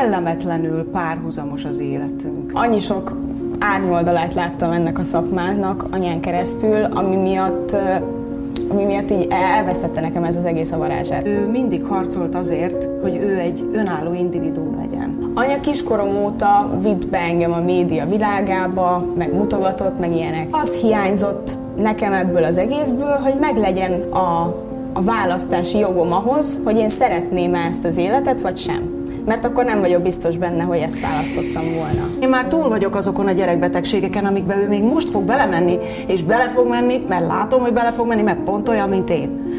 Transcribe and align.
kellemetlenül 0.00 0.90
párhuzamos 0.90 1.64
az 1.64 1.78
életünk. 1.78 2.50
Annyi 2.52 2.80
sok 2.80 3.16
árnyoldalát 3.58 4.34
láttam 4.34 4.70
ennek 4.72 4.98
a 4.98 5.02
szakmának 5.02 5.84
anyán 5.90 6.20
keresztül, 6.20 6.84
ami 6.84 7.16
miatt 7.16 7.76
ami 8.68 8.84
miatt 8.84 9.10
így 9.10 9.26
elvesztette 9.30 10.00
nekem 10.00 10.24
ez 10.24 10.36
az 10.36 10.44
egész 10.44 10.72
a 10.72 10.78
varázsát. 10.78 11.26
Ő 11.26 11.48
mindig 11.50 11.84
harcolt 11.84 12.34
azért, 12.34 12.88
hogy 13.02 13.16
ő 13.16 13.38
egy 13.38 13.68
önálló 13.72 14.12
individuum 14.12 14.76
legyen. 14.76 15.32
Anya 15.34 15.60
kiskorom 15.60 16.16
óta 16.24 16.78
vitt 16.82 17.08
be 17.08 17.18
engem 17.18 17.52
a 17.52 17.60
média 17.60 18.06
világába, 18.06 19.04
meg 19.16 19.34
mutogatott, 19.34 19.98
meg 19.98 20.14
ilyenek. 20.14 20.48
Az 20.50 20.74
hiányzott 20.74 21.58
nekem 21.76 22.12
ebből 22.12 22.44
az 22.44 22.56
egészből, 22.56 23.18
hogy 23.22 23.34
meglegyen 23.40 23.92
a, 24.12 24.54
a 24.92 25.02
választási 25.02 25.78
jogom 25.78 26.12
ahhoz, 26.12 26.60
hogy 26.64 26.76
én 26.76 26.88
szeretném 26.88 27.54
ezt 27.54 27.84
az 27.84 27.96
életet, 27.96 28.40
vagy 28.40 28.56
sem 28.56 28.95
mert 29.26 29.44
akkor 29.44 29.64
nem 29.64 29.80
vagyok 29.80 30.02
biztos 30.02 30.36
benne, 30.36 30.62
hogy 30.62 30.78
ezt 30.78 31.00
választottam 31.00 31.62
volna. 31.74 32.08
Én 32.20 32.28
már 32.28 32.46
túl 32.46 32.68
vagyok 32.68 32.94
azokon 32.94 33.26
a 33.26 33.32
gyerekbetegségeken, 33.32 34.24
amikbe 34.24 34.56
ő 34.56 34.68
még 34.68 34.82
most 34.82 35.10
fog 35.10 35.22
belemenni, 35.22 35.78
és 36.06 36.22
bele 36.22 36.48
fog 36.48 36.68
menni, 36.68 37.04
mert 37.08 37.26
látom, 37.26 37.60
hogy 37.60 37.72
bele 37.72 37.92
fog 37.92 38.06
menni, 38.06 38.22
mert 38.22 38.38
pont 38.38 38.68
olyan, 38.68 38.88
mint 38.88 39.10
én. 39.10 39.54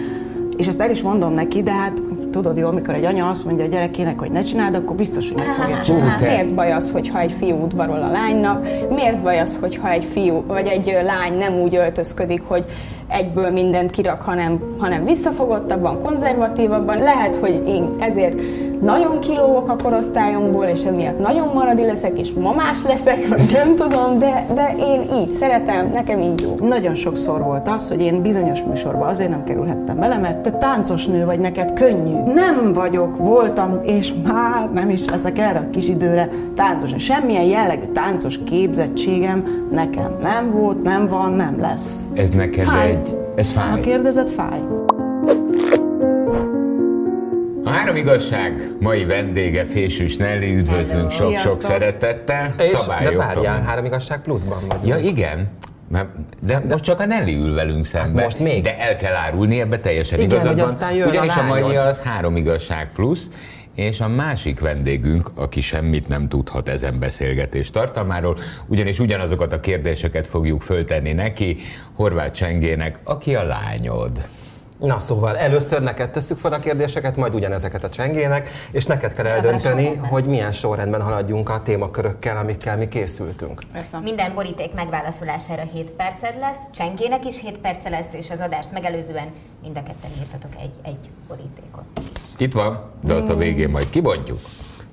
És 0.57 0.67
ezt 0.67 0.79
el 0.79 0.89
is 0.89 1.01
mondom 1.01 1.33
neki, 1.33 1.63
de 1.63 1.71
hát 1.71 1.93
tudod 2.31 2.57
jó, 2.57 2.67
amikor 2.67 2.93
egy 2.93 3.03
anya 3.03 3.29
azt 3.29 3.45
mondja 3.45 3.65
a 3.65 3.67
gyerekének, 3.67 4.19
hogy 4.19 4.31
ne 4.31 4.41
csináld, 4.41 4.75
akkor 4.75 4.95
biztos, 4.95 5.27
hogy 5.31 5.37
meg 5.37 5.55
fogja 5.55 5.79
csinálni. 5.83 6.25
Miért 6.25 6.53
baj 6.53 6.71
az, 6.71 6.91
hogyha 6.91 7.19
egy 7.19 7.31
fiú 7.31 7.55
udvarol 7.55 8.01
a 8.01 8.11
lánynak? 8.11 8.67
Miért 8.89 9.21
baj 9.21 9.39
az, 9.39 9.57
hogyha 9.61 9.91
egy 9.91 10.03
fiú 10.03 10.43
vagy 10.47 10.67
egy 10.67 10.97
lány 11.03 11.37
nem 11.37 11.61
úgy 11.61 11.75
öltözködik, 11.75 12.41
hogy 12.47 12.65
egyből 13.07 13.49
mindent 13.49 13.91
kirak, 13.91 14.21
hanem, 14.21 14.61
hanem 14.77 15.05
visszafogottabban, 15.05 16.01
konzervatívabban. 16.01 16.97
Lehet, 16.97 17.35
hogy 17.35 17.63
én 17.67 17.89
ezért 17.99 18.41
nagyon 18.81 19.19
kilóvok 19.19 19.69
a 19.69 19.75
korosztályomból, 19.83 20.65
és 20.65 20.83
emiatt 20.83 21.19
nagyon 21.19 21.51
maradi 21.53 21.85
leszek, 21.85 22.19
és 22.19 22.33
mamás 22.33 22.83
leszek, 22.83 23.27
vagy 23.27 23.41
nem 23.51 23.75
tudom, 23.75 24.19
de, 24.19 24.47
de 24.53 24.75
én 24.79 25.01
így 25.21 25.31
szeretem, 25.31 25.89
nekem 25.93 26.21
így 26.21 26.41
jó. 26.41 26.67
Nagyon 26.67 26.95
sokszor 26.95 27.43
volt 27.43 27.67
az, 27.67 27.89
hogy 27.89 28.01
én 28.01 28.21
bizonyos 28.21 28.61
műsorba 28.61 29.05
azért 29.05 29.29
nem 29.29 29.43
kerülhettem 29.43 29.99
bele, 29.99 30.17
mert 30.17 30.37
te 30.37 30.51
táncos 30.51 31.05
nő 31.05 31.25
vagy, 31.25 31.39
neked 31.39 31.73
könnyű. 31.73 32.33
Nem 32.33 32.73
vagyok, 32.73 33.17
voltam, 33.17 33.79
és 33.83 34.13
már 34.23 34.69
nem 34.73 34.89
is 34.89 35.09
leszek 35.09 35.39
erre 35.39 35.59
a 35.59 35.69
kis 35.69 35.87
időre 35.87 36.29
táncos. 36.55 36.91
Semmilyen 36.97 37.43
jellegű 37.43 37.85
táncos 37.85 38.39
képzettségem 38.43 39.65
nekem 39.71 40.17
nem 40.21 40.51
volt, 40.51 40.83
nem 40.83 41.07
van, 41.07 41.31
nem 41.31 41.59
lesz. 41.59 42.03
Ez 42.13 42.29
neked 42.29 42.63
fáj. 42.63 42.89
egy... 42.89 43.17
Ez 43.35 43.49
fáj. 43.49 43.69
Ha 43.69 43.79
kérdezed, 43.79 44.29
fáj. 44.29 44.59
A 47.87 47.89
három 47.89 48.05
igazság 48.05 48.69
mai 48.79 49.05
vendége 49.05 49.65
Fésűs 49.65 50.15
Nelly, 50.15 50.55
üdvözlünk 50.55 51.11
sok-sok 51.11 51.61
szeretettel. 51.61 52.53
És, 52.59 52.71
de 53.03 53.11
várjál, 53.11 53.61
három 53.61 53.85
igazság 53.85 54.21
pluszban 54.21 54.63
vagyunk. 54.67 54.87
Ja, 54.87 54.97
igen. 54.97 55.49
De, 55.89 56.09
de 56.41 56.61
most 56.69 56.83
csak 56.83 56.99
a 56.99 57.05
Nelly 57.05 57.35
ül 57.35 57.53
velünk 57.53 57.85
szembe. 57.85 58.21
Hát 58.21 58.23
most 58.23 58.39
még. 58.39 58.63
De 58.63 58.79
el 58.79 58.97
kell 58.97 59.13
árulni, 59.13 59.61
ebbe 59.61 59.79
teljesen 59.79 60.19
Igen, 60.19 60.29
igazad 60.29 60.51
hogy 60.51 60.59
aztán 60.59 60.93
jön 60.93 61.07
Ugyanis 61.07 61.35
a, 61.35 61.39
a 61.39 61.43
mai 61.43 61.75
az 61.75 62.01
három 62.01 62.35
igazság 62.35 62.91
plusz, 62.95 63.29
és 63.75 63.99
a 63.99 64.07
másik 64.07 64.59
vendégünk, 64.59 65.31
aki 65.35 65.61
semmit 65.61 66.07
nem 66.07 66.27
tudhat 66.27 66.69
ezen 66.69 66.99
beszélgetés 66.99 67.71
tartalmáról, 67.71 68.37
ugyanis 68.65 68.99
ugyanazokat 68.99 69.53
a 69.53 69.59
kérdéseket 69.59 70.27
fogjuk 70.27 70.61
föltenni 70.61 71.13
neki, 71.13 71.57
Horváth 71.93 72.31
Csengének, 72.31 72.99
aki 73.03 73.35
a 73.35 73.43
lányod. 73.43 74.11
Na 74.77 74.99
szóval 74.99 75.37
először 75.37 75.81
neked 75.81 76.09
tesszük 76.09 76.37
fel 76.37 76.53
a 76.53 76.59
kérdéseket, 76.59 77.15
majd 77.15 77.33
ugyanezeket 77.33 77.83
a 77.83 77.89
csengének, 77.89 78.49
és 78.71 78.85
neked 78.85 79.13
kell 79.13 79.25
eldönteni, 79.25 79.95
hogy 79.95 80.25
milyen 80.25 80.51
sorrendben 80.51 81.01
haladjunk 81.01 81.49
a 81.49 81.61
témakörökkel, 81.61 82.37
amikkel 82.37 82.77
mi 82.77 82.87
készültünk. 82.87 83.61
Értem. 83.75 84.01
Minden 84.01 84.33
boríték 84.33 84.73
megválaszolására 84.73 85.63
7 85.73 85.91
perced 85.91 86.39
lesz, 86.39 86.57
csengének 86.73 87.25
is 87.25 87.41
7 87.41 87.57
perce 87.57 87.89
lesz, 87.89 88.13
és 88.13 88.29
az 88.29 88.39
adást 88.39 88.71
megelőzően 88.71 89.27
mind 89.61 89.77
a 89.77 89.83
ketten 89.83 90.11
írtatok 90.19 90.51
egy, 90.61 90.73
egy 90.83 91.09
borítékot. 91.27 91.83
Itt 92.37 92.53
van, 92.53 92.83
de 93.01 93.13
azt 93.13 93.29
a 93.29 93.35
végén 93.35 93.69
majd 93.69 93.89
kibontjuk. 93.89 94.39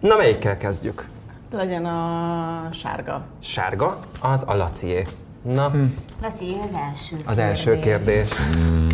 Na 0.00 0.16
melyikkel 0.16 0.56
kezdjük? 0.56 1.08
Legyen 1.50 1.84
a 1.84 2.68
sárga. 2.72 3.24
Sárga, 3.38 3.98
az 4.20 4.44
a 4.46 4.54
Lacié. 4.54 5.06
Na, 5.42 5.68
hm. 5.68 5.84
Laci, 6.22 6.56
az 6.62 6.78
első 6.78 7.16
Az 7.26 7.38
első 7.38 7.78
kérdés. 7.78 8.28
Hmm. 8.28 8.86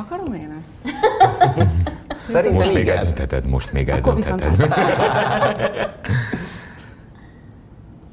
Akarom 0.00 0.34
én 0.34 0.56
ezt? 0.60 0.76
Szerintem 2.24 2.58
most 2.58 2.74
még 2.74 2.88
eldöntheted, 2.88 3.46
most 3.46 3.72
még 3.72 3.88
eldöntheted. 3.88 4.72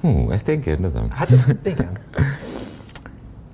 Hú, 0.01 0.31
ezt 0.31 0.47
én 0.47 0.61
kérdezem. 0.61 1.09
Hát 1.09 1.29
igen. 1.63 1.97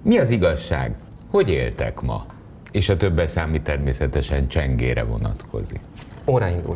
Mi 0.01 0.17
az 0.19 0.29
igazság? 0.29 0.95
Hogy 1.29 1.49
éltek 1.49 2.01
ma? 2.01 2.25
És 2.71 2.89
a 2.89 2.97
többes 2.97 3.29
számít 3.29 3.63
természetesen 3.63 4.47
csengére 4.47 5.03
vonatkozik. 5.03 5.79
Óra 6.25 6.47
indul. 6.47 6.75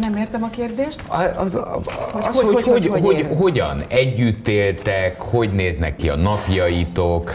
Nem 0.00 0.16
értem 0.16 0.42
a 0.42 0.50
kérdést. 0.50 1.02
A, 1.08 1.22
az, 1.22 1.54
az, 2.12 2.40
hogy, 2.40 2.54
hogy, 2.54 2.64
hogy, 2.64 2.86
hogy, 2.86 3.00
hogy, 3.00 3.26
hogyan 3.38 3.82
együtt 3.88 4.48
éltek, 4.48 5.20
hogy 5.20 5.50
néznek 5.50 5.96
ki 5.96 6.08
a 6.08 6.16
napjaitok, 6.16 7.32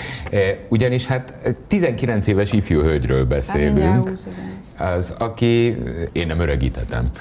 ugyanis 0.70 1.06
hát 1.06 1.34
19 1.68 2.28
éves 2.28 2.52
ifjú 2.52 2.82
hölgyről 2.82 3.26
beszélünk. 3.26 4.08
Hát, 4.08 4.98
az, 4.98 5.14
aki, 5.18 5.78
én 6.12 6.28
nem 6.28 6.40
öregíthetem. 6.40 7.12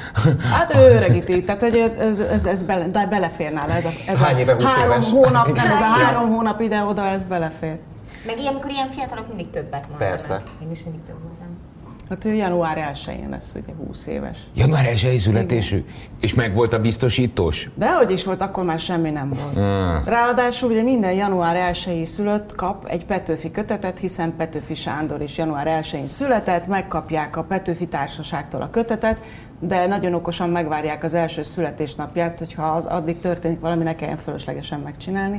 Hát 0.50 0.74
ő 0.74 0.94
öregíti, 0.94 1.44
tehát 1.44 1.60
hogy 1.60 1.92
ez, 1.98 2.18
ez, 2.18 2.46
ez 2.46 2.62
bele, 2.62 2.86
de 2.86 3.06
belefér 3.06 3.52
nála. 3.52 3.72
Ez 3.72 3.84
a, 3.84 3.90
ez 4.06 4.18
Hány 4.18 4.36
éve, 4.36 4.54
20 4.54 4.74
három 4.74 4.92
éves? 4.92 5.10
hónap, 5.10 5.52
nem, 5.52 5.70
ez 5.70 5.80
a 5.80 5.84
három 5.84 6.28
hónap 6.28 6.60
ide-oda, 6.60 7.06
ez 7.06 7.24
belefér. 7.24 7.78
Meg 8.26 8.38
ilyenkor 8.38 8.70
ilyen 8.70 8.88
fiatalok 8.88 9.28
mindig 9.28 9.50
többet 9.50 9.88
mondanak. 9.88 10.08
Persze. 10.08 10.42
Én 10.62 10.70
is 10.70 10.82
mindig 10.82 11.00
több 11.06 11.22
mondtam. 11.22 11.69
Hát 12.10 12.24
január 12.24 12.92
1-én 12.94 13.28
lesz 13.28 13.54
ugye 13.54 13.72
20 13.86 14.06
éves. 14.06 14.38
Január 14.54 14.86
1 14.86 15.18
születésű? 15.18 15.76
Igen. 15.76 15.88
És 16.20 16.34
meg 16.34 16.54
volt 16.54 16.72
a 16.72 16.80
biztosítós? 16.80 17.70
De 17.74 17.94
hogy 17.94 18.10
is 18.10 18.24
volt, 18.24 18.40
akkor 18.40 18.64
már 18.64 18.78
semmi 18.78 19.10
nem 19.10 19.28
volt. 19.28 19.66
Ah. 19.66 20.06
Ráadásul 20.06 20.70
ugye 20.70 20.82
minden 20.82 21.12
január 21.12 21.56
1 21.56 22.06
szülött 22.06 22.54
kap 22.54 22.86
egy 22.86 23.04
Petőfi 23.04 23.50
kötetet, 23.50 23.98
hiszen 23.98 24.36
Petőfi 24.36 24.74
Sándor 24.74 25.22
is 25.22 25.38
január 25.38 25.82
1-én 25.82 26.06
született, 26.06 26.66
megkapják 26.66 27.36
a 27.36 27.42
Petőfi 27.42 27.86
Társaságtól 27.86 28.62
a 28.62 28.70
kötetet, 28.70 29.16
de 29.60 29.86
nagyon 29.86 30.14
okosan 30.14 30.50
megvárják 30.50 31.04
az 31.04 31.14
első 31.14 31.42
születésnapját, 31.42 32.38
hogyha 32.38 32.62
az 32.62 32.86
addig 32.86 33.20
történik 33.20 33.60
valami, 33.60 33.82
ne 33.82 33.94
kelljen 33.94 34.16
fölöslegesen 34.16 34.80
megcsinálni. 34.80 35.36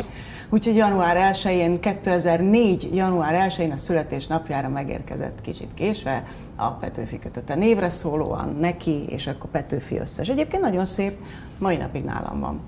Úgyhogy 0.53 0.75
január 0.75 1.34
1-én, 1.34 1.79
2004. 1.79 2.95
január 2.95 3.50
1-én 3.50 3.72
a 3.72 3.75
születésnapjára 3.75 4.69
megérkezett 4.69 5.41
kicsit 5.41 5.73
késve 5.73 6.23
a 6.56 6.72
Petőfi 6.72 7.19
kötete 7.19 7.56
névre 7.56 7.89
szólóan 7.89 8.57
neki, 8.59 9.06
és 9.09 9.28
akkor 9.28 9.50
Petőfi 9.50 9.97
összes. 9.97 10.29
Egyébként 10.29 10.61
nagyon 10.61 10.85
szép, 10.85 11.17
mai 11.57 11.78
napig 11.78 12.03
nálam 12.03 12.40
van. 12.40 12.59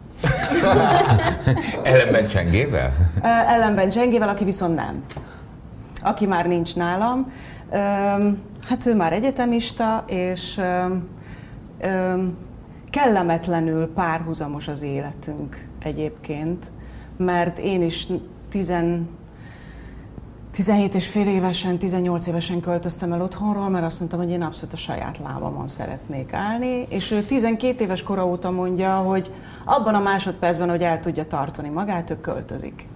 Ellenben 1.84 2.28
csengével? 2.28 2.94
Ellenben 3.22 3.90
csengével, 3.90 4.30
aki 4.30 4.44
viszont 4.44 4.76
nem. 4.76 5.04
Aki 6.02 6.26
már 6.26 6.46
nincs 6.48 6.76
nálam. 6.76 7.32
Hát 8.68 8.86
ő 8.86 8.96
már 8.96 9.14
egyetemista, 9.14 10.04
és 10.08 10.62
kellemetlenül 12.90 13.94
párhuzamos 13.94 14.68
az 14.68 14.82
életünk 14.82 15.68
egyébként 15.84 16.72
mert 17.24 17.60
én 17.60 17.82
is 17.84 18.08
10, 18.50 18.74
17 20.52 20.94
és 20.94 21.08
fél 21.08 21.28
évesen, 21.28 21.78
18 21.78 22.28
évesen 22.28 22.60
költöztem 22.60 23.12
el 23.12 23.22
otthonról, 23.22 23.70
mert 23.70 23.86
azt 23.86 24.00
mondtam, 24.00 24.20
hogy 24.20 24.30
én 24.30 24.42
abszolút 24.42 24.74
a 24.74 24.78
saját 24.78 25.18
lábamon 25.18 25.68
szeretnék 25.68 26.34
állni, 26.34 26.86
és 26.90 27.12
ő 27.12 27.22
12 27.22 27.84
éves 27.84 28.04
kora 28.04 28.28
óta 28.28 28.52
mondja, 28.52 28.96
hogy 28.96 29.31
abban 29.66 29.96
a 29.96 30.00
másodpercben, 30.00 30.70
hogy 30.70 30.84
el 30.84 31.00
tudja 31.00 31.25
tartani 31.25 31.70
magát, 31.70 32.10
ő 32.10 32.20
költözik. 32.22 32.88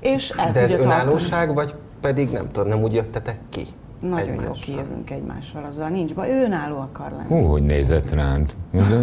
És 0.00 0.30
el 0.30 0.52
De 0.52 0.60
ez 0.60 0.70
tudja 0.70 0.84
önállóság, 0.84 1.30
tartani. 1.30 1.54
vagy 1.54 1.74
pedig 2.00 2.30
nem 2.30 2.48
tudom, 2.48 2.68
nem 2.68 2.82
úgy 2.82 2.94
jöttetek 2.94 3.38
ki? 3.50 3.66
Nagyon 4.08 4.28
egymással. 4.28 4.44
jó 4.46 4.52
kijövünk 4.74 5.10
egymással, 5.10 5.64
azzal 5.68 5.88
nincs 5.88 6.14
baj. 6.14 6.30
Ő 6.30 6.42
önálló 6.44 6.76
akar 6.78 7.10
lenni. 7.10 7.28
Hú, 7.42 7.48
hogy 7.50 7.62
nézett 7.62 8.10
rád. 8.12 8.52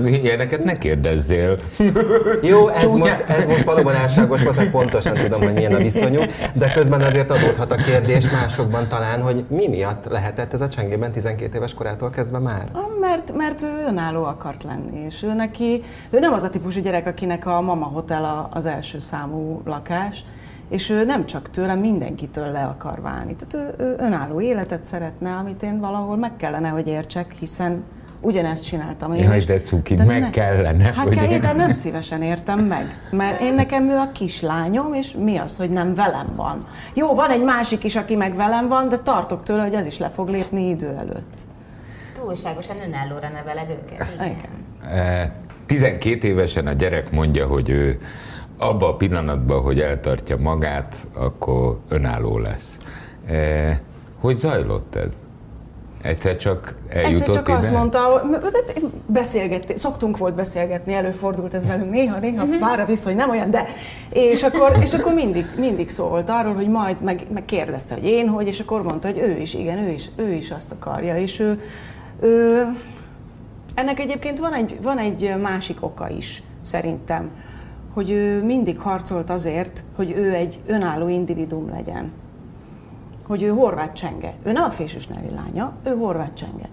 Ilyeneket 0.06 0.64
ne 0.64 0.78
kérdezzél. 0.78 1.58
Jó, 2.42 2.68
ez 2.68 2.94
most, 2.94 3.20
ez 3.28 3.46
most 3.46 3.64
valóban 3.64 3.96
álságos 3.96 4.44
volt, 4.44 4.58
hogy 4.58 4.70
pontosan 4.70 5.14
tudom, 5.16 5.42
hogy 5.42 5.54
milyen 5.54 5.74
a 5.74 5.78
viszonyuk, 5.78 6.26
de 6.54 6.72
közben 6.74 7.02
azért 7.02 7.30
adódhat 7.32 7.72
a 7.72 7.76
kérdés 7.76 8.30
másokban 8.30 8.88
talán, 8.88 9.22
hogy 9.22 9.46
mi 9.50 9.68
miatt 9.68 10.06
lehetett 10.06 10.54
ez 10.54 10.62
a 10.62 10.70
csengében 10.70 11.12
12 11.12 11.58
éves 11.58 11.74
korától 11.74 12.10
kezdve 12.10 12.40
már? 12.40 12.72
Mert, 13.00 13.34
mert 13.36 13.62
ő 13.62 13.84
önálló 13.88 14.24
akart 14.24 14.64
lenni, 14.64 15.00
és 15.06 15.24
ő 15.24 15.34
neki, 15.34 15.84
ő 16.10 16.20
nem 16.20 16.34
az 16.34 16.44
a 16.44 16.50
típusú 16.50 16.82
gyerek, 16.82 17.08
akinek 17.08 17.46
a 17.46 17.62
mama 17.62 17.86
hotel 17.86 18.24
a- 18.26 18.50
az 18.54 18.66
első 18.66 19.00
számú 19.00 19.62
lakás, 19.66 20.24
és 20.72 20.90
ő 20.90 21.06
nem 21.06 21.26
csak 21.26 21.50
tőlem, 21.50 21.80
mindenkitől 21.80 22.52
le 22.52 22.64
akar 22.64 23.02
válni. 23.02 23.36
Tehát 23.36 23.78
ő, 23.80 23.84
ő 23.84 23.96
önálló 23.98 24.42
életet 24.42 24.84
szeretne, 24.84 25.32
amit 25.32 25.64
én 25.64 25.80
valahol 25.80 26.18
meg 26.18 26.36
kellene, 26.36 26.70
hogy 26.70 26.88
értsek, 26.88 27.36
hiszen 27.40 27.84
Ugyanezt 28.24 28.66
csináltam 28.66 29.14
én 29.14 29.24
Jaj, 29.24 29.40
de 29.40 29.62
cuki, 29.62 29.96
de 29.96 30.04
meg 30.04 30.20
ne, 30.20 30.30
kellene. 30.30 30.84
Hát 30.84 30.96
hogy... 30.96 31.16
kell, 31.16 31.40
de 31.40 31.54
nem 31.54 31.74
szívesen 31.74 32.22
értem 32.22 32.60
meg. 32.60 33.10
Mert 33.12 33.42
én 33.42 33.54
nekem 33.54 33.90
ő 33.90 33.96
a 33.96 34.12
kislányom, 34.12 34.94
és 34.94 35.16
mi 35.18 35.38
az, 35.38 35.58
hogy 35.58 35.70
nem 35.70 35.96
velem 35.96 36.34
van. 36.36 36.68
Jó, 36.94 37.16
van 37.16 37.30
egy 37.30 37.44
másik 37.44 37.84
is, 37.84 37.96
aki 37.96 38.16
meg 38.16 38.36
velem 38.36 38.68
van, 38.68 38.90
de 38.90 38.98
tartok 38.98 39.44
tőle, 39.44 39.62
hogy 39.62 39.76
az 39.76 39.86
is 39.86 39.98
le 39.98 40.10
fog 40.10 40.30
lépni 40.30 40.70
idő 40.70 40.96
előtt. 41.00 41.42
Túlságosan 42.14 42.76
önállóra 42.86 43.30
neveled 43.30 43.70
őket. 43.70 44.16
Igen. 44.16 45.32
12 45.66 46.28
évesen 46.28 46.68
a 46.68 46.74
gyerek 46.74 47.12
mondja, 47.12 47.48
hogy 47.48 47.70
ő 47.70 48.00
abban 48.62 48.90
a 48.90 48.96
pillanatban, 48.96 49.62
hogy 49.62 49.80
eltartja 49.80 50.38
magát, 50.38 51.08
akkor 51.14 51.78
önálló 51.90 52.38
lesz. 52.38 52.78
Hogy 54.20 54.38
zajlott 54.38 54.96
ez? 54.96 55.12
Egyszer 56.02 56.36
csak 56.36 56.76
eljutott 56.90 57.12
Egyszer 57.12 57.34
csak 57.34 57.48
ide? 57.48 57.58
azt 57.58 57.72
mondta, 57.72 58.22
beszélgetni, 59.06 59.76
szoktunk 59.76 60.18
volt 60.18 60.36
beszélgetni, 60.36 60.94
előfordult 60.94 61.54
ez 61.54 61.68
velünk 61.68 61.92
néha, 61.92 62.20
néha 62.20 62.44
uh-huh. 62.44 62.60
bár 62.60 62.80
a 62.80 62.86
viszony 62.86 63.16
nem 63.16 63.30
olyan, 63.30 63.52
de 63.52 63.68
és 64.10 64.44
akkor, 64.44 64.78
és 64.82 64.94
akkor 64.94 65.14
mindig, 65.14 65.46
mindig 65.58 65.90
szólt 65.90 66.30
arról, 66.30 66.54
hogy 66.54 66.68
majd 66.68 67.02
meg, 67.02 67.22
meg 67.34 67.46
kérdezte, 67.46 67.94
hogy 67.94 68.04
én 68.04 68.28
hogy, 68.28 68.48
és 68.48 68.60
akkor 68.60 68.82
mondta, 68.82 69.08
hogy 69.08 69.18
ő 69.18 69.40
is, 69.40 69.54
igen, 69.54 69.78
ő 69.78 69.90
is, 69.90 70.10
ő 70.16 70.32
is 70.32 70.52
azt 70.52 70.72
akarja, 70.72 71.18
és 71.18 71.40
ő, 71.40 71.62
ő 72.20 72.66
ennek 73.74 74.00
egyébként 74.00 74.40
van 74.40 74.54
egy, 74.54 74.78
van 74.82 74.98
egy 74.98 75.34
másik 75.42 75.78
oka 75.80 76.10
is, 76.10 76.44
szerintem, 76.62 77.30
hogy 77.94 78.10
ő 78.10 78.44
mindig 78.44 78.80
harcolt 78.80 79.30
azért, 79.30 79.84
hogy 79.96 80.12
ő 80.12 80.34
egy 80.34 80.60
önálló 80.66 81.08
individum 81.08 81.70
legyen 81.70 82.12
hogy 83.32 83.44
ő 83.44 83.50
horvát 83.50 83.96
csenge. 83.96 84.34
Ő 84.44 84.52
nem 84.52 84.64
a 84.64 84.70
fésűs 84.70 85.08
nevi 85.08 85.30
lánya, 85.36 85.74
ő 85.84 85.96
horvát 85.96 86.36
csenge. 86.36 86.70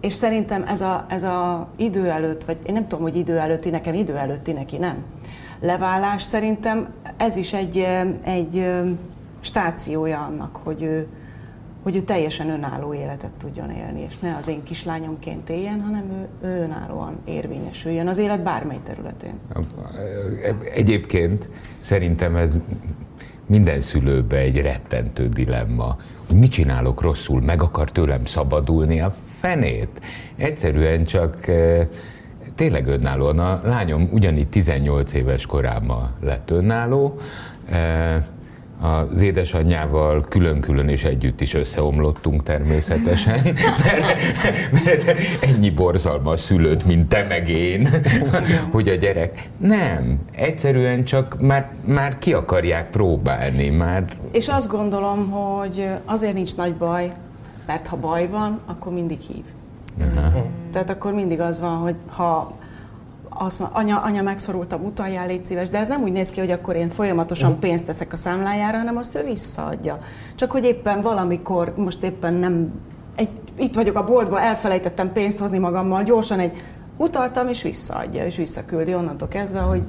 És 0.00 0.14
szerintem 0.14 0.64
ez 0.66 0.80
a, 0.80 1.04
ez 1.08 1.22
a 1.22 1.68
idő 1.76 2.10
előtt, 2.10 2.44
vagy 2.44 2.58
én 2.66 2.72
nem 2.72 2.86
tudom, 2.86 3.04
hogy 3.04 3.16
idő 3.16 3.38
előtti, 3.38 3.70
nekem 3.70 3.94
idő 3.94 4.16
előtti, 4.16 4.52
neki 4.52 4.76
nem. 4.76 5.04
Leválás 5.60 6.22
szerintem 6.22 6.88
ez 7.16 7.36
is 7.36 7.52
egy, 7.52 7.86
egy 8.22 8.70
stációja 9.40 10.18
annak, 10.20 10.56
hogy 10.64 10.82
ő, 10.82 11.06
hogy 11.82 11.96
ő 11.96 12.00
teljesen 12.00 12.50
önálló 12.50 12.94
életet 12.94 13.30
tudjon 13.38 13.70
élni, 13.70 14.00
és 14.08 14.18
ne 14.18 14.36
az 14.36 14.48
én 14.48 14.62
kislányomként 14.62 15.48
éljen, 15.48 15.80
hanem 15.80 16.28
ő, 16.42 16.62
önállóan 16.62 17.18
érvényesüljön 17.24 18.06
az 18.06 18.18
élet 18.18 18.42
bármely 18.42 18.80
területén. 18.82 19.34
Egyébként 20.74 21.48
szerintem 21.80 22.36
ez 22.36 22.50
minden 23.46 23.80
szülőbe 23.80 24.36
egy 24.36 24.60
rettentő 24.60 25.28
dilemma, 25.28 25.96
hogy 26.26 26.36
mit 26.36 26.50
csinálok 26.50 27.00
rosszul, 27.00 27.40
meg 27.40 27.62
akar 27.62 27.90
tőlem 27.90 28.24
szabadulni 28.24 29.00
a 29.00 29.14
fenét. 29.40 30.00
Egyszerűen 30.36 31.04
csak 31.04 31.48
e, 31.48 31.88
tényleg 32.54 32.86
önállóan. 32.86 33.38
A 33.38 33.60
lányom 33.64 34.08
ugyanígy 34.12 34.48
18 34.48 35.12
éves 35.12 35.46
korában 35.46 36.10
lett 36.20 36.50
önálló, 36.50 37.18
e, 37.68 38.26
az 38.82 39.20
édesanyjával 39.20 40.24
külön-külön 40.28 40.88
és 40.88 41.04
együtt 41.04 41.40
is 41.40 41.54
összeomlottunk 41.54 42.42
természetesen, 42.42 43.40
mert, 43.84 44.84
mert 44.84 45.18
ennyi 45.40 45.70
borzalma 45.70 46.36
szülőt, 46.36 46.84
mint 46.84 47.08
te 47.08 47.26
meg 47.28 47.48
én, 47.48 47.88
hogy 48.70 48.88
a 48.88 48.94
gyerek 48.94 49.48
nem, 49.56 50.18
egyszerűen 50.32 51.04
csak 51.04 51.40
már, 51.40 51.70
már 51.84 52.18
ki 52.18 52.32
akarják 52.32 52.90
próbálni. 52.90 53.68
Már... 53.68 54.04
És 54.32 54.48
azt 54.48 54.70
gondolom, 54.70 55.30
hogy 55.30 55.88
azért 56.04 56.34
nincs 56.34 56.56
nagy 56.56 56.74
baj, 56.74 57.12
mert 57.66 57.86
ha 57.86 57.96
baj 57.96 58.28
van, 58.28 58.60
akkor 58.66 58.92
mindig 58.92 59.20
hív. 59.20 59.44
Aha. 60.16 60.46
Tehát 60.72 60.90
akkor 60.90 61.12
mindig 61.12 61.40
az 61.40 61.60
van, 61.60 61.76
hogy 61.76 61.96
ha 62.06 62.52
azt 63.38 63.58
mondja, 63.58 63.78
anya, 63.78 64.00
anya 64.00 64.22
megszorultam, 64.22 64.84
utaljál, 64.84 65.26
légy 65.26 65.44
szíves, 65.44 65.68
de 65.68 65.78
ez 65.78 65.88
nem 65.88 66.02
úgy 66.02 66.12
néz 66.12 66.30
ki, 66.30 66.40
hogy 66.40 66.50
akkor 66.50 66.76
én 66.76 66.88
folyamatosan 66.88 67.58
pénzt 67.58 67.86
teszek 67.86 68.12
a 68.12 68.16
számlájára, 68.16 68.78
hanem 68.78 68.96
azt 68.96 69.14
ő 69.14 69.24
visszaadja. 69.24 69.98
Csak 70.34 70.50
hogy 70.50 70.64
éppen 70.64 71.00
valamikor, 71.00 71.74
most 71.76 72.02
éppen 72.02 72.34
nem, 72.34 72.80
egy, 73.14 73.28
itt 73.58 73.74
vagyok 73.74 73.96
a 73.96 74.04
boltba, 74.04 74.40
elfelejtettem 74.40 75.12
pénzt 75.12 75.38
hozni 75.38 75.58
magammal, 75.58 76.02
gyorsan 76.02 76.38
egy 76.38 76.62
utaltam, 76.96 77.48
és 77.48 77.62
visszaadja, 77.62 78.24
és 78.24 78.36
visszaküldi 78.36 78.94
onnantól 78.94 79.28
kezdve, 79.28 79.60
hogy 79.60 79.82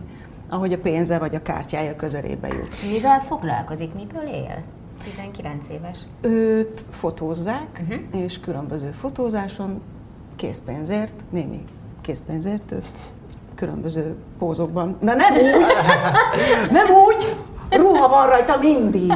ahogy 0.50 0.74
a 0.74 0.78
pénze 0.78 1.18
vagy 1.18 1.36
a 1.36 1.42
kártyája 1.42 1.96
közelébe 1.96 2.48
jut. 2.48 2.92
Mivel 2.92 3.20
foglalkozik, 3.20 3.94
miből 3.94 4.28
él? 4.28 4.64
19 5.04 5.66
éves. 5.72 5.98
Őt 6.22 6.86
fotózzák, 6.90 7.82
uh-huh. 7.82 8.24
és 8.24 8.40
különböző 8.40 8.92
fotózáson 8.92 9.82
készpénzért, 10.36 11.14
némi 11.30 11.66
készpénzért 12.02 12.72
őt 12.72 13.00
különböző 13.64 14.16
pózokban. 14.40 14.98
Na 15.00 15.14
nem 15.14 15.34
úgy, 15.34 15.66
nem 16.78 16.86
úgy, 16.86 17.36
ruha 17.70 18.08
van 18.08 18.28
rajta 18.28 18.58
mindig. 18.60 19.14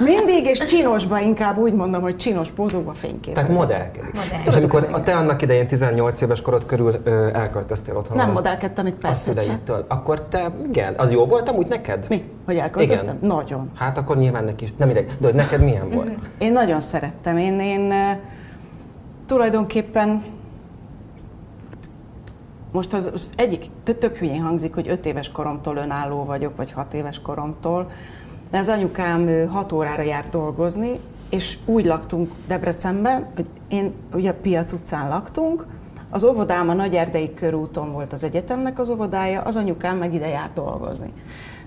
Mindig, 0.00 0.46
és 0.46 0.64
csinosban 0.64 1.22
inkább 1.22 1.58
úgy 1.58 1.72
mondom, 1.72 2.02
hogy 2.02 2.16
csinos 2.16 2.48
pózokban 2.48 2.94
fényképezem. 2.94 3.34
Tehát 3.34 3.60
modellkedik. 3.60 4.14
Modell. 4.14 4.40
És 4.46 4.54
amikor 4.54 4.88
a 4.92 5.02
te 5.02 5.16
annak 5.16 5.42
idején 5.42 5.66
18 5.66 6.20
éves 6.20 6.42
korod 6.42 6.66
körül 6.66 6.94
ö, 7.04 7.28
elköltöztél 7.32 7.96
otthon. 7.96 8.16
Nem 8.16 8.30
modellkedtem 8.30 8.86
egy 8.86 8.94
percet 8.94 9.42
sem. 9.42 9.60
Akkor 9.88 10.22
te, 10.22 10.52
igen, 10.68 10.94
az 10.96 11.12
jó 11.12 11.26
volt 11.26 11.48
amúgy 11.48 11.66
neked? 11.66 12.06
Mi? 12.08 12.24
Hogy 12.46 12.56
elköltöztem? 12.56 13.16
Igen. 13.16 13.28
Nagyon. 13.28 13.70
Hát 13.78 13.98
akkor 13.98 14.16
nyilván 14.16 14.44
neki 14.44 14.64
is. 14.64 14.72
Nem 14.76 14.88
mindegy, 14.88 15.10
de 15.18 15.26
hogy 15.26 15.36
neked 15.36 15.60
milyen 15.60 15.90
volt? 15.90 16.14
Én 16.38 16.52
nagyon 16.52 16.80
szerettem. 16.80 17.38
Én, 17.38 17.60
én 17.60 17.94
tulajdonképpen 19.26 20.22
most 22.76 22.94
az, 22.94 23.10
az 23.14 23.32
egyik 23.36 23.64
tök 23.82 24.16
hülyén 24.16 24.42
hangzik, 24.42 24.74
hogy 24.74 24.88
öt 24.88 25.06
éves 25.06 25.30
koromtól 25.30 25.76
önálló 25.76 26.24
vagyok, 26.24 26.56
vagy 26.56 26.72
hat 26.72 26.94
éves 26.94 27.20
koromtól, 27.20 27.90
de 28.50 28.58
az 28.58 28.68
anyukám 28.68 29.48
hat 29.48 29.72
órára 29.72 30.02
járt 30.02 30.30
dolgozni, 30.30 30.90
és 31.30 31.58
úgy 31.64 31.84
laktunk 31.84 32.32
Debrecenben, 32.46 33.26
hogy 33.34 33.46
én 33.68 33.92
ugye 34.12 34.30
a 34.30 34.34
Piac 34.42 34.72
utcán 34.72 35.08
laktunk, 35.08 35.66
az 36.10 36.24
óvodám 36.24 36.68
a 36.68 36.72
Nagy 36.72 36.94
Erdei 36.94 37.34
körúton 37.34 37.92
volt 37.92 38.12
az 38.12 38.24
egyetemnek 38.24 38.78
az 38.78 38.90
óvodája, 38.90 39.40
az 39.42 39.56
anyukám 39.56 39.96
meg 39.96 40.14
ide 40.14 40.28
járt 40.28 40.54
dolgozni. 40.54 41.12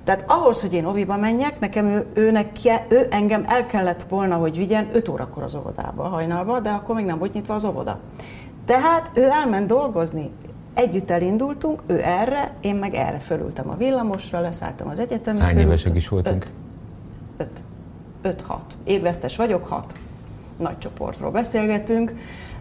Tehát 0.03 0.23
ahhoz, 0.27 0.61
hogy 0.61 0.73
én 0.73 0.85
oviba 0.85 1.17
menjek, 1.17 1.59
nekem 1.59 1.85
ő, 1.85 2.05
őnek, 2.13 2.47
ő 2.89 3.07
engem 3.09 3.43
el 3.47 3.65
kellett 3.65 4.03
volna, 4.03 4.35
hogy 4.35 4.57
vigyen 4.57 4.89
5 4.93 5.09
órakor 5.09 5.43
az 5.43 5.55
óvodába, 5.55 6.03
hajnalba, 6.03 6.59
de 6.59 6.69
akkor 6.69 6.95
még 6.95 7.05
nem 7.05 7.17
volt 7.17 7.33
nyitva 7.33 7.53
az 7.53 7.65
óvoda. 7.65 7.99
Tehát 8.65 9.11
ő 9.13 9.23
elment 9.23 9.67
dolgozni, 9.67 10.31
Együtt 10.79 11.09
elindultunk, 11.09 11.81
ő 11.85 12.01
erre, 12.03 12.53
én 12.61 12.75
meg 12.75 12.93
erre 12.93 13.19
fölültem 13.19 13.69
a 13.69 13.75
villamosra, 13.75 14.39
leszálltam 14.39 14.87
az 14.87 14.99
egyetemre. 14.99 15.43
Hány 15.43 15.57
évesek 15.57 15.95
is 15.95 16.07
voltunk? 16.07 16.43
Öt. 16.43 16.53
Öt. 17.37 17.63
Öt-hat. 18.21 18.77
Évvesztes 18.83 19.35
vagyok, 19.35 19.67
hat. 19.67 19.95
Nagy 20.57 20.77
csoportról 20.77 21.31
beszélgetünk. 21.31 22.13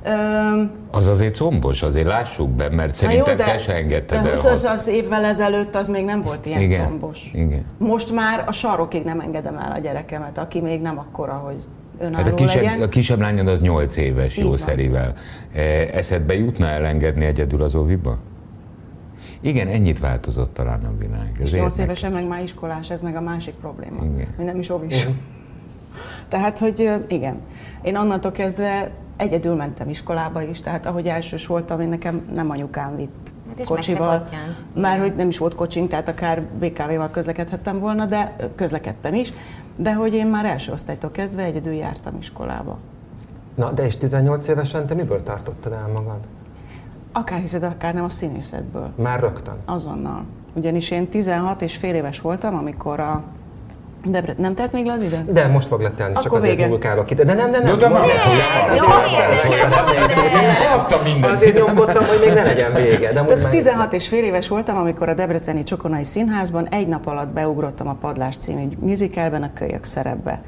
Um, 0.07 0.71
az 0.91 1.07
azért 1.07 1.37
combos, 1.37 1.83
azért 1.83 2.07
lássuk 2.07 2.51
be, 2.51 2.69
mert 2.69 2.95
szerintem 2.95 3.31
jó, 3.31 3.37
de, 3.37 3.45
te 3.45 3.59
se 3.59 3.75
engedted 3.75 4.23
de 4.23 4.29
el. 4.29 4.53
Az, 4.53 4.65
az 4.65 4.87
évvel 4.87 5.25
ezelőtt 5.25 5.75
az 5.75 5.89
még 5.89 6.05
nem 6.05 6.23
volt 6.23 6.47
ilyen 6.47 6.61
igen, 6.61 6.87
combos. 6.87 7.31
Igen. 7.33 7.65
Most 7.79 8.13
már 8.13 8.45
a 8.47 8.53
sarokig 8.53 9.05
nem 9.05 9.21
engedem 9.21 9.57
el 9.57 9.73
a 9.73 9.79
gyerekemet, 9.79 10.39
aki 10.39 10.61
még 10.61 10.81
nem 10.81 10.99
akkora, 10.99 11.33
hogy 11.33 11.67
önálló 11.99 12.25
hát 12.25 12.33
a 12.33 12.35
kisebb, 12.35 12.63
legyen. 12.63 12.83
A 12.83 12.89
kisebb 12.89 13.21
lányod 13.21 13.49
az 13.49 13.61
8 13.61 13.97
éves 13.97 14.37
Így 14.37 14.45
jószerivel. 14.45 15.15
E, 15.53 15.61
eszedbe 15.93 16.35
jutna 16.35 16.67
elengedni 16.67 17.25
egyedül 17.25 17.63
az 17.63 17.75
óviba? 17.75 18.19
Igen, 19.41 19.69
ennyit 19.69 19.99
változott 19.99 20.55
talán 20.55 20.85
a 20.85 20.93
világ. 20.99 21.33
Ez 21.41 21.53
8 21.53 21.79
évesen 21.79 22.13
meg 22.13 22.27
már 22.27 22.43
iskolás, 22.43 22.91
ez 22.91 23.03
meg 23.03 23.17
a 23.17 23.21
másik 23.21 23.55
probléma. 23.55 24.05
Igen. 24.05 24.27
Hogy 24.37 24.45
nem 24.45 24.59
is 24.59 24.71
óvis. 24.71 25.07
tehát, 26.29 26.59
hogy 26.59 26.91
igen. 27.09 27.41
Én 27.83 27.97
onnantól 27.97 28.33
kezdve 28.33 28.91
egyedül 29.17 29.55
mentem 29.55 29.89
iskolába 29.89 30.43
is, 30.43 30.61
tehát 30.61 30.87
ahogy 30.87 31.07
elsős 31.07 31.47
voltam, 31.47 31.81
én 31.81 31.89
nekem 31.89 32.23
nem 32.35 32.51
anyukám 32.51 32.97
vitt 32.97 33.31
hát 33.57 33.67
kocsival. 33.67 34.25
Már 34.75 34.99
hogy 34.99 35.15
nem 35.15 35.29
is 35.29 35.39
volt 35.39 35.55
kocsink, 35.55 35.89
tehát 35.89 36.09
akár 36.09 36.43
BKV-val 36.43 37.11
közlekedhettem 37.11 37.79
volna, 37.79 38.07
de 38.07 38.37
közlekedtem 38.55 39.15
is 39.15 39.33
de 39.79 39.95
hogy 39.95 40.15
én 40.15 40.27
már 40.27 40.45
első 40.45 40.73
osztálytól 40.73 41.11
kezdve 41.11 41.43
egyedül 41.43 41.73
jártam 41.73 42.17
iskolába. 42.19 42.79
Na, 43.55 43.71
de 43.71 43.87
és 43.87 43.97
18 43.97 44.49
évesen 44.49 44.87
te 44.87 44.95
miből 44.95 45.23
tartottad 45.23 45.73
el 45.73 45.89
magad? 45.93 46.19
Akár 47.13 47.41
hiszed, 47.41 47.63
akár 47.63 47.95
nem 47.95 48.05
a 48.05 48.09
színészetből. 48.09 48.91
Már 48.97 49.21
rögtön? 49.21 49.57
Azonnal. 49.65 50.25
Ugyanis 50.55 50.91
én 50.91 51.09
16 51.09 51.63
és 51.63 51.77
fél 51.77 51.95
éves 51.95 52.21
voltam, 52.21 52.55
amikor 52.55 53.01
a 53.01 53.23
de 54.11 54.35
nem 54.37 54.55
telt 54.55 54.73
még 54.73 54.87
le 54.87 54.93
az 54.93 55.03
idő? 55.03 55.23
De 55.33 55.47
most 55.47 55.69
fog 55.69 55.81
letelni, 55.81 56.15
csak 56.15 56.25
Akkor 56.25 56.39
azért 56.39 56.69
nyúlkálok 56.69 57.11
ide. 57.11 57.25
De 57.25 57.35
nem, 57.35 57.51
de 57.51 57.59
nem. 57.59 57.79
De 57.79 57.89
nem, 57.89 58.03
nem, 61.21 61.31
Azért 61.33 61.57
nyomkodtam, 61.57 62.07
hogy 62.07 62.19
még 62.21 62.33
ne 62.33 62.43
legyen 62.43 62.73
vége. 62.73 63.13
De 63.13 63.25
Tehát 63.25 63.51
16 63.51 63.93
és 63.93 64.09
fél 64.09 64.25
éves 64.25 64.49
voltam, 64.49 64.77
amikor 64.77 65.09
a 65.09 65.15
Debreceni 65.15 65.63
Csokonai 65.63 66.05
Színházban 66.05 66.69
egy 66.69 66.89
nap 66.89 67.07
alatt 67.07 67.29
beugrottam 67.29 67.89
a 67.89 67.97
Padlás 68.01 68.37
című 68.37 68.69
musicalben 68.79 69.43
a 69.43 69.51
kölyök 69.55 69.85
szerepbe. 69.85 70.41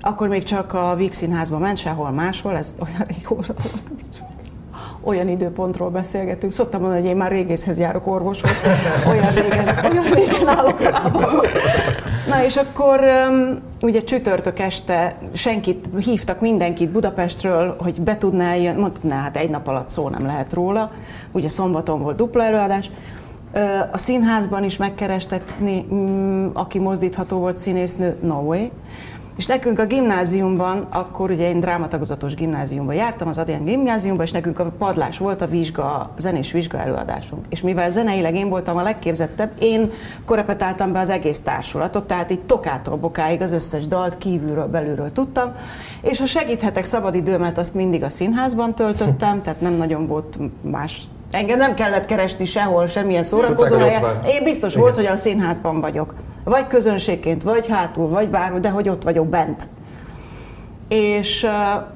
Akkor 0.00 0.28
még 0.28 0.42
csak 0.42 0.72
a 0.72 0.94
Víg 0.96 1.12
Színházban 1.12 1.60
ment, 1.60 1.78
sehol 1.78 2.10
máshol, 2.10 2.56
ez 2.56 2.74
olyan 2.78 3.06
régóta 3.08 3.54
volt 3.62 3.82
olyan 5.06 5.28
időpontról 5.28 5.90
beszélgetünk. 5.90 6.52
Szoktam 6.52 6.80
mondani, 6.80 7.00
hogy 7.00 7.10
én 7.10 7.16
már 7.16 7.30
régészhez 7.30 7.78
járok 7.78 8.06
orvoshoz, 8.06 8.50
olyan 9.08 9.32
régen, 9.34 9.86
olyan 9.90 10.04
régen 10.12 10.48
állok 10.48 10.80
lábam. 10.80 11.40
Na 12.28 12.44
és 12.44 12.56
akkor 12.56 13.00
ugye 13.80 14.00
csütörtök 14.00 14.58
este 14.58 15.18
senkit, 15.32 15.84
hívtak 15.98 16.40
mindenkit 16.40 16.90
Budapestről, 16.90 17.76
hogy 17.78 18.00
be 18.00 18.18
tudná 18.18 18.54
jönni, 18.54 18.80
mondtam, 18.80 19.10
hát 19.10 19.36
egy 19.36 19.50
nap 19.50 19.66
alatt 19.66 19.88
szó 19.88 20.08
nem 20.08 20.26
lehet 20.26 20.52
róla, 20.52 20.92
ugye 21.32 21.48
szombaton 21.48 22.02
volt 22.02 22.16
dupla 22.16 22.44
előadás, 22.44 22.90
a 23.92 23.98
színházban 23.98 24.64
is 24.64 24.76
megkerestek, 24.76 25.56
aki 26.52 26.78
mozdítható 26.78 27.38
volt 27.38 27.58
színésznő, 27.58 28.16
no 28.22 28.40
way. 28.40 28.68
És 29.36 29.46
nekünk 29.46 29.78
a 29.78 29.86
gimnáziumban, 29.86 30.86
akkor 30.90 31.30
ugye 31.30 31.48
én 31.48 31.60
drámatagozatos 31.60 32.34
gimnáziumban 32.34 32.94
jártam, 32.94 33.28
az 33.28 33.38
Adrián 33.38 33.64
gimnáziumban, 33.64 34.24
és 34.24 34.32
nekünk 34.32 34.58
a 34.58 34.72
padlás 34.78 35.18
volt 35.18 35.42
a 35.42 35.46
vizsga, 35.46 35.84
a 35.84 36.10
zenés 36.16 36.52
vizsga 36.52 36.78
előadásunk. 36.78 37.46
És 37.48 37.60
mivel 37.60 37.90
zeneileg 37.90 38.34
én 38.34 38.48
voltam 38.48 38.76
a 38.76 38.82
legképzettebb, 38.82 39.50
én 39.58 39.90
korepetáltam 40.24 40.92
be 40.92 40.98
az 40.98 41.10
egész 41.10 41.40
társulatot, 41.40 42.06
tehát 42.06 42.30
itt 42.30 42.46
tokától 42.46 42.96
bokáig 42.96 43.40
az 43.40 43.52
összes 43.52 43.86
dalt 43.86 44.18
kívülről, 44.18 44.66
belülről 44.66 45.12
tudtam, 45.12 45.52
és 46.00 46.18
ha 46.18 46.26
segíthetek 46.26 46.84
szabadidőmet, 46.84 47.58
azt 47.58 47.74
mindig 47.74 48.02
a 48.02 48.08
színházban 48.08 48.74
töltöttem, 48.74 49.42
tehát 49.42 49.60
nem 49.60 49.74
nagyon 49.74 50.06
volt 50.06 50.38
más 50.62 51.00
Engem 51.30 51.58
nem 51.58 51.74
kellett 51.74 52.04
keresni 52.04 52.44
sehol, 52.44 52.86
semmilyen 52.86 53.22
szórakozó 53.22 53.76
Én 54.26 54.44
biztos 54.44 54.70
Igen. 54.70 54.82
volt, 54.82 54.96
hogy 54.96 55.06
a 55.06 55.16
színházban 55.16 55.80
vagyok. 55.80 56.14
Vagy 56.44 56.66
közönségként, 56.66 57.42
vagy 57.42 57.68
hátul, 57.68 58.08
vagy 58.08 58.28
bárhol, 58.28 58.60
de 58.60 58.70
hogy 58.70 58.88
ott 58.88 59.02
vagyok 59.02 59.26
bent. 59.26 59.68
És 60.88 61.42
uh, 61.42 61.50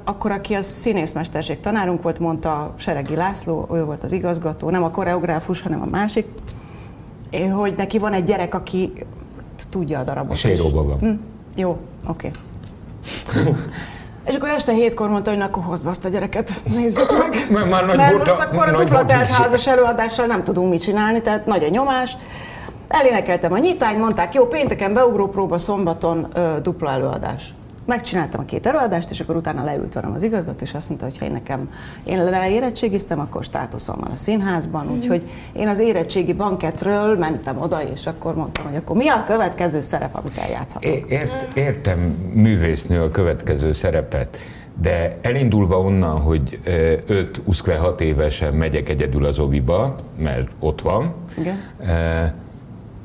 akkor, 0.05 0.31
aki 0.31 0.55
a 0.55 0.63
színészmesterség 0.63 1.61
tanárunk 1.61 2.03
volt, 2.03 2.19
mondta 2.19 2.75
Seregi 2.77 3.15
László, 3.15 3.69
ő 3.73 3.85
volt 3.85 4.05
az 4.05 4.13
igazgató, 4.13 4.71
nem 4.71 4.83
a 4.83 4.91
koreográfus, 4.91 5.63
hanem 5.63 5.83
a 5.83 5.87
másik, 5.91 6.27
hogy 7.53 7.75
neki 7.77 7.99
van 7.99 8.13
egy 8.13 8.25
gyerek, 8.25 8.55
aki 8.55 8.93
tudja 9.71 9.99
a 9.99 10.03
darabot. 10.03 10.37
Séróban 10.37 10.87
van. 10.87 10.99
Hm, 10.99 11.11
jó, 11.57 11.79
oké. 12.07 12.31
Okay. 13.27 13.53
És 14.31 14.37
akkor 14.37 14.49
este 14.49 14.73
hétkor 14.73 15.09
mondta, 15.09 15.31
hogy 15.31 15.39
na, 15.39 15.45
akkor 15.45 15.63
hozd 15.63 15.87
azt 15.87 16.05
a 16.05 16.09
gyereket, 16.09 16.51
nézzük 16.75 17.19
meg. 17.19 17.47
Mert, 17.55 17.71
már 17.71 17.87
nagy 17.87 17.97
Mert 17.97 18.19
most 18.19 18.31
akkor 18.31 18.69
a 18.69 18.85
dupla 18.85 19.05
házas 19.13 19.67
előadással 19.67 20.27
nem 20.27 20.45
tudunk 20.45 20.71
mit 20.71 20.83
csinálni, 20.83 21.21
tehát 21.21 21.47
nagy 21.47 21.65
a 21.65 21.69
nyomás. 21.69 22.17
Elénekeltem 22.89 23.53
a 23.53 23.59
nyitány, 23.59 23.99
mondták, 23.99 24.35
jó, 24.35 24.47
pénteken 24.47 24.95
beugró 24.95 25.29
próba, 25.29 25.59
szombaton 25.59 26.27
ö, 26.35 26.61
dupla 26.63 26.91
előadás. 26.91 27.55
Megcsináltam 27.91 28.41
a 28.41 28.45
két 28.45 28.67
előadást, 28.67 29.11
és 29.11 29.21
akkor 29.21 29.37
utána 29.37 29.65
leült 29.65 29.95
velem 29.95 30.13
az 30.13 30.23
igazgató, 30.23 30.59
és 30.65 30.75
azt 30.75 30.89
mondta, 30.89 31.07
hogy 31.07 31.19
ha 31.19 31.25
én 31.25 31.33
nekem, 31.33 31.73
én 32.05 32.25
leérettségiztem, 32.25 33.21
akkor 33.21 33.45
státuszom 33.45 33.97
van 34.01 34.11
a 34.11 34.17
színházban, 34.17 34.87
mm. 34.87 34.91
úgyhogy 34.91 35.23
én 35.53 35.69
az 35.69 35.79
érettségi 35.79 36.33
banketről 36.33 37.19
mentem 37.19 37.61
oda, 37.61 37.83
és 37.95 38.07
akkor 38.07 38.35
mondtam, 38.35 38.67
hogy 38.67 38.77
akkor 38.77 38.97
mi 38.97 39.09
a 39.09 39.25
következő 39.27 39.81
szerep, 39.81 40.17
amit 40.17 40.39
eljátszhatok. 40.39 41.11
Ért, 41.11 41.57
értem 41.57 41.99
művésznő 42.33 43.03
a 43.03 43.11
következő 43.11 43.73
szerepet, 43.73 44.37
de 44.83 45.19
elindulva 45.21 45.81
onnan, 45.81 46.21
hogy 46.21 46.61
5-6 46.65 48.01
évesen 48.01 48.55
megyek 48.55 48.89
egyedül 48.89 49.25
az 49.25 49.39
oviba, 49.39 49.97
mert 50.19 50.49
ott 50.59 50.81
van, 50.81 51.15
Igen 51.39 51.59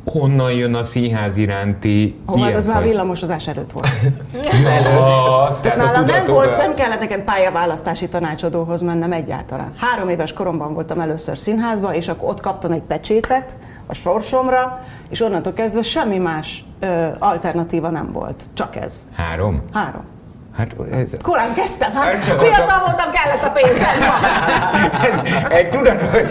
honnan 0.05 0.51
jön 0.51 0.75
a 0.75 0.83
színház 0.83 1.37
iránti 1.37 2.19
Hol, 2.25 2.41
hát 2.41 2.55
az 2.55 2.65
már 2.65 2.83
villamosozás 2.83 3.47
előtt 3.47 3.71
volt. 3.71 3.87
ja, 4.33 5.57
tehát 5.61 5.77
nálam 5.77 6.05
nem, 6.05 6.25
volt, 6.25 6.57
nem 6.57 6.73
kellett 6.73 6.99
nekem 6.99 7.23
pályaválasztási 7.23 8.07
tanácsadóhoz 8.07 8.81
mennem 8.81 9.11
egyáltalán. 9.11 9.73
Három 9.77 10.09
éves 10.09 10.33
koromban 10.33 10.73
voltam 10.73 10.99
először 10.99 11.37
színházba, 11.37 11.93
és 11.93 12.07
akkor 12.07 12.29
ott 12.29 12.39
kaptam 12.39 12.71
egy 12.71 12.81
pecsétet 12.81 13.55
a 13.85 13.93
sorsomra, 13.93 14.81
és 15.09 15.21
onnantól 15.21 15.53
kezdve 15.53 15.81
semmi 15.81 16.17
más 16.17 16.63
ö, 16.79 17.07
alternatíva 17.19 17.89
nem 17.89 18.11
volt, 18.11 18.43
csak 18.53 18.75
ez. 18.75 19.07
Három? 19.15 19.61
Három. 19.73 20.14
Hát 20.57 20.75
ez... 20.91 21.11
Korán 21.21 21.53
kezdtem, 21.53 21.93
hát 21.93 22.23
fiatal 22.23 22.79
voltam, 22.85 23.09
kellett 23.11 23.43
a 23.43 23.49
pénzem. 23.49 23.95
egy 25.59 25.69
tudat, 25.69 26.01
hogy 26.01 26.27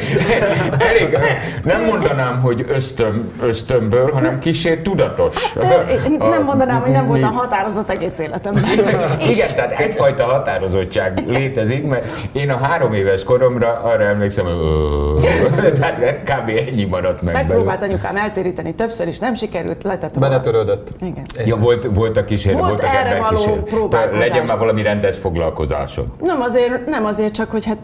elég, 0.79 1.19
nem 1.63 1.85
mondanám, 1.85 2.41
hogy 2.41 2.65
ösztön, 2.69 3.33
ösztönből, 3.43 4.13
hanem 4.13 4.39
kísért 4.39 4.83
tudatos. 4.83 5.53
Hát, 5.55 6.19
nem 6.19 6.43
mondanám, 6.45 6.81
hogy 6.81 6.91
nem 6.91 7.07
voltam 7.07 7.35
határozott 7.35 7.91
egész 7.91 8.19
életemben. 8.19 8.65
Igen, 9.33 9.49
tehát 9.55 9.71
egyfajta 9.71 10.25
határozottság 10.25 11.23
létezik, 11.27 11.87
mert 11.87 12.11
én 12.33 12.51
a 12.51 12.57
három 12.57 12.93
éves 12.93 13.23
koromra 13.23 13.81
arra 13.83 14.05
emlékszem, 14.05 14.45
hogy 14.45 15.73
tehát 15.73 15.99
kb. 16.31 16.49
ennyi 16.49 16.85
maradt 16.85 17.23
meg 17.23 17.35
Megpróbált 17.35 17.83
anyukám 17.83 18.17
eltéríteni 18.17 18.75
többször 18.75 19.09
is, 19.09 19.19
nem 19.19 19.35
sikerült, 19.35 19.83
letett 19.83 20.19
Beletörődött. 20.19 20.89
Igen. 21.01 21.25
Ja, 21.45 21.57
volt, 21.57 21.89
volt 21.95 22.17
a 22.17 22.25
kísérő, 22.25 22.57
volt, 22.57 22.69
volt 22.69 22.83
a 22.83 22.99
erre 22.99 23.19
való 23.19 23.69
próbál 24.15 24.29
legyen 24.29 24.47
már 24.47 24.59
valami 24.59 24.83
rendes 24.83 25.17
foglalkozásod. 25.17 26.07
Nem 26.21 26.41
azért, 26.41 26.87
nem 26.87 27.05
azért 27.05 27.35
csak, 27.35 27.51
hogy 27.51 27.65
hát 27.65 27.79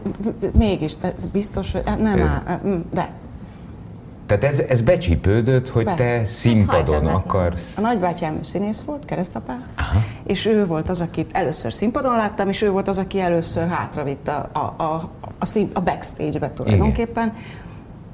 mégis, 0.58 0.92
ez 1.00 1.24
biztos, 1.24 1.72
hogy 1.72 1.82
hát 1.84 1.98
nem 1.98 2.20
áll, 2.22 2.60
mm, 2.66 2.80
de. 2.94 3.08
Tehát 4.26 4.44
ez, 4.44 4.58
ez 4.58 4.80
becsípődött, 4.80 5.68
hogy 5.68 5.84
Be. 5.84 5.94
te 5.94 6.24
színpadon 6.26 7.06
hát, 7.06 7.16
akarsz. 7.16 7.78
A 7.78 7.80
nagybátyám 7.80 8.42
színész 8.42 8.80
volt, 8.80 9.04
keresztapá, 9.04 9.58
Aha. 9.76 9.98
és 10.26 10.46
ő 10.46 10.66
volt 10.66 10.88
az, 10.88 11.00
akit 11.00 11.30
először 11.32 11.72
színpadon 11.72 12.16
láttam, 12.16 12.48
és 12.48 12.62
ő 12.62 12.70
volt 12.70 12.88
az, 12.88 12.98
aki 12.98 13.20
először 13.20 13.68
hátravitt 13.68 14.28
a, 14.28 14.48
a, 14.52 14.82
a, 14.82 15.08
a, 15.38 15.44
szín, 15.44 15.70
a 15.72 15.80
backstage-be 15.80 16.50
tulajdonképpen. 16.50 17.26
Igen 17.26 17.58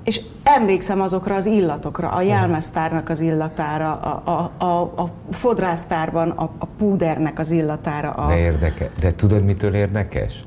és 0.07 0.21
emlékszem 0.43 1.01
azokra 1.01 1.35
az 1.35 1.47
illatokra, 1.47 2.09
a 2.09 2.23
jelmeztárnak 2.23 3.09
az 3.09 3.21
illatára, 3.21 3.93
a, 3.93 4.31
a, 4.31 4.65
a, 4.65 4.81
a 5.03 5.11
fodrásztárban 5.31 6.31
a, 6.31 6.51
a 6.59 6.67
púdernek 6.79 7.39
az 7.39 7.51
illatára. 7.51 8.11
A... 8.11 8.27
De 8.27 8.37
érdekes. 8.37 8.89
De 9.01 9.15
tudod, 9.15 9.45
mitől 9.45 9.75
érdekes? 9.75 10.45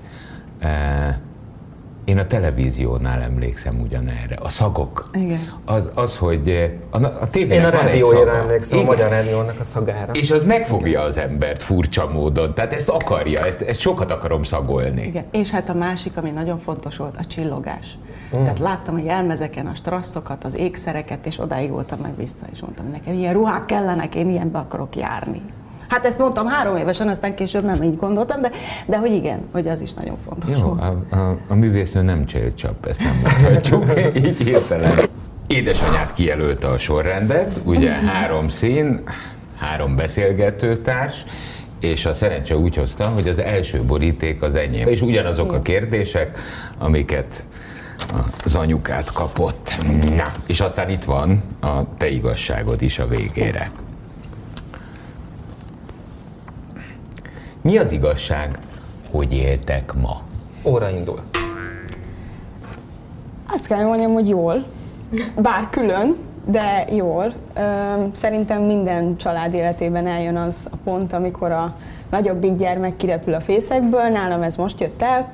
Én 2.09 2.17
a 2.17 2.27
televíziónál 2.27 3.21
emlékszem 3.21 3.79
ugyanerre. 3.81 4.35
A 4.41 4.49
szagok. 4.49 5.09
Igen. 5.13 5.39
Az, 5.65 5.89
az 5.93 6.17
hogy 6.17 6.73
a, 6.89 6.97
a 6.97 7.27
Én 7.33 7.63
a 7.63 7.69
rádióira 7.69 8.35
emlékszem, 8.35 8.77
Igen. 8.77 8.89
a 8.89 8.91
Magyar 8.91 9.09
Rádiónak 9.09 9.59
a 9.59 9.63
szagára. 9.63 10.13
És 10.13 10.31
az 10.31 10.43
megfogja 10.43 11.01
az 11.01 11.17
embert 11.17 11.63
furcsa 11.63 12.09
módon. 12.11 12.53
Tehát 12.53 12.73
ezt 12.73 12.89
akarja, 12.89 13.45
ezt, 13.45 13.61
ezt 13.61 13.79
sokat 13.79 14.11
akarom 14.11 14.43
szagolni. 14.43 15.01
Igen. 15.01 15.23
És 15.31 15.49
hát 15.49 15.69
a 15.69 15.73
másik, 15.73 16.17
ami 16.17 16.29
nagyon 16.29 16.59
fontos 16.59 16.97
volt, 16.97 17.17
a 17.17 17.25
csillogás. 17.25 17.97
Mm. 18.35 18.39
Tehát 18.39 18.59
láttam 18.59 18.95
a 18.95 19.01
jelmezeken 19.03 19.65
a 19.65 19.73
strasszokat, 19.73 20.43
az 20.43 20.55
ékszereket, 20.55 21.25
és 21.25 21.39
odáig 21.39 21.69
voltam 21.69 21.99
meg 22.01 22.15
vissza, 22.15 22.45
és 22.51 22.61
mondtam, 22.61 22.89
nekem 22.91 23.13
ilyen 23.13 23.33
ruhák 23.33 23.65
kellenek, 23.65 24.15
én 24.15 24.29
ilyenbe 24.29 24.59
akarok 24.59 24.95
járni. 24.95 25.41
Hát 25.89 26.05
ezt 26.05 26.19
mondtam 26.19 26.47
három 26.47 26.75
évesen, 26.75 27.07
aztán 27.07 27.35
később 27.35 27.63
nem 27.63 27.83
így 27.83 27.97
gondoltam, 27.97 28.41
de, 28.41 28.51
de 28.85 28.97
hogy 28.97 29.11
igen, 29.11 29.39
hogy 29.51 29.67
az 29.67 29.81
is 29.81 29.93
nagyon 29.93 30.17
fontos. 30.25 30.59
Jó, 30.59 30.77
a, 30.79 31.15
a, 31.15 31.37
a 31.47 31.53
művésznő 31.53 32.01
nem 32.01 32.25
csélcsap, 32.25 32.85
ezt 32.85 32.99
nem 32.99 33.19
mondhatjuk, 33.23 33.85
így 34.25 34.39
hirtelen. 34.41 34.99
Édesanyát 35.47 36.13
kijelölte 36.13 36.67
a 36.67 36.77
sorrendet, 36.77 37.59
ugye 37.63 37.91
három 37.91 38.49
szín, 38.49 39.03
három 39.57 39.95
beszélgetőtárs, 39.95 41.25
és 41.79 42.05
a 42.05 42.13
szerencse 42.13 42.57
úgy 42.57 42.75
hozta, 42.75 43.07
hogy 43.07 43.27
az 43.27 43.39
első 43.39 43.81
boríték 43.81 44.41
az 44.41 44.55
enyém. 44.55 44.87
És 44.87 45.01
ugyanazok 45.01 45.53
a 45.53 45.61
kérdések, 45.61 46.37
amiket 46.77 47.43
az 48.45 48.55
anyukát 48.55 49.11
kapott. 49.11 49.77
Na, 50.15 50.33
és 50.47 50.59
aztán 50.59 50.89
itt 50.89 51.03
van 51.03 51.43
a 51.61 51.95
te 51.97 52.09
igazságod 52.09 52.81
is 52.81 52.99
a 52.99 53.07
végére. 53.07 53.71
Mi 57.61 57.77
az 57.77 57.91
igazság, 57.91 58.59
hogy 59.11 59.33
éltek 59.33 59.93
ma? 59.93 60.21
Óra 60.63 60.89
indul. 60.89 61.19
Azt 63.51 63.67
kell 63.67 63.83
mondjam, 63.83 64.13
hogy 64.13 64.29
jól. 64.29 64.65
Bár 65.35 65.67
külön, 65.69 66.15
de 66.45 66.85
jól. 66.91 67.33
Szerintem 68.11 68.61
minden 68.61 69.17
család 69.17 69.53
életében 69.53 70.07
eljön 70.07 70.35
az 70.35 70.67
a 70.71 70.75
pont, 70.83 71.13
amikor 71.13 71.51
a 71.51 71.75
nagyobbik 72.09 72.55
gyermek 72.55 72.95
kirepül 72.97 73.33
a 73.33 73.39
fészekből. 73.41 74.09
Nálam 74.09 74.41
ez 74.41 74.55
most 74.55 74.79
jött 74.79 75.01
el. 75.01 75.29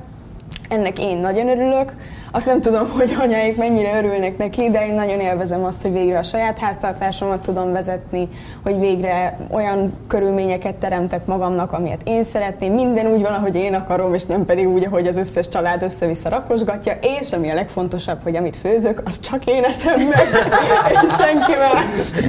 Ennek 0.70 1.00
én 1.00 1.18
nagyon 1.18 1.50
örülök. 1.50 1.94
Azt 2.32 2.46
nem 2.46 2.62
tudom, 2.62 2.90
hogy 2.98 3.16
anyáik 3.20 3.58
mennyire 3.58 3.98
örülnek 3.98 4.38
neki, 4.38 4.70
de 4.70 4.88
én 4.88 4.94
nagyon 4.94 5.20
élvezem 5.20 5.64
azt, 5.64 5.82
hogy 5.82 5.92
végre 5.92 6.18
a 6.18 6.24
saját 6.24 6.60
háztartásomat 6.60 7.40
tudom 7.40 7.72
vezetni, 7.72 8.28
hogy 8.64 8.80
végre 8.80 9.38
olyan 9.52 9.94
körülményeket 10.08 10.76
teremtek 10.76 11.26
magamnak, 11.26 11.72
amilyet 11.72 12.02
én 12.04 12.24
szeretném. 12.24 12.74
Minden 12.74 13.08
úgy 13.08 13.22
van, 13.22 13.34
ahogy 13.34 13.56
én 13.56 13.74
akarom, 13.74 14.14
és 14.14 14.26
nem 14.26 14.46
pedig 14.46 14.68
úgy, 14.68 14.86
ahogy 14.86 15.08
az 15.08 15.18
összes 15.18 15.48
család 15.48 15.84
össze-vissza 15.84 16.30
rakosgatja. 16.30 16.98
És 17.20 17.32
ami 17.32 17.50
a 17.50 17.54
legfontosabb, 17.54 18.24
hogy 18.24 18.36
amit 18.36 18.56
főzök, 18.56 19.02
az 19.06 19.20
csak 19.20 19.46
én 19.46 19.64
eszem 19.64 20.02
meg, 20.02 20.28
és 21.04 21.10
senki 21.18 21.54
más. 21.60 22.24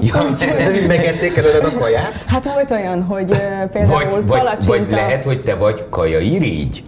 Ja, 0.00 0.22
Úgyhogy... 0.22 0.86
megették 0.86 1.36
előled 1.36 1.64
a 1.64 1.78
kaját? 1.78 2.24
Hát 2.26 2.52
volt 2.52 2.70
olyan, 2.70 3.02
hogy 3.02 3.26
például 3.72 4.10
vagy, 4.10 4.26
vagy, 4.26 4.66
vagy 4.66 4.90
lehet, 4.90 5.24
hogy 5.24 5.42
te 5.42 5.54
vagy 5.54 5.88
kaja 5.90 6.18
irigy? 6.18 6.84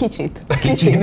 Kicsit. 0.00 0.44
Kicsit. 0.60 0.98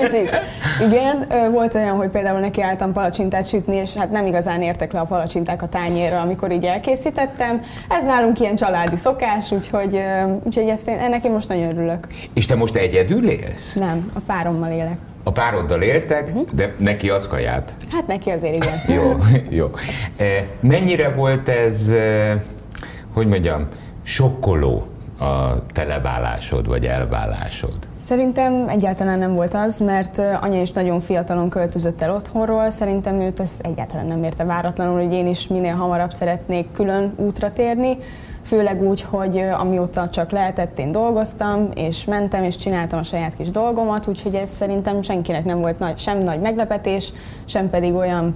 Kicsit. 0.00 0.30
Igen, 0.86 1.26
volt 1.52 1.74
olyan, 1.74 1.96
hogy 1.96 2.08
például 2.08 2.40
neki 2.40 2.62
álltam 2.62 2.92
palacsintát 2.92 3.48
sütni, 3.48 3.76
és 3.76 3.94
hát 3.94 4.10
nem 4.10 4.26
igazán 4.26 4.62
értek 4.62 4.92
le 4.92 5.00
a 5.00 5.04
palacsinták 5.04 5.62
a 5.62 5.68
tányérra, 5.68 6.20
amikor 6.20 6.52
így 6.52 6.64
elkészítettem. 6.64 7.62
Ez 7.88 8.02
nálunk 8.02 8.40
ilyen 8.40 8.56
családi 8.56 8.96
szokás, 8.96 9.50
úgyhogy, 9.52 10.00
úgyhogy 10.42 10.68
ezt 10.68 10.88
én, 10.88 10.98
ennek 10.98 11.24
én 11.24 11.30
most 11.32 11.48
nagyon 11.48 11.68
örülök. 11.68 12.06
És 12.34 12.46
te 12.46 12.54
most 12.54 12.74
egyedül 12.74 13.28
élsz? 13.28 13.74
Nem, 13.74 14.10
a 14.14 14.20
párommal 14.26 14.70
élek. 14.70 14.98
A 15.22 15.32
pároddal 15.32 15.82
éltek, 15.82 16.28
uh-huh. 16.28 16.48
de 16.52 16.74
neki 16.78 17.10
adsz 17.10 17.26
kaját? 17.26 17.74
Hát 17.92 18.06
neki 18.06 18.30
azért 18.30 18.54
igen. 18.54 18.74
jó, 18.96 19.12
jó. 19.48 19.70
Mennyire 20.60 21.08
volt 21.08 21.48
ez, 21.48 21.90
hogy 23.12 23.26
mondjam, 23.26 23.68
sokkoló 24.02 24.86
a 25.18 25.66
televálásod 25.72 26.66
vagy 26.66 26.86
elválásod? 26.86 27.74
Szerintem 27.96 28.68
egyáltalán 28.68 29.18
nem 29.18 29.34
volt 29.34 29.54
az, 29.54 29.78
mert 29.80 30.20
anya 30.40 30.60
is 30.60 30.70
nagyon 30.70 31.00
fiatalon 31.00 31.48
költözött 31.48 32.02
el 32.02 32.14
otthonról, 32.14 32.70
szerintem 32.70 33.20
őt 33.20 33.40
ezt 33.40 33.60
egyáltalán 33.60 34.06
nem 34.06 34.24
érte 34.24 34.44
váratlanul, 34.44 35.02
hogy 35.02 35.12
én 35.12 35.26
is 35.26 35.48
minél 35.48 35.74
hamarabb 35.74 36.10
szeretnék 36.10 36.72
külön 36.72 37.12
útra 37.16 37.52
térni, 37.52 37.96
főleg 38.44 38.82
úgy, 38.82 39.02
hogy 39.02 39.44
amióta 39.58 40.08
csak 40.08 40.30
lehetett, 40.30 40.78
én 40.78 40.92
dolgoztam, 40.92 41.68
és 41.74 42.04
mentem, 42.04 42.44
és 42.44 42.56
csináltam 42.56 42.98
a 42.98 43.02
saját 43.02 43.36
kis 43.36 43.50
dolgomat, 43.50 44.06
úgyhogy 44.06 44.34
ez 44.34 44.48
szerintem 44.48 45.02
senkinek 45.02 45.44
nem 45.44 45.60
volt 45.60 45.78
nagy, 45.78 45.98
sem 45.98 46.18
nagy 46.18 46.40
meglepetés, 46.40 47.12
sem 47.44 47.70
pedig 47.70 47.94
olyan 47.94 48.34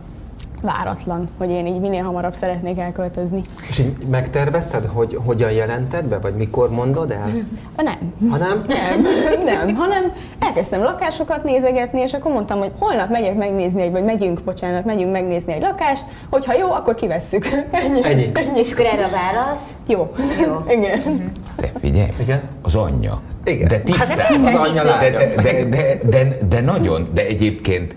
váratlan, 0.62 1.28
hogy 1.38 1.50
én 1.50 1.66
így 1.66 1.80
minél 1.80 2.02
hamarabb 2.02 2.34
szeretnék 2.34 2.78
elköltözni. 2.78 3.42
És 3.68 3.78
így 3.78 3.96
megtervezted, 4.10 4.84
hogy 4.84 5.18
hogyan 5.24 5.50
jelented 5.50 6.04
be, 6.04 6.18
vagy 6.18 6.34
mikor 6.34 6.70
mondod 6.70 7.10
el? 7.10 7.32
Nem. 7.76 8.30
Ha 8.30 8.36
nem? 8.36 8.62
Nem, 8.66 9.02
nem, 9.66 9.74
hanem 9.74 10.12
elkezdtem 10.38 10.82
lakásokat 10.82 11.44
nézegetni, 11.44 12.00
és 12.00 12.14
akkor 12.14 12.32
mondtam, 12.32 12.58
hogy 12.58 12.72
holnap 12.78 13.10
megyek 13.10 13.34
megnézni, 13.34 13.82
egy, 13.82 13.90
vagy 13.90 14.04
megyünk, 14.04 14.42
bocsánat, 14.44 14.84
megyünk 14.84 15.12
megnézni 15.12 15.52
egy 15.52 15.62
lakást, 15.62 16.04
hogyha 16.30 16.54
jó, 16.58 16.70
akkor 16.70 16.94
kivesszük. 16.94 17.46
Ennyi. 17.70 18.04
Ennyi. 18.04 18.30
Ennyi. 18.34 18.58
És 18.58 18.72
akkor 18.72 18.84
erre 18.84 19.04
a 19.04 19.10
válasz? 19.10 19.62
Jó. 19.86 20.12
Jó. 20.46 20.62
Igen. 20.76 21.32
De 21.56 21.72
figyelj, 21.80 22.08
Igen? 22.20 22.40
az 22.62 22.74
anyja. 22.74 23.20
Igen. 23.44 23.68
De 23.68 23.78
tisztán, 23.78 24.18
Hát 24.18 24.72
de 24.72 24.82
de, 24.82 25.34
de, 25.36 25.42
de, 25.42 25.64
de, 25.64 26.00
de, 26.08 26.36
de 26.48 26.60
nagyon, 26.60 27.08
de 27.14 27.26
egyébként 27.26 27.94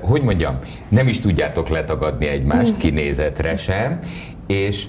hogy 0.00 0.22
mondjam, 0.22 0.58
nem 0.88 1.08
is 1.08 1.20
tudjátok 1.20 1.68
letagadni 1.68 2.26
egymást 2.26 2.76
kinézetre 2.76 3.56
sem, 3.56 3.98
és 4.46 4.86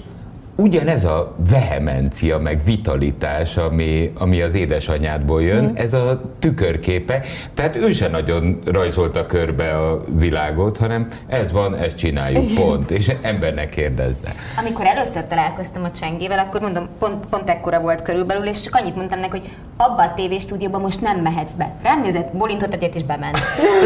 ugyanez 0.56 1.04
a 1.04 1.34
vehemencia, 1.50 2.38
meg 2.38 2.64
vitalitás, 2.64 3.56
ami, 3.56 4.12
ami 4.18 4.42
az 4.42 4.54
édesanyádból 4.54 5.42
jön, 5.42 5.64
mm. 5.64 5.76
ez 5.76 5.92
a 5.92 6.20
tükörképe. 6.38 7.22
Tehát 7.54 7.76
ő 7.76 7.92
se 7.92 8.08
nagyon 8.08 8.58
rajzolta 8.64 9.26
körbe 9.26 9.78
a 9.78 10.04
világot, 10.08 10.78
hanem 10.78 11.08
ez 11.26 11.52
van, 11.52 11.76
ezt 11.76 11.96
csináljuk, 11.96 12.54
pont. 12.54 12.90
És 12.90 13.12
embernek 13.22 13.68
kérdezze. 13.68 14.34
Amikor 14.58 14.86
először 14.86 15.26
találkoztam 15.26 15.84
a 15.84 15.90
Csengével, 15.90 16.38
akkor 16.38 16.60
mondom, 16.60 16.88
pont, 16.98 17.26
pont 17.26 17.48
ekkora 17.48 17.80
volt 17.80 18.02
körülbelül, 18.02 18.46
és 18.46 18.60
csak 18.60 18.74
annyit 18.74 18.96
mondtam 18.96 19.20
neki, 19.20 19.38
hogy 19.38 19.50
abba 19.76 20.02
a 20.02 20.14
tévéstúdióba 20.14 20.78
most 20.78 21.00
nem 21.00 21.18
mehetsz 21.18 21.52
be. 21.52 21.72
Rám 21.82 22.00
nézett, 22.00 22.32
bolintott 22.32 22.72
egyet 22.72 22.94
és 22.94 23.02
bement. 23.02 23.38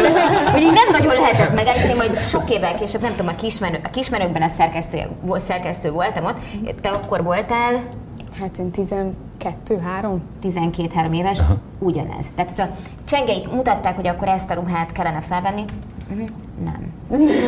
hogy 0.53 0.61
így 0.61 0.73
nem 0.73 0.91
nagyon 0.91 1.13
lehetett 1.13 1.55
megállítani, 1.55 1.93
majd 1.93 2.21
sok 2.21 2.49
évvel 2.49 2.75
később, 2.75 3.01
nem 3.01 3.11
tudom, 3.11 3.27
a, 3.27 3.35
kismenő, 3.35 3.79
a 3.83 3.89
kismenőkben 3.89 4.41
a 4.41 4.47
szerkesztő, 4.47 4.97
szerkesztő 5.35 5.91
voltam 5.91 6.25
ott, 6.25 6.37
te 6.81 6.89
akkor 6.89 7.23
voltál? 7.23 7.83
Hát 8.39 8.57
én 8.57 8.71
12-3. 8.73 9.13
12-3 10.43 11.15
éves, 11.15 11.39
Aha. 11.39 11.57
ugyanez. 11.79 12.25
Tehát 12.35 12.51
ez 12.51 12.59
a 12.59 12.69
csengeik 13.05 13.51
mutatták, 13.51 13.95
hogy 13.95 14.07
akkor 14.07 14.27
ezt 14.27 14.49
a 14.49 14.53
ruhát 14.53 14.91
kellene 14.91 15.21
felvenni, 15.21 15.63
uh-huh. 16.11 16.27
nem. 16.63 16.93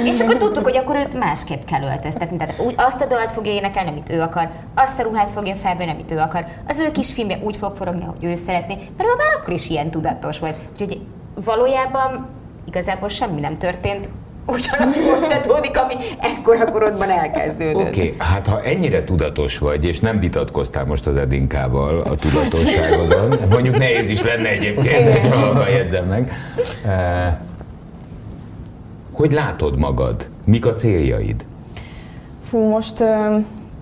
És 0.06 0.20
akkor 0.20 0.38
tudtuk, 0.38 0.64
hogy 0.64 0.78
akkor 0.78 0.96
őt 0.96 1.20
másképp 1.20 1.64
kell 1.64 1.82
öltöztetni. 1.82 2.38
Tehát 2.38 2.60
úgy 2.60 2.74
azt 2.78 3.02
a 3.02 3.06
dalt 3.06 3.32
fogja 3.32 3.52
énekelni, 3.52 3.90
amit 3.90 4.12
ő 4.12 4.22
akar, 4.22 4.50
azt 4.76 5.00
a 5.00 5.04
ruhát 5.04 5.32
fogja 5.32 5.56
felvenni, 5.56 5.92
amit 5.92 6.12
ő 6.12 6.18
akar, 6.18 6.46
az 6.68 6.80
ő 6.80 6.92
kis 6.92 7.14
filmje 7.14 7.40
úgy 7.44 7.58
fog 7.58 7.76
forogni, 7.76 8.04
ahogy 8.04 8.24
ő 8.24 8.36
szeretné, 8.36 8.74
mert 8.76 9.10
ő 9.10 9.16
már 9.18 9.38
akkor 9.40 9.54
is 9.54 9.70
ilyen 9.70 9.92
tudatos 9.92 10.40
volt. 10.40 10.58
Úgyhogy 10.72 11.02
valójában 11.46 12.28
igazából 12.66 13.10
semmi 13.10 13.40
nem 13.40 13.58
történt, 13.58 14.10
ugyanaz 14.52 14.96
folytatódik, 14.96 15.78
ami 15.78 15.94
ekkora 16.20 16.66
korodban 16.72 17.10
elkezdődött. 17.10 17.76
Oké, 17.76 17.88
okay, 17.88 18.14
hát 18.18 18.48
ha 18.48 18.62
ennyire 18.62 19.04
tudatos 19.04 19.58
vagy, 19.58 19.86
és 19.86 20.00
nem 20.00 20.20
vitatkoztál 20.20 20.86
most 20.86 21.08
az 21.08 21.16
Edinkával 21.16 22.00
a 22.00 22.16
tudatosságodon, 22.16 23.38
mondjuk 23.50 23.78
nehéz 23.78 24.10
is 24.10 24.22
lenne 24.22 24.50
egyébként, 24.50 25.20
hogy 25.20 25.30
maga 25.40 25.70
jegyzem 25.70 26.06
meg. 26.06 26.32
Eh, 26.86 27.36
hogy 29.12 29.32
látod 29.32 29.78
magad? 29.78 30.30
Mik 30.46 30.66
a 30.66 30.74
céljaid? 30.74 31.46
Fú, 32.44 32.70
most 32.70 33.04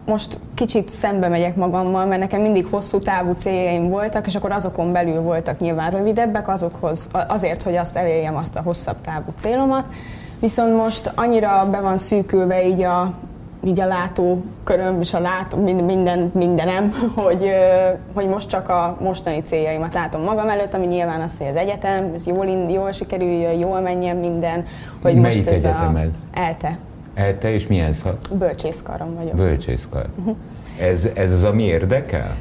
most 0.09 0.39
kicsit 0.55 0.89
szembe 0.89 1.27
megyek 1.27 1.55
magammal, 1.55 2.05
mert 2.05 2.19
nekem 2.19 2.41
mindig 2.41 2.67
hosszú 2.71 2.99
távú 2.99 3.33
céljaim 3.37 3.89
voltak, 3.89 4.25
és 4.25 4.35
akkor 4.35 4.51
azokon 4.51 4.91
belül 4.91 5.21
voltak 5.21 5.59
nyilván 5.59 5.91
rövidebbek, 5.91 6.47
azokhoz, 6.47 7.09
azért, 7.27 7.63
hogy 7.63 7.75
azt 7.75 7.95
elérjem 7.95 8.35
azt 8.35 8.55
a 8.55 8.61
hosszabb 8.61 9.01
távú 9.01 9.31
célomat. 9.35 9.85
Viszont 10.39 10.75
most 10.75 11.11
annyira 11.15 11.67
be 11.71 11.79
van 11.79 11.97
szűkülve 11.97 12.67
így 12.67 12.81
a, 12.81 13.13
így 13.63 13.79
a 13.79 13.85
látóköröm 13.85 15.01
és 15.01 15.13
a 15.13 15.19
látó, 15.19 15.63
minden, 15.63 16.31
mindenem, 16.33 16.93
hogy, 17.23 17.49
hogy 18.13 18.27
most 18.27 18.49
csak 18.49 18.69
a 18.69 18.97
mostani 19.01 19.41
céljaimat 19.41 19.93
látom 19.93 20.21
magam 20.21 20.49
előtt, 20.49 20.73
ami 20.73 20.85
nyilván 20.85 21.21
az, 21.21 21.37
hogy 21.37 21.47
az 21.47 21.55
egyetem, 21.55 22.11
ez 22.15 22.27
jól, 22.27 22.45
jól 22.47 22.91
sikerüljön, 22.91 23.53
jól 23.53 23.79
menjen 23.79 24.17
minden. 24.17 24.65
Hogy 25.01 25.15
Melyik 25.15 25.37
most 25.37 25.47
ez 25.47 25.63
egyetem 25.63 25.95
a, 25.95 25.99
ez? 25.99 26.09
ELTE. 26.33 26.77
ELTE, 27.13 27.51
és 27.51 27.67
milyen 27.67 27.93
szak? 27.93 28.19
Bölcsészkarom 28.31 29.15
vagyok. 29.15 29.35
Bölcsészkar. 29.35 30.05
Uh-huh. 30.19 30.35
Ez, 30.79 31.07
ez 31.13 31.31
az, 31.31 31.43
ami 31.43 31.63
érdekel? 31.63 32.35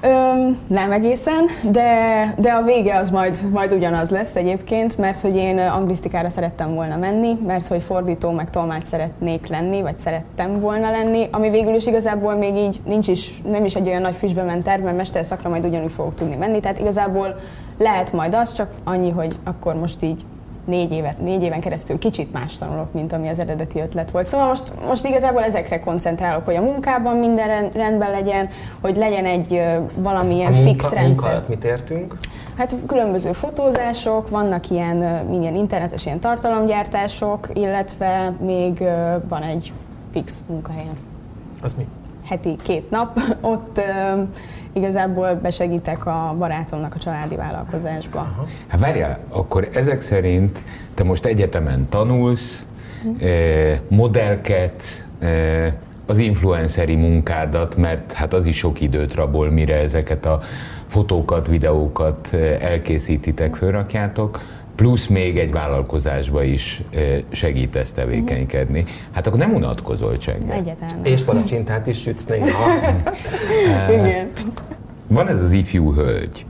Öm, 0.00 0.58
nem 0.68 0.92
egészen, 0.92 1.44
de, 1.70 2.34
de 2.38 2.50
a 2.50 2.62
vége 2.62 2.96
az 2.96 3.10
majd, 3.10 3.36
majd 3.52 3.72
ugyanaz 3.72 4.10
lesz 4.10 4.36
egyébként, 4.36 4.98
mert 4.98 5.20
hogy 5.20 5.36
én 5.36 5.58
anglisztikára 5.58 6.28
szerettem 6.28 6.74
volna 6.74 6.96
menni, 6.96 7.32
mert 7.46 7.66
hogy 7.66 7.82
fordító 7.82 8.30
meg 8.30 8.50
tolmács 8.50 8.82
szeretnék 8.82 9.46
lenni, 9.46 9.82
vagy 9.82 9.98
szerettem 9.98 10.60
volna 10.60 10.90
lenni, 10.90 11.28
ami 11.30 11.50
végül 11.50 11.74
is 11.74 11.86
igazából 11.86 12.34
még 12.34 12.56
így 12.56 12.80
nincs 12.84 13.08
is, 13.08 13.42
nem 13.42 13.64
is 13.64 13.74
egy 13.74 13.86
olyan 13.86 14.00
nagy 14.00 14.14
füstbe 14.14 14.42
ment 14.42 14.64
terv, 14.64 14.82
mert 14.82 14.96
mesterszakra 14.96 15.48
majd 15.48 15.64
ugyanúgy 15.64 15.92
fogok 15.92 16.14
tudni 16.14 16.36
menni, 16.36 16.60
tehát 16.60 16.78
igazából 16.78 17.36
lehet 17.78 18.12
majd 18.12 18.34
az, 18.34 18.52
csak 18.52 18.70
annyi, 18.84 19.10
hogy 19.10 19.36
akkor 19.44 19.74
most 19.74 20.02
így 20.02 20.24
négy, 20.66 20.92
évet, 20.92 21.20
négy 21.20 21.42
éven 21.42 21.60
keresztül 21.60 21.98
kicsit 21.98 22.32
más 22.32 22.56
tanulok, 22.56 22.92
mint 22.92 23.12
ami 23.12 23.28
az 23.28 23.38
eredeti 23.38 23.80
ötlet 23.80 24.10
volt. 24.10 24.26
Szóval 24.26 24.46
most, 24.46 24.72
most 24.86 25.06
igazából 25.06 25.42
ezekre 25.42 25.80
koncentrálok, 25.80 26.44
hogy 26.44 26.54
a 26.54 26.60
munkában 26.60 27.16
minden 27.16 27.70
rendben 27.72 28.10
legyen, 28.10 28.48
hogy 28.80 28.96
legyen 28.96 29.24
egy 29.24 29.62
valamilyen 29.96 30.52
a 30.52 30.56
munka, 30.56 30.70
fix 30.70 30.92
rendszer. 30.92 31.32
Munka 31.32 31.44
mit 31.48 31.64
értünk? 31.64 32.16
Hát 32.56 32.76
különböző 32.86 33.32
fotózások, 33.32 34.28
vannak 34.28 34.70
ilyen, 34.70 35.28
ilyen 35.32 35.54
internetes 35.54 36.06
ilyen 36.06 36.20
tartalomgyártások, 36.20 37.48
illetve 37.52 38.32
még 38.40 38.82
van 39.28 39.42
egy 39.42 39.72
fix 40.12 40.44
munkahelyem. 40.48 40.96
Az 41.62 41.74
mi? 41.74 41.86
Heti 42.28 42.56
két 42.62 42.90
nap, 42.90 43.20
ott 43.40 43.80
igazából 44.76 45.34
besegítek 45.34 46.06
a 46.06 46.34
barátomnak 46.38 46.94
a 46.94 46.98
családi 46.98 47.36
vállalkozásba. 47.36 48.18
Aha. 48.18 48.46
Hát 48.66 48.80
várjál, 48.80 49.18
akkor 49.28 49.68
ezek 49.72 50.00
szerint 50.00 50.58
te 50.94 51.04
most 51.04 51.24
egyetemen 51.24 51.86
tanulsz, 51.88 52.66
eh, 53.20 53.78
modellket, 53.88 55.06
eh, 55.18 55.72
az 56.06 56.18
influenceri 56.18 56.94
munkádat, 56.94 57.76
mert 57.76 58.12
hát 58.12 58.34
az 58.34 58.46
is 58.46 58.56
sok 58.56 58.80
időt 58.80 59.14
rabol, 59.14 59.50
mire 59.50 59.76
ezeket 59.76 60.26
a 60.26 60.40
fotókat, 60.86 61.46
videókat 61.46 62.28
eh, 62.32 62.56
elkészítitek, 62.60 63.54
fölrakjátok, 63.54 64.40
plusz 64.74 65.06
még 65.06 65.38
egy 65.38 65.52
vállalkozásba 65.52 66.42
is 66.42 66.82
segítesz 67.30 67.92
tevékenykedni. 67.92 68.84
Hát 69.12 69.26
akkor 69.26 69.38
nem 69.38 69.54
unatkozol, 69.54 70.18
Csenge. 70.18 70.52
Egyetem. 70.52 70.88
És 71.02 71.22
palacsintát 71.22 71.86
is 71.86 72.00
sütsz 72.00 72.24
néha. 72.24 72.64
Igen. 73.98 74.30
Van 75.06 75.28
ez 75.28 75.42
az 75.42 75.52
ifjú 75.52 75.94
hölgy. 75.94 76.46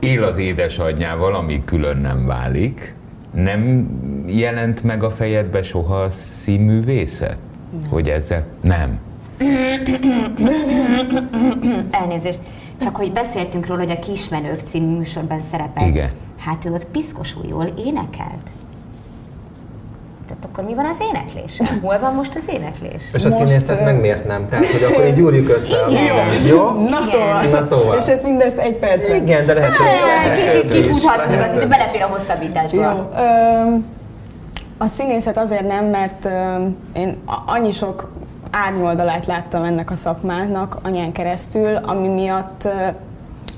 Él 0.00 0.22
az 0.22 0.38
édesanyjával, 0.38 1.34
ami 1.34 1.62
külön 1.64 1.96
nem 1.96 2.26
válik. 2.26 2.94
Nem 3.34 3.88
jelent 4.26 4.82
meg 4.82 5.02
a 5.02 5.10
fejedbe 5.10 5.62
soha 5.62 6.00
a 6.00 6.10
színművészet? 6.10 7.38
Nem. 7.80 7.90
Hogy 7.90 8.08
ezzel... 8.08 8.46
Nem. 8.60 9.00
Elnézést. 11.90 12.40
Csak 12.80 12.96
hogy 12.96 13.12
beszéltünk 13.12 13.66
róla, 13.66 13.80
hogy 13.80 13.90
a 13.90 13.98
Kismenők 13.98 14.60
című 14.64 14.96
műsorban 14.96 15.40
szerepel. 15.40 15.86
Igen. 15.86 16.10
Hát 16.38 16.64
ő 16.64 16.72
ott 16.72 16.86
piszkosul 16.86 17.44
jól 17.48 17.64
énekelt. 17.64 18.50
Tehát 20.28 20.44
akkor 20.44 20.64
mi 20.64 20.74
van 20.74 20.86
az 20.86 20.96
éneklés? 21.00 21.60
Hol 21.82 21.98
van 21.98 22.14
most 22.14 22.34
az 22.34 22.42
éneklés? 22.46 23.02
És 23.12 23.24
a 23.24 23.28
most 23.28 23.40
színészet 23.40 23.84
meg 23.84 24.00
miért 24.00 24.24
nem? 24.24 24.48
Tehát, 24.48 24.64
hogy 24.64 24.82
akkor 24.82 25.06
így 25.06 25.14
gyúrjuk 25.14 25.48
össze. 25.48 25.76
Igen. 25.88 26.46
Jó? 26.46 26.88
Na 26.88 27.04
szóval. 27.04 27.42
Na 27.42 27.62
szóval. 27.62 27.96
És 27.96 28.06
ezt 28.06 28.22
mindezt 28.22 28.58
egy 28.58 28.78
percben. 28.78 29.22
Igen, 29.22 29.46
de 29.46 29.54
lehet, 29.54 29.76
hogy... 29.76 29.86
Kicsit 30.44 30.68
kifuthatunk, 30.70 31.42
az 31.42 31.52
de 31.52 31.66
belefér 31.66 32.02
a 32.02 32.06
hosszabbításba. 32.06 32.82
Jó. 32.82 33.12
A 34.78 34.86
színészet 34.86 35.38
azért 35.38 35.66
nem, 35.66 35.84
mert 35.84 36.28
én 36.96 37.22
annyi 37.46 37.72
sok 37.72 38.12
árnyoldalát 38.50 39.26
láttam 39.26 39.62
ennek 39.62 39.90
a 39.90 39.94
szakmának 39.94 40.76
anyán 40.82 41.12
keresztül, 41.12 41.76
ami 41.76 42.08
miatt 42.08 42.68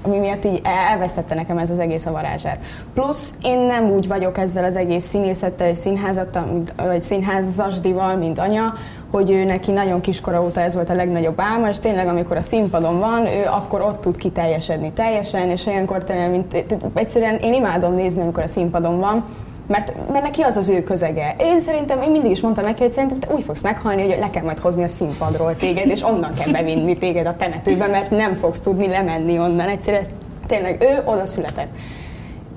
ami 0.07 0.19
miatt 0.19 0.45
így 0.45 0.61
elvesztette 0.91 1.35
nekem 1.35 1.59
ez 1.59 1.71
az 1.71 1.79
egész 1.79 2.07
a 2.07 2.11
varázsát. 2.11 2.63
Plusz 2.95 3.35
én 3.43 3.59
nem 3.59 3.91
úgy 3.91 4.09
vagyok 4.09 4.39
ezzel 4.39 4.65
az 4.65 4.77
egész 4.77 5.05
színészettel 5.05 5.69
és 5.69 5.77
színházattal, 5.77 6.63
vagy 6.77 7.03
színházasdival, 7.03 8.17
mint 8.17 8.39
anya, 8.39 8.75
hogy 9.11 9.31
ő 9.31 9.45
neki 9.45 9.73
nagyon 9.73 10.01
kiskora 10.01 10.43
óta 10.43 10.61
ez 10.61 10.75
volt 10.75 10.91
a 10.91 10.95
legnagyobb 10.95 11.41
álma, 11.41 11.69
és 11.69 11.79
tényleg 11.79 12.07
amikor 12.07 12.37
a 12.37 12.41
színpadon 12.41 12.99
van, 12.99 13.27
ő 13.27 13.45
akkor 13.51 13.81
ott 13.81 14.01
tud 14.01 14.17
kiteljesedni 14.17 14.93
teljesen, 14.93 15.51
és 15.51 15.67
olyankor 15.67 16.05
tényleg, 16.05 16.31
mint, 16.31 16.65
egyszerűen 16.95 17.37
én 17.37 17.53
imádom 17.53 17.95
nézni, 17.95 18.21
amikor 18.21 18.43
a 18.43 18.47
színpadon 18.49 19.01
van, 19.01 19.25
mert, 19.67 19.93
mert 20.13 20.25
neki 20.25 20.43
az 20.43 20.57
az 20.57 20.69
ő 20.69 20.83
közege. 20.83 21.35
Én 21.39 21.61
szerintem, 21.61 22.03
én 22.03 22.11
mindig 22.11 22.31
is 22.31 22.41
mondtam 22.41 22.65
neki, 22.65 22.83
hogy 22.83 22.93
szerintem 22.93 23.19
te 23.19 23.35
úgy 23.35 23.43
fogsz 23.43 23.63
meghalni, 23.63 24.03
hogy 24.03 24.19
le 24.19 24.31
kell 24.31 24.43
majd 24.43 24.59
hozni 24.59 24.83
a 24.83 24.89
színpadról 24.89 25.57
téged, 25.57 25.87
és 25.87 26.03
onnan 26.03 26.35
kell 26.35 26.53
bevinni 26.53 26.97
téged 26.97 27.27
a 27.27 27.37
temetőbe, 27.37 27.87
mert 27.87 28.11
nem 28.11 28.35
fogsz 28.35 28.61
tudni 28.61 28.87
lemenni 28.87 29.39
onnan. 29.39 29.69
Egyszerűen 29.69 30.07
tényleg 30.47 30.83
ő 30.83 31.03
oda 31.05 31.27
született. 31.27 31.69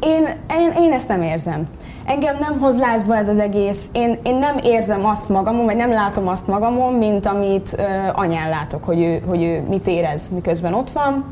Én, 0.01 0.27
én, 0.59 0.83
én 0.83 0.91
ezt 0.91 1.07
nem 1.07 1.21
érzem. 1.21 1.67
Engem 2.05 2.37
nem 2.39 2.59
hoz 2.59 2.77
lázba 2.77 3.15
ez 3.15 3.27
az 3.27 3.39
egész. 3.39 3.89
Én, 3.93 4.19
én 4.23 4.35
nem 4.35 4.57
érzem 4.63 5.05
azt 5.05 5.29
magamon, 5.29 5.65
vagy 5.65 5.75
nem 5.75 5.91
látom 5.91 6.27
azt 6.27 6.47
magamon, 6.47 6.93
mint 6.93 7.25
amit 7.25 7.75
uh, 7.77 7.85
anyán 8.19 8.49
látok, 8.49 8.83
hogy 8.83 9.01
ő, 9.01 9.21
hogy 9.27 9.43
ő 9.43 9.63
mit 9.69 9.87
érez, 9.87 10.29
miközben 10.29 10.73
ott 10.73 10.89
van 10.89 11.25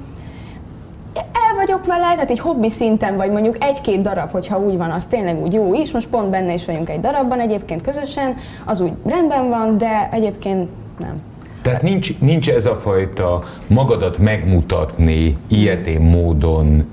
vagyok 1.58 1.86
vele, 1.86 2.13
tehát 2.13 2.32
egy 2.32 2.39
hobbi 2.39 2.70
szinten, 2.70 3.17
vagy 3.17 3.32
mondjuk 3.32 3.56
egy-két 3.63 4.02
darab, 4.02 4.32
hogyha 4.32 4.60
úgy 4.60 4.78
van, 4.78 4.91
az 4.91 5.06
tényleg 5.06 5.41
úgy 5.41 5.54
jó 5.54 5.74
is, 5.74 5.91
most 5.91 6.08
pont 6.08 6.30
benne 6.30 6.54
is 6.54 6.65
vagyunk 6.65 6.89
egy 6.89 7.00
darabban 7.00 7.39
egyébként 7.39 7.82
közösen, 7.82 8.36
az 8.65 8.80
úgy 8.80 8.91
rendben 9.06 9.50
van, 9.50 9.78
de 9.78 10.10
egyébként 10.12 10.70
nem. 11.00 11.22
Tehát 11.62 11.82
nincs, 11.82 12.20
nincs 12.20 12.50
ez 12.50 12.65
a 12.65 12.76
fajta 12.76 13.43
magadat 13.67 14.17
megmutatni 14.17 15.38
ilyetén 15.48 16.02
módon. 16.02 16.89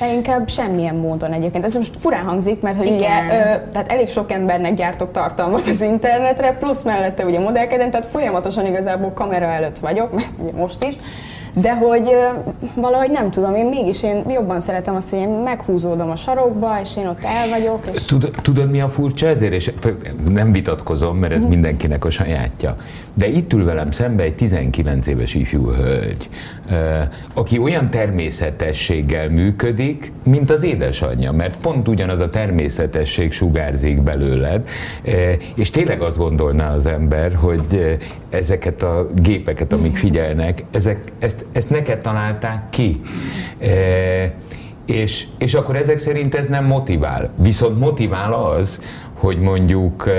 Eh... 0.00 0.12
Inkább 0.14 0.48
semmilyen 0.48 0.94
módon 0.94 1.32
egyébként. 1.32 1.64
Ez 1.64 1.76
most 1.76 1.94
furán 1.98 2.24
hangzik, 2.24 2.60
mert 2.60 2.76
hogy 2.76 2.90
ugye, 2.90 3.08
ö, 3.26 3.70
tehát 3.72 3.92
elég 3.92 4.08
sok 4.08 4.32
embernek 4.32 4.74
gyártok 4.74 5.10
tartalmat 5.10 5.66
az 5.66 5.82
internetre, 5.82 6.52
plusz 6.52 6.82
mellette 6.82 7.24
ugye 7.24 7.38
modellkedem, 7.38 7.90
tehát 7.90 8.06
folyamatosan 8.06 8.66
igazából 8.66 9.12
kamera 9.12 9.46
előtt 9.46 9.78
vagyok, 9.78 10.22
most 10.62 10.84
is 10.84 10.94
de 11.60 11.74
hogy 11.74 12.10
valahogy 12.74 13.10
nem 13.10 13.30
tudom, 13.30 13.54
én 13.54 13.66
mégis 13.66 14.02
én 14.02 14.22
jobban 14.28 14.60
szeretem 14.60 14.94
azt, 14.94 15.10
hogy 15.10 15.18
én 15.18 15.28
meghúzódom 15.28 16.10
a 16.10 16.16
sarokba, 16.16 16.80
és 16.82 16.96
én 16.96 17.06
ott 17.06 17.24
el 17.24 17.48
vagyok. 17.48 17.80
És... 17.94 18.04
Tudod, 18.04 18.34
tudod 18.42 18.70
mi 18.70 18.80
a 18.80 18.88
furcsa 18.88 19.26
ezért? 19.26 19.52
És 19.52 19.72
nem 20.28 20.52
vitatkozom, 20.52 21.16
mert 21.16 21.32
ez 21.32 21.40
mhm. 21.40 21.48
mindenkinek 21.48 22.04
a 22.04 22.10
sajátja. 22.10 22.76
De 23.14 23.26
itt 23.28 23.52
ül 23.52 23.64
velem 23.64 23.90
szembe 23.90 24.22
egy 24.22 24.34
19 24.34 25.06
éves 25.06 25.34
ifjú 25.34 25.70
hölgy, 25.70 26.28
aki 27.34 27.58
olyan 27.58 27.90
természetességgel 27.90 29.28
működik, 29.28 30.12
mint 30.22 30.50
az 30.50 30.62
édesanyja, 30.62 31.32
mert 31.32 31.56
pont 31.56 31.88
ugyanaz 31.88 32.20
a 32.20 32.30
természetesség 32.30 33.32
sugárzik 33.32 34.02
belőled, 34.02 34.68
és 35.54 35.70
tényleg 35.70 36.00
azt 36.00 36.16
gondolná 36.16 36.74
az 36.74 36.86
ember, 36.86 37.34
hogy 37.34 37.98
ezeket 38.30 38.82
a 38.82 39.08
gépeket, 39.14 39.72
amik 39.72 39.96
figyelnek, 39.96 40.64
ezek, 40.70 40.98
ezt, 41.18 41.44
ezt 41.52 41.70
neked 41.70 42.00
találták 42.00 42.70
ki. 42.70 43.00
És, 44.86 45.26
és 45.38 45.54
akkor 45.54 45.76
ezek 45.76 45.98
szerint 45.98 46.34
ez 46.34 46.46
nem 46.46 46.64
motivál. 46.64 47.30
Viszont 47.36 47.78
motivál 47.78 48.32
az, 48.32 48.80
hogy 49.14 49.38
mondjuk 49.38 50.10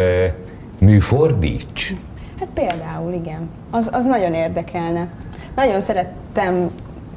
műfordíts. 0.82 1.94
Hát 2.40 2.50
például, 2.54 3.14
igen. 3.14 3.50
Az, 3.72 3.90
az 3.94 4.06
nagyon 4.06 4.34
érdekelne. 4.34 5.10
Nagyon 5.56 5.80
szerettem 5.80 6.70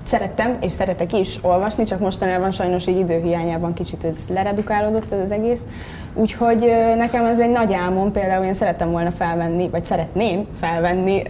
szerettem, 0.04 0.56
és 0.60 0.72
szeretek 0.72 1.12
is 1.12 1.38
olvasni, 1.42 1.84
csak 1.84 2.00
mostanában 2.00 2.50
sajnos 2.50 2.86
így 2.86 2.98
időhiányában 2.98 3.74
kicsit 3.74 4.04
ez 4.04 4.18
leredukálódott 4.28 5.12
ez 5.12 5.20
az 5.20 5.30
egész. 5.30 5.66
Úgyhogy 6.14 6.72
nekem 6.96 7.24
ez 7.24 7.40
egy 7.40 7.50
nagy 7.50 7.72
álmom, 7.72 8.12
például 8.12 8.44
én 8.44 8.54
szerettem 8.54 8.90
volna 8.90 9.10
felvenni, 9.10 9.68
vagy 9.68 9.84
szeretném 9.84 10.46
felvenni 10.60 11.22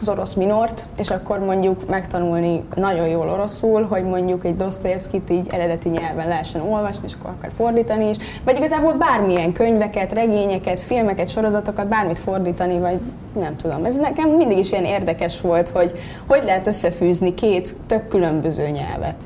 az 0.00 0.08
orosz 0.08 0.34
minort, 0.34 0.86
és 0.96 1.10
akkor 1.10 1.38
mondjuk 1.38 1.88
megtanulni 1.88 2.62
nagyon 2.74 3.06
jól 3.08 3.28
oroszul, 3.28 3.82
hogy 3.82 4.04
mondjuk 4.04 4.44
egy 4.44 4.56
Dostoyevskit 4.56 5.30
így 5.30 5.46
eredeti 5.50 5.88
nyelven 5.88 6.28
lehessen 6.28 6.60
olvasni, 6.60 7.02
és 7.06 7.12
akkor 7.18 7.30
akar 7.38 7.50
fordítani 7.54 8.08
is, 8.08 8.16
vagy 8.44 8.56
igazából 8.56 8.92
bármilyen 8.92 9.52
könyveket, 9.52 10.12
regényeket, 10.12 10.80
filmeket, 10.80 11.28
sorozatokat, 11.28 11.88
bármit 11.88 12.18
fordítani, 12.18 12.78
vagy 12.78 12.98
nem 13.40 13.56
tudom. 13.56 13.84
Ez 13.84 13.96
nekem 13.96 14.30
mindig 14.30 14.58
is 14.58 14.72
ilyen 14.72 14.84
érdekes 14.84 15.40
volt, 15.40 15.68
hogy 15.68 15.92
hogy 16.26 16.42
lehet 16.44 16.66
összefűzni 16.66 17.34
két 17.34 17.74
tök 17.86 18.08
különböző 18.08 18.68
nyelvet. 18.68 19.16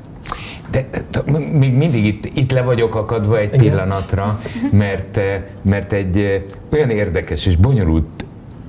De, 0.71 0.85
de 1.11 1.31
még 1.51 1.73
mindig 1.73 2.05
itt, 2.05 2.37
itt 2.37 2.51
le 2.51 2.61
vagyok 2.61 2.95
akadva 2.95 3.37
egy 3.39 3.49
pillanatra, 3.49 4.39
mert, 4.71 5.19
mert 5.61 5.91
egy 5.91 6.45
olyan 6.71 6.89
érdekes 6.89 7.45
és 7.45 7.55
bonyolult 7.55 8.24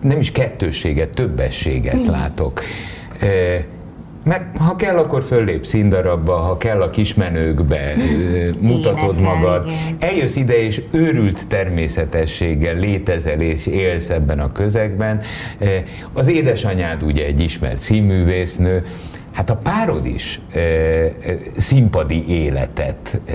nem 0.06 0.18
is 0.18 0.32
kettősséget, 0.32 1.10
többességet 1.10 1.96
mm. 1.96 2.10
látok. 2.10 2.62
Mert 4.24 4.56
ha 4.58 4.76
kell, 4.76 4.96
akkor 4.96 5.22
föllép 5.22 5.66
színdarabba, 5.66 6.36
ha 6.36 6.56
kell 6.56 6.82
a 6.82 6.90
kismenőkbe, 6.90 7.94
mutatod 8.60 9.16
Énekel, 9.18 9.34
magad. 9.34 9.66
Igen. 9.66 9.96
Eljössz 9.98 10.36
ide, 10.36 10.62
és 10.62 10.82
őrült 10.90 11.46
természetességgel 11.46 12.74
létezel 12.74 13.40
és 13.40 13.66
élsz 13.66 14.10
ebben 14.10 14.40
a 14.40 14.52
közegben. 14.52 15.20
Az 16.12 16.28
édesanyád 16.28 17.02
ugye 17.02 17.24
egy 17.24 17.40
ismert 17.40 17.82
színművésznő, 17.82 18.84
Hát 19.36 19.50
a 19.50 19.56
párod 19.56 20.06
is 20.06 20.40
e, 20.52 20.60
színpadi 21.56 22.28
életet 22.28 23.20
e, 23.26 23.34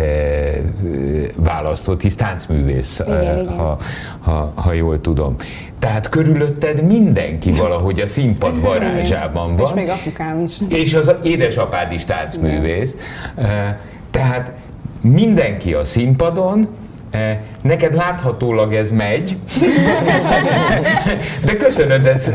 választott, 1.36 2.02
hisz 2.02 2.16
táncművész, 2.16 3.00
igen, 3.00 3.18
e, 3.18 3.42
igen. 3.42 3.58
Ha, 3.58 3.78
ha, 4.20 4.52
ha 4.56 4.74
jól 4.74 5.02
tudom. 5.02 5.36
Tehát 5.80 6.10
körülötted 6.10 6.84
mindenki 6.84 7.52
valahogy 7.62 8.00
a 8.00 8.08
színpad 8.08 8.62
varázsában 8.62 9.56
van. 9.56 9.68
És 9.68 9.74
még 9.74 9.90
apukám 9.90 10.40
is. 10.40 10.58
És 10.70 10.94
az 10.94 11.12
édesapád 11.24 11.92
is 11.92 12.06
táncművész. 12.06 12.96
Tehát 14.12 14.52
mindenki 15.02 15.74
a 15.74 15.84
színpadon, 15.84 16.68
Neked 17.62 17.94
láthatólag 17.94 18.74
ez 18.74 18.92
megy, 18.92 19.38
de 21.46 21.58
köszönöd, 21.58 22.06
ez, 22.06 22.32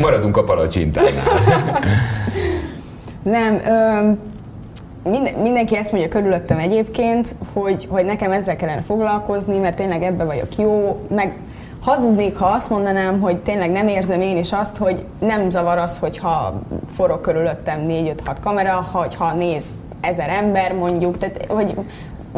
maradunk 0.00 0.36
a 0.36 0.44
palacsintánál. 0.44 1.10
Nem, 3.22 3.60
ö, 3.66 4.10
minden, 5.10 5.34
mindenki 5.34 5.76
ezt 5.76 5.92
mondja 5.92 6.10
körülöttem 6.10 6.58
egyébként, 6.58 7.34
hogy, 7.52 7.86
hogy 7.90 8.04
nekem 8.04 8.32
ezzel 8.32 8.56
kellene 8.56 8.82
foglalkozni, 8.82 9.58
mert 9.58 9.76
tényleg 9.76 10.02
ebbe 10.02 10.24
vagyok 10.24 10.56
jó, 10.56 11.00
meg 11.14 11.36
hazudnék, 11.82 12.38
ha 12.38 12.46
azt 12.46 12.70
mondanám, 12.70 13.20
hogy 13.20 13.36
tényleg 13.36 13.70
nem 13.70 13.88
érzem 13.88 14.20
én 14.20 14.36
is 14.36 14.52
azt, 14.52 14.76
hogy 14.76 15.04
nem 15.18 15.50
zavar 15.50 15.78
az, 15.78 15.98
hogyha 15.98 16.60
forog 16.92 17.20
körülöttem 17.20 17.86
4-5-6 17.88 18.14
kamera, 18.42 18.86
ha 19.18 19.32
néz 19.32 19.74
ezer 20.00 20.28
ember 20.28 20.74
mondjuk, 20.74 21.18
tehát 21.18 21.46
hogy 21.48 21.74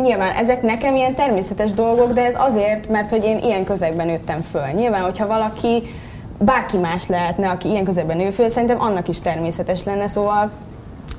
nyilván 0.03 0.35
ezek 0.35 0.62
nekem 0.62 0.97
ilyen 0.97 1.14
természetes 1.14 1.73
dolgok, 1.73 2.12
de 2.12 2.25
ez 2.25 2.35
azért, 2.38 2.88
mert 2.88 3.11
hogy 3.11 3.25
én 3.25 3.38
ilyen 3.38 3.64
közegben 3.64 4.07
nőttem 4.07 4.40
föl. 4.40 4.66
Nyilván, 4.75 5.03
hogyha 5.03 5.27
valaki 5.27 5.83
bárki 6.38 6.77
más 6.77 7.07
lehetne, 7.07 7.49
aki 7.49 7.68
ilyen 7.68 7.85
közegben 7.85 8.16
nő 8.16 8.31
föl, 8.31 8.49
szerintem 8.49 8.81
annak 8.81 9.09
is 9.09 9.21
természetes 9.21 9.85
lenne, 9.85 10.07
szóval 10.07 10.51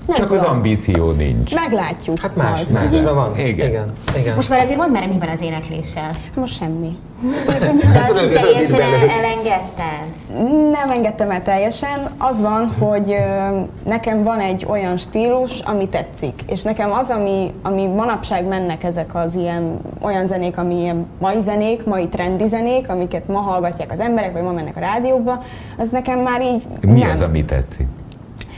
nem 0.07 0.15
Csak 0.15 0.25
tudom. 0.25 0.43
az 0.43 0.49
ambíció 0.49 1.11
nincs. 1.11 1.55
Meglátjuk. 1.55 2.19
Hát 2.19 2.35
más, 2.35 2.63
majd. 2.65 2.91
másra 2.91 3.13
van. 3.13 3.37
Igen. 3.39 3.67
Igen. 3.67 3.85
Igen. 4.17 4.35
Most 4.35 4.49
már 4.49 4.61
azért 4.61 4.77
mondd 4.77 4.91
már, 4.91 5.07
mi 5.07 5.17
van 5.19 5.29
az 5.29 5.41
énekléssel. 5.41 6.11
Most 6.35 6.55
semmi. 6.55 6.97
De 7.93 7.99
azt 7.99 8.29
teljesen 8.41 8.81
elengedted? 9.09 10.05
Nem 10.71 10.89
engedtem 10.89 11.31
el 11.31 11.41
teljesen. 11.41 11.99
Az 12.17 12.41
van, 12.41 12.67
hogy 12.79 13.15
nekem 13.85 14.23
van 14.23 14.39
egy 14.39 14.65
olyan 14.69 14.97
stílus, 14.97 15.59
ami 15.59 15.87
tetszik. 15.89 16.41
És 16.47 16.61
nekem 16.61 16.91
az, 16.91 17.09
ami, 17.09 17.53
ami 17.61 17.85
manapság 17.87 18.47
mennek 18.47 18.83
ezek 18.83 19.15
az 19.15 19.35
ilyen 19.35 19.79
olyan 20.01 20.27
zenék, 20.27 20.57
ami 20.57 20.75
ilyen 20.79 21.05
mai 21.19 21.41
zenék, 21.41 21.85
mai 21.85 22.07
trendi 22.07 22.47
zenék, 22.47 22.89
amiket 22.89 23.27
ma 23.27 23.39
hallgatják 23.39 23.91
az 23.91 23.99
emberek, 23.99 24.33
vagy 24.33 24.43
ma 24.43 24.51
mennek 24.51 24.77
a 24.77 24.79
rádióba, 24.79 25.39
az 25.77 25.89
nekem 25.89 26.19
már 26.19 26.41
így 26.41 26.63
Mi 26.81 26.99
nem. 26.99 27.11
az, 27.11 27.21
ami 27.21 27.45
tetszik? 27.45 27.87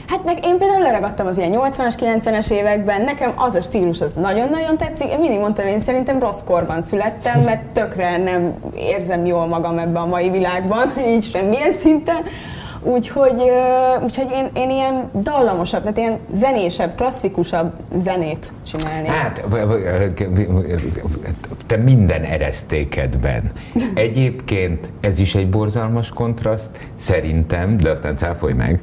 Hát 0.08 0.44
én 0.44 0.58
például 0.58 0.82
leragadtam 0.82 1.26
az 1.26 1.38
ilyen 1.38 1.52
80-as, 1.54 1.94
90-es 2.00 2.50
években, 2.50 3.02
nekem 3.02 3.32
az 3.36 3.54
a 3.54 3.60
stílus 3.60 4.00
az 4.00 4.12
nagyon-nagyon 4.12 4.76
tetszik. 4.76 5.10
Én 5.10 5.18
mindig 5.18 5.38
mondtam, 5.38 5.66
én 5.66 5.78
szerintem 5.78 6.18
rossz 6.18 6.42
korban 6.44 6.82
születtem, 6.82 7.40
mert 7.40 7.62
tökre 7.62 8.16
nem 8.16 8.54
érzem 8.76 9.26
jól 9.26 9.46
magam 9.46 9.78
ebben 9.78 10.02
a 10.02 10.06
mai 10.06 10.30
világban, 10.30 10.88
így 11.14 11.24
semmilyen 11.24 11.72
szinten. 11.72 12.22
Úgyhogy, 12.82 13.42
úgyhogy 14.02 14.30
én, 14.32 14.50
én 14.54 14.70
ilyen 14.70 15.10
dallamosabb, 15.22 15.80
tehát 15.80 15.98
ilyen 15.98 16.18
zenésebb, 16.30 16.94
klasszikusabb 16.94 17.72
zenét 17.94 18.52
csinálni. 18.66 19.08
Hát, 19.08 19.44
te 21.66 21.76
minden 21.76 22.22
eresztékedben. 22.22 23.52
Egyébként 23.94 24.88
ez 25.00 25.18
is 25.18 25.34
egy 25.34 25.48
borzalmas 25.48 26.08
kontraszt, 26.08 26.70
szerintem, 27.00 27.76
de 27.76 27.90
aztán 27.90 28.16
cáfolj 28.16 28.52
meg, 28.52 28.80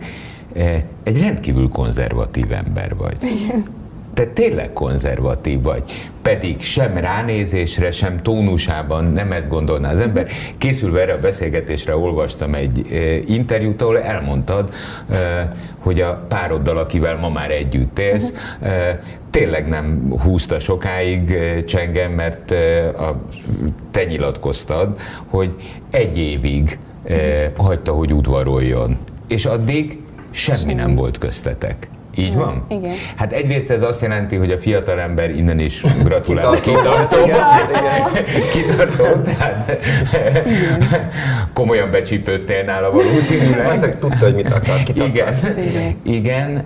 egy 1.03 1.19
rendkívül 1.19 1.69
konzervatív 1.69 2.51
ember 2.51 2.95
vagy. 2.95 3.17
Igen 3.21 3.81
te 4.13 4.25
tényleg 4.25 4.73
konzervatív 4.73 5.61
vagy, 5.61 5.83
pedig 6.21 6.61
sem 6.61 6.97
ránézésre, 6.97 7.91
sem 7.91 8.21
tónusában 8.21 9.03
nem 9.03 9.31
ezt 9.31 9.47
gondolná 9.47 9.91
az 9.91 9.99
ember. 9.99 10.27
Készülve 10.57 11.01
erre 11.01 11.13
a 11.13 11.19
beszélgetésre 11.19 11.97
olvastam 11.97 12.53
egy 12.53 12.85
interjút, 13.27 13.81
ahol 13.81 13.99
elmondtad, 13.99 14.73
hogy 15.77 16.01
a 16.01 16.25
pároddal, 16.27 16.77
akivel 16.77 17.17
ma 17.17 17.29
már 17.29 17.51
együtt 17.51 17.99
élsz, 17.99 18.33
tényleg 19.29 19.67
nem 19.67 20.13
húzta 20.23 20.59
sokáig 20.59 21.37
csengem, 21.65 22.11
mert 22.11 22.51
a, 22.97 23.21
te 23.91 24.03
nyilatkoztad, 24.03 24.99
hogy 25.25 25.55
egy 25.91 26.17
évig 26.17 26.77
hagyta, 27.57 27.91
hogy 27.91 28.13
udvaroljon. 28.13 28.97
És 29.27 29.45
addig 29.45 30.02
semmi, 30.33 30.59
semmi. 30.59 30.73
nem 30.73 30.95
volt 30.95 31.17
köztetek. 31.17 31.87
Így 32.15 32.33
van? 32.33 32.65
Igen. 32.69 32.95
Hát 33.15 33.33
egyrészt 33.33 33.69
ez 33.69 33.81
azt 33.81 34.01
jelenti, 34.01 34.35
hogy 34.35 34.51
a 34.51 34.59
fiatal 34.59 34.99
ember 34.99 35.29
innen 35.29 35.59
is 35.59 35.83
gratulál. 36.03 36.59
Kitartó. 36.61 37.17
Kitartó. 38.51 39.21
Tehát 39.21 39.77
komolyan 41.53 41.91
becsípődtél 41.91 42.63
nála 42.63 42.91
valószínűleg. 42.91 43.63
Valószínűleg 43.63 43.99
tudta, 43.99 44.25
hogy 44.25 44.35
mit 44.35 44.51
akar. 44.51 44.79
Igen. 44.93 45.35
Igen. 45.57 45.95
Igen. 46.03 46.63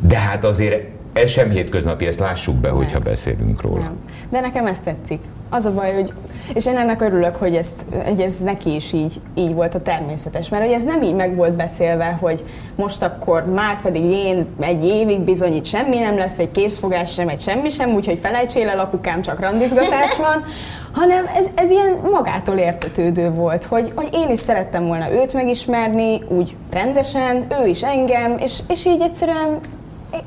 De 0.00 0.18
hát 0.18 0.44
azért 0.44 0.95
ez 1.16 1.30
sem 1.30 1.50
hétköznapi, 1.50 2.06
ezt 2.06 2.18
lássuk 2.18 2.54
be, 2.54 2.68
nem. 2.68 2.76
hogyha 2.76 2.98
beszélünk 2.98 3.62
róla. 3.62 3.80
Nem. 3.80 3.98
De 4.30 4.40
nekem 4.40 4.66
ez 4.66 4.80
tetszik. 4.80 5.20
Az 5.50 5.64
a 5.64 5.72
baj, 5.72 5.94
hogy 5.94 6.12
és 6.54 6.66
én 6.66 6.76
ennek 6.76 7.00
örülök, 7.00 7.36
hogy, 7.36 7.54
ezt, 7.54 7.84
hogy 8.04 8.20
ez 8.20 8.36
neki 8.36 8.74
is 8.74 8.92
így, 8.92 9.20
így 9.34 9.54
volt 9.54 9.74
a 9.74 9.82
természetes. 9.82 10.48
Mert 10.48 10.64
hogy 10.64 10.72
ez 10.72 10.82
nem 10.82 11.02
így 11.02 11.14
meg 11.14 11.34
volt 11.34 11.52
beszélve, 11.52 12.18
hogy 12.20 12.44
most 12.74 13.02
akkor 13.02 13.44
már 13.44 13.80
pedig 13.82 14.02
én 14.04 14.46
egy 14.60 14.84
évig 14.84 15.20
bizony 15.20 15.54
itt 15.54 15.64
semmi 15.64 15.98
nem 15.98 16.16
lesz, 16.16 16.38
egy 16.38 16.50
készfogás 16.50 17.12
sem, 17.12 17.28
egy 17.28 17.40
semmi 17.40 17.68
sem, 17.68 17.90
úgyhogy 17.90 18.18
felejtsél 18.22 18.68
el, 18.68 18.78
apukám, 18.78 19.22
csak 19.22 19.40
randizgatás 19.40 20.16
van, 20.26 20.44
hanem 20.92 21.26
ez, 21.34 21.46
ez 21.54 21.70
ilyen 21.70 21.98
magától 22.12 22.56
értetődő 22.56 23.30
volt, 23.30 23.64
hogy, 23.64 23.92
hogy 23.94 24.08
én 24.12 24.30
is 24.30 24.38
szerettem 24.38 24.86
volna 24.86 25.12
őt 25.12 25.32
megismerni, 25.32 26.20
úgy 26.28 26.56
rendesen, 26.70 27.46
ő 27.62 27.66
is 27.66 27.82
engem, 27.82 28.38
és, 28.38 28.58
és 28.68 28.86
így 28.86 29.00
egyszerűen 29.00 29.58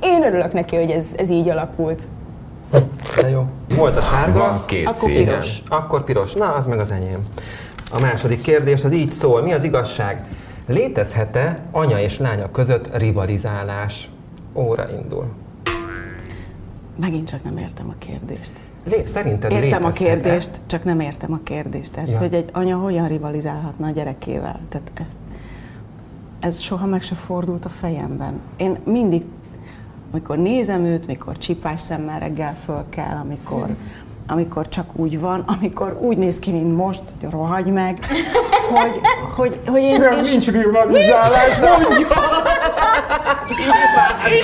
én 0.01 0.23
örülök 0.23 0.53
neki, 0.53 0.75
hogy 0.75 0.91
ez, 0.91 1.13
ez 1.17 1.29
így 1.29 1.49
alakult. 1.49 2.07
De 3.15 3.29
jó. 3.29 3.45
Volt 3.75 3.97
a 3.97 4.01
sárga, 4.01 4.39
Van 4.39 4.63
két 4.65 4.87
akkor 4.87 5.09
szín. 5.09 5.25
piros. 5.25 5.61
Akkor 5.69 6.03
piros. 6.03 6.33
Na, 6.33 6.53
az 6.53 6.65
meg 6.67 6.79
az 6.79 6.91
enyém. 6.91 7.19
A 7.91 8.01
második 8.01 8.41
kérdés 8.41 8.83
az 8.83 8.91
így 8.91 9.11
szól. 9.11 9.41
Mi 9.41 9.53
az 9.53 9.63
igazság? 9.63 10.25
Létezhet-e 10.67 11.55
anya 11.71 11.99
és 11.99 12.19
lánya 12.19 12.51
között 12.51 12.97
rivalizálás? 12.97 14.09
Óra 14.53 14.89
indul. 14.89 15.25
Megint 16.99 17.29
csak 17.29 17.43
nem 17.43 17.57
értem 17.57 17.89
a 17.89 17.93
kérdést. 17.97 18.53
Lé, 18.83 19.05
szerinted 19.05 19.51
Értem 19.51 19.85
a 19.85 19.89
kérdést, 19.89 20.49
csak 20.65 20.83
nem 20.83 20.99
értem 20.99 21.33
a 21.33 21.39
kérdést. 21.43 21.93
Tehát, 21.93 22.09
ja. 22.09 22.17
hogy 22.17 22.33
egy 22.33 22.49
anya 22.53 22.77
hogyan 22.77 23.07
rivalizálhatna 23.07 23.87
a 23.87 23.91
gyerekével? 23.91 24.59
Tehát 24.69 24.91
ezt, 24.93 25.13
ez 26.39 26.59
soha 26.59 26.85
meg 26.85 27.01
se 27.01 27.15
fordult 27.15 27.65
a 27.65 27.69
fejemben. 27.69 28.41
Én 28.57 28.77
mindig 28.83 29.23
amikor 30.11 30.37
nézem 30.37 30.85
őt, 30.85 31.07
mikor 31.07 31.37
csipás 31.37 31.79
szemmel 31.79 32.19
reggel 32.19 32.55
föl 32.65 32.85
kell, 32.89 33.17
amikor, 33.23 33.67
amikor 34.27 34.69
csak 34.69 34.85
úgy 34.95 35.19
van, 35.19 35.43
amikor 35.59 35.97
úgy 36.01 36.17
néz 36.17 36.39
ki, 36.39 36.51
mint 36.51 36.75
most, 36.75 37.01
hogy 37.21 37.29
rohagy 37.29 37.65
meg, 37.65 38.05
hogy, 38.71 38.99
hogy, 39.35 39.59
hogy 39.67 39.81
én... 39.81 39.99
Nem, 39.99 40.19
nincs 40.19 40.51
rivalizálás, 40.51 41.57
mondja! 41.57 42.07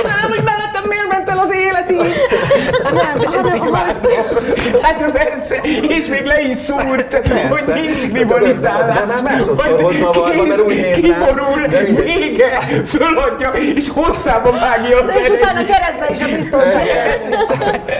Imádom, 0.02 0.30
hogy 0.30 0.44
így. 2.04 2.26
Nem, 2.94 3.34
hanem, 3.34 4.02
Hát 4.82 5.12
persze, 5.12 5.56
és 5.88 6.08
még 6.08 6.26
le 6.26 6.42
is 6.42 6.56
szúrt, 6.56 7.08
persze. 7.08 7.48
hogy 7.48 7.74
nincs 7.74 8.12
rivalizálás. 8.12 9.00
De 9.00 9.06
már 9.06 9.24
másodszor 9.24 9.82
hozza 9.82 10.12
valva, 10.12 10.44
mert 10.44 10.62
úgy 10.62 10.76
néz 10.76 10.96
Kiborul, 10.96 11.68
vége, 12.04 12.60
föladja, 12.86 13.50
és 13.52 13.90
hosszába 13.90 14.52
vágja 14.52 15.04
az 15.04 15.14
És 15.22 15.30
utána 15.30 15.66
keresztbe 15.66 16.08
is 16.12 16.22
a 16.22 16.36
biztonság. 16.36 16.88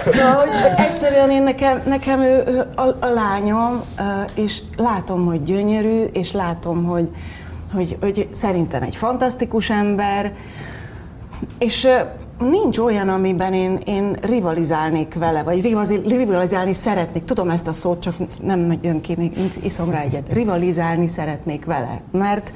Szóval, 0.08 0.34
hogy 0.36 0.50
egyszerűen 0.78 1.32
én 1.32 1.44
nekem, 1.44 1.82
nekem 1.86 2.20
ő, 2.20 2.44
ő 2.48 2.66
a, 2.76 3.06
a 3.06 3.10
lányom, 3.14 3.84
és 4.36 4.60
látom, 4.78 5.26
hogy 5.26 5.44
gyönyörű, 5.44 6.04
és 6.14 6.32
látom, 6.32 6.84
hogy, 6.84 7.10
hogy, 7.74 7.98
hogy 8.02 8.28
szerintem 8.32 8.82
egy 8.82 8.96
fantasztikus 8.96 9.70
ember, 9.70 10.32
és 11.60 11.88
nincs 12.40 12.78
olyan, 12.78 13.10
amiben 13.10 13.54
én, 13.54 13.80
én 13.86 14.14
rivalizálnék 14.22 15.14
vele, 15.14 15.44
vagy 15.44 15.62
rivalizálni 16.08 16.74
szeretnék. 16.74 17.24
Tudom 17.24 17.50
ezt 17.50 17.68
a 17.68 17.72
szót, 17.72 18.02
csak 18.02 18.14
nem 18.42 18.80
jön 18.82 19.02
ki, 19.02 19.16
még 19.18 19.38
iszom 19.64 19.90
rá 19.90 20.00
egyet. 20.00 20.34
Rivalizálni 20.34 21.08
szeretnék 21.08 21.66
vele, 21.66 22.02
mert 22.12 22.52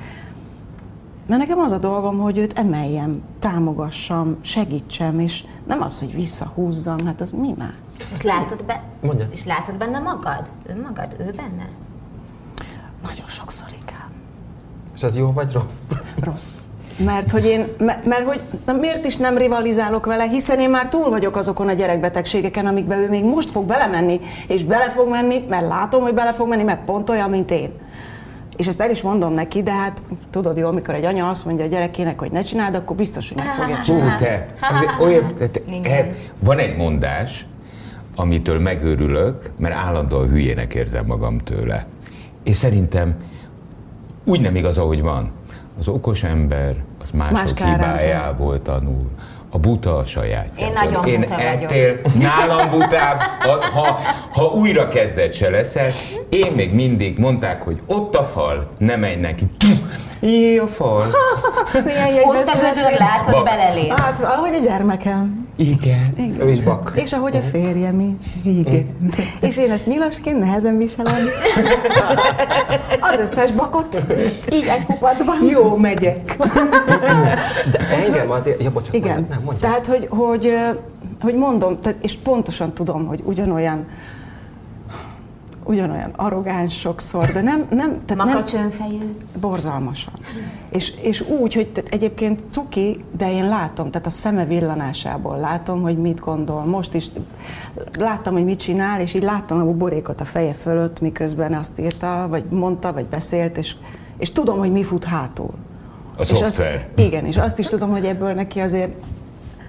mert 1.28 1.42
nekem 1.42 1.58
az 1.58 1.72
a 1.72 1.78
dolgom, 1.78 2.20
hogy 2.20 2.38
őt 2.38 2.58
emeljem, 2.58 3.22
támogassam, 3.40 4.38
segítsem, 4.42 5.20
és 5.20 5.44
nem 5.68 5.82
az, 5.82 6.00
hogy 6.00 6.14
visszahúzzam, 6.14 7.06
hát 7.06 7.22
az 7.22 7.32
mi 7.32 7.54
már? 7.58 7.74
És 8.12 8.22
látod, 8.22 8.66
be, 8.66 8.84
és 9.32 9.46
látod 9.46 9.76
benne 9.76 10.00
magad? 10.00 10.52
Ő 10.68 10.82
magad? 10.82 11.16
Ő 11.20 11.32
benne? 11.36 11.70
Nagyon 13.04 13.28
sokszor 13.28 13.68
igen. 13.82 14.12
És 14.96 15.04
ez 15.04 15.16
jó 15.16 15.32
vagy 15.32 15.52
rossz? 15.52 15.92
Rossz. 16.20 16.58
Mert 17.06 17.32
hogy 17.32 17.46
én, 17.46 17.66
mert, 17.78 18.06
mert 18.06 18.24
hogy 18.24 18.42
na 18.66 18.74
miért 18.74 19.06
is 19.06 19.16
nem 19.16 19.38
rivalizálok 19.38 20.06
vele, 20.06 20.28
hiszen 20.28 20.60
én 20.60 20.70
már 20.70 20.88
túl 20.88 21.10
vagyok 21.10 21.36
azokon 21.36 21.68
a 21.68 21.74
gyerekbetegségeken, 21.74 22.66
amikbe 22.66 22.98
ő 22.98 23.10
még 23.10 23.24
most 23.24 23.50
fog 23.50 23.66
belemenni, 23.66 24.20
és 24.48 24.64
bele 24.64 24.90
fog 24.90 25.10
menni, 25.10 25.46
mert 25.50 25.68
látom, 25.68 26.02
hogy 26.02 26.14
bele 26.14 26.34
fog 26.34 26.48
menni, 26.48 26.64
mert 26.64 26.86
pont 26.86 27.10
olyan, 27.10 27.30
mint 27.30 27.52
én. 27.52 27.72
És 28.58 28.68
ezt 28.68 28.82
el 28.82 28.90
is 28.90 29.02
mondom 29.02 29.34
neki, 29.34 29.64
de 29.64 29.72
hát 29.72 30.02
tudod 30.30 30.58
jó, 30.58 30.68
amikor 30.68 30.94
egy 30.94 31.06
anya 31.06 31.30
azt 31.30 31.46
mondja 31.46 31.66
a 31.66 31.68
gyerekének, 31.68 32.20
hogy 32.20 32.32
ne 32.32 32.42
csináld, 32.42 32.76
akkor 32.76 32.96
biztos, 32.96 33.30
hogy 33.30 33.38
meg 33.38 33.54
fogja 33.54 33.80
csinálni. 33.84 34.16
te, 34.18 34.46
olyan, 35.02 35.34
te, 35.38 35.48
te, 35.82 36.12
van 36.40 36.58
egy 36.58 36.78
mondás, 36.78 37.46
amitől 38.16 38.60
megőrülök, 38.60 39.50
mert 39.58 39.76
állandóan 39.76 40.30
hülyének 40.30 40.74
érzem 40.74 41.06
magam 41.06 41.38
tőle. 41.38 41.86
És 42.44 42.56
szerintem 42.56 43.16
úgy 44.26 44.42
nem 44.42 44.56
igaz, 44.56 44.78
ahogy 44.78 45.02
van. 45.02 45.32
Az 45.80 45.88
okos 45.88 46.24
ember 46.24 46.76
az 47.12 47.18
mások 47.18 47.60
Más 47.60 47.72
hibájából 47.72 48.62
tanul. 48.62 49.10
A 49.52 49.58
buta 49.58 49.98
a 49.98 50.06
saját. 50.06 50.50
Én 50.60 50.72
nagyon 50.74 51.06
Én 51.06 51.20
buta 51.20 51.40
ettél, 51.42 52.00
vagyok. 52.04 52.22
nálam 52.22 52.70
butább, 52.70 53.22
ha, 53.74 54.00
ha 54.32 54.44
újra 54.44 54.88
kezdett 54.88 55.34
se 55.34 55.50
leszel, 55.50 55.90
én 56.30 56.52
még 56.56 56.74
mindig 56.74 57.18
mondták, 57.20 57.62
hogy 57.64 57.82
ott 57.86 58.16
a 58.16 58.24
fal, 58.24 58.70
ne 58.78 58.96
menj 58.96 59.16
neki. 59.16 59.46
Jé, 60.20 60.58
a 60.58 60.68
fal. 60.68 61.06
Milyen 61.86 62.24
Ott 62.24 62.48
a 62.48 62.58
gödör 62.60 63.00
látod, 63.00 63.44
belelépsz. 63.44 64.02
Hát, 64.02 64.24
ahogy 64.24 64.54
a 64.56 64.60
gyermekem. 64.64 65.49
Igen. 65.60 66.14
Igen. 66.18 66.42
Ő 66.42 66.50
is 66.50 66.62
bak. 66.62 66.92
És 66.96 67.14
ahogy 67.14 67.36
a 67.36 67.42
férjem 67.42 68.00
is. 68.00 68.46
Igen. 68.46 68.88
És 69.40 69.58
én 69.58 69.72
ezt 69.72 69.86
nyilasként 69.86 70.40
nehezen 70.40 70.78
viselem. 70.78 71.16
Az 73.00 73.20
összes 73.20 73.52
bakot. 73.52 74.02
Így 74.54 74.66
egy 74.78 74.86
kupatban. 74.86 75.38
Jó, 75.50 75.78
megyek. 75.78 76.38
De 77.72 77.80
engem 78.06 78.32
azért... 78.32 78.64
Ja, 78.64 78.72
bocsánat, 78.72 78.96
Igen. 78.96 79.28
Nem. 79.30 79.58
Tehát, 79.60 79.88
hogy, 79.88 80.08
hogy, 80.10 80.54
hogy 81.22 81.36
mondom, 81.36 81.80
tehát, 81.82 81.98
és 82.04 82.16
pontosan 82.16 82.74
tudom, 82.74 83.06
hogy 83.06 83.22
ugyanolyan 83.24 83.88
ugyanolyan 85.70 86.12
arrogáns 86.16 86.80
sokszor, 86.80 87.26
de 87.26 87.42
nem... 87.42 87.66
nem 87.70 88.02
tehát 88.06 88.26
Makacs 88.26 88.54
nem, 88.54 88.64
önfejű. 88.64 89.16
Borzalmasan. 89.40 90.14
És, 90.70 90.94
és 91.02 91.22
úgy, 91.22 91.54
hogy 91.54 91.68
tehát 91.68 91.94
egyébként 91.94 92.44
cuki, 92.50 93.04
de 93.18 93.32
én 93.32 93.48
látom, 93.48 93.92
tehát 93.92 94.08
a 94.08 94.10
szeme 94.10 94.46
villanásából 94.46 95.38
látom, 95.38 95.82
hogy 95.82 95.98
mit 95.98 96.20
gondol. 96.20 96.64
Most 96.64 96.94
is 96.94 97.08
láttam, 98.00 98.34
hogy 98.34 98.44
mit 98.44 98.60
csinál, 98.60 99.02
és 99.02 99.14
így 99.14 99.24
láttam 99.24 99.60
a 99.60 99.64
buborékot 99.64 100.22
a 100.22 100.26
feje 100.26 100.54
fölött, 100.54 101.00
miközben 101.00 101.54
azt 101.54 101.80
írta, 101.80 102.28
vagy 102.30 102.44
mondta, 102.50 102.94
vagy 102.94 103.06
beszélt, 103.06 103.58
és, 103.58 103.76
és 104.18 104.32
tudom, 104.32 104.58
hogy 104.58 104.72
mi 104.72 104.84
fut 104.84 105.04
hátul. 105.04 105.54
A 106.18 106.26
szoftver. 106.26 106.74
És 106.74 106.82
azt, 106.82 107.08
igen, 107.08 107.26
és 107.26 107.38
azt 107.38 107.60
is 107.60 107.68
tudom, 107.68 107.90
hogy 107.90 108.06
ebből 108.06 108.34
neki 108.34 108.60
azért 108.60 108.98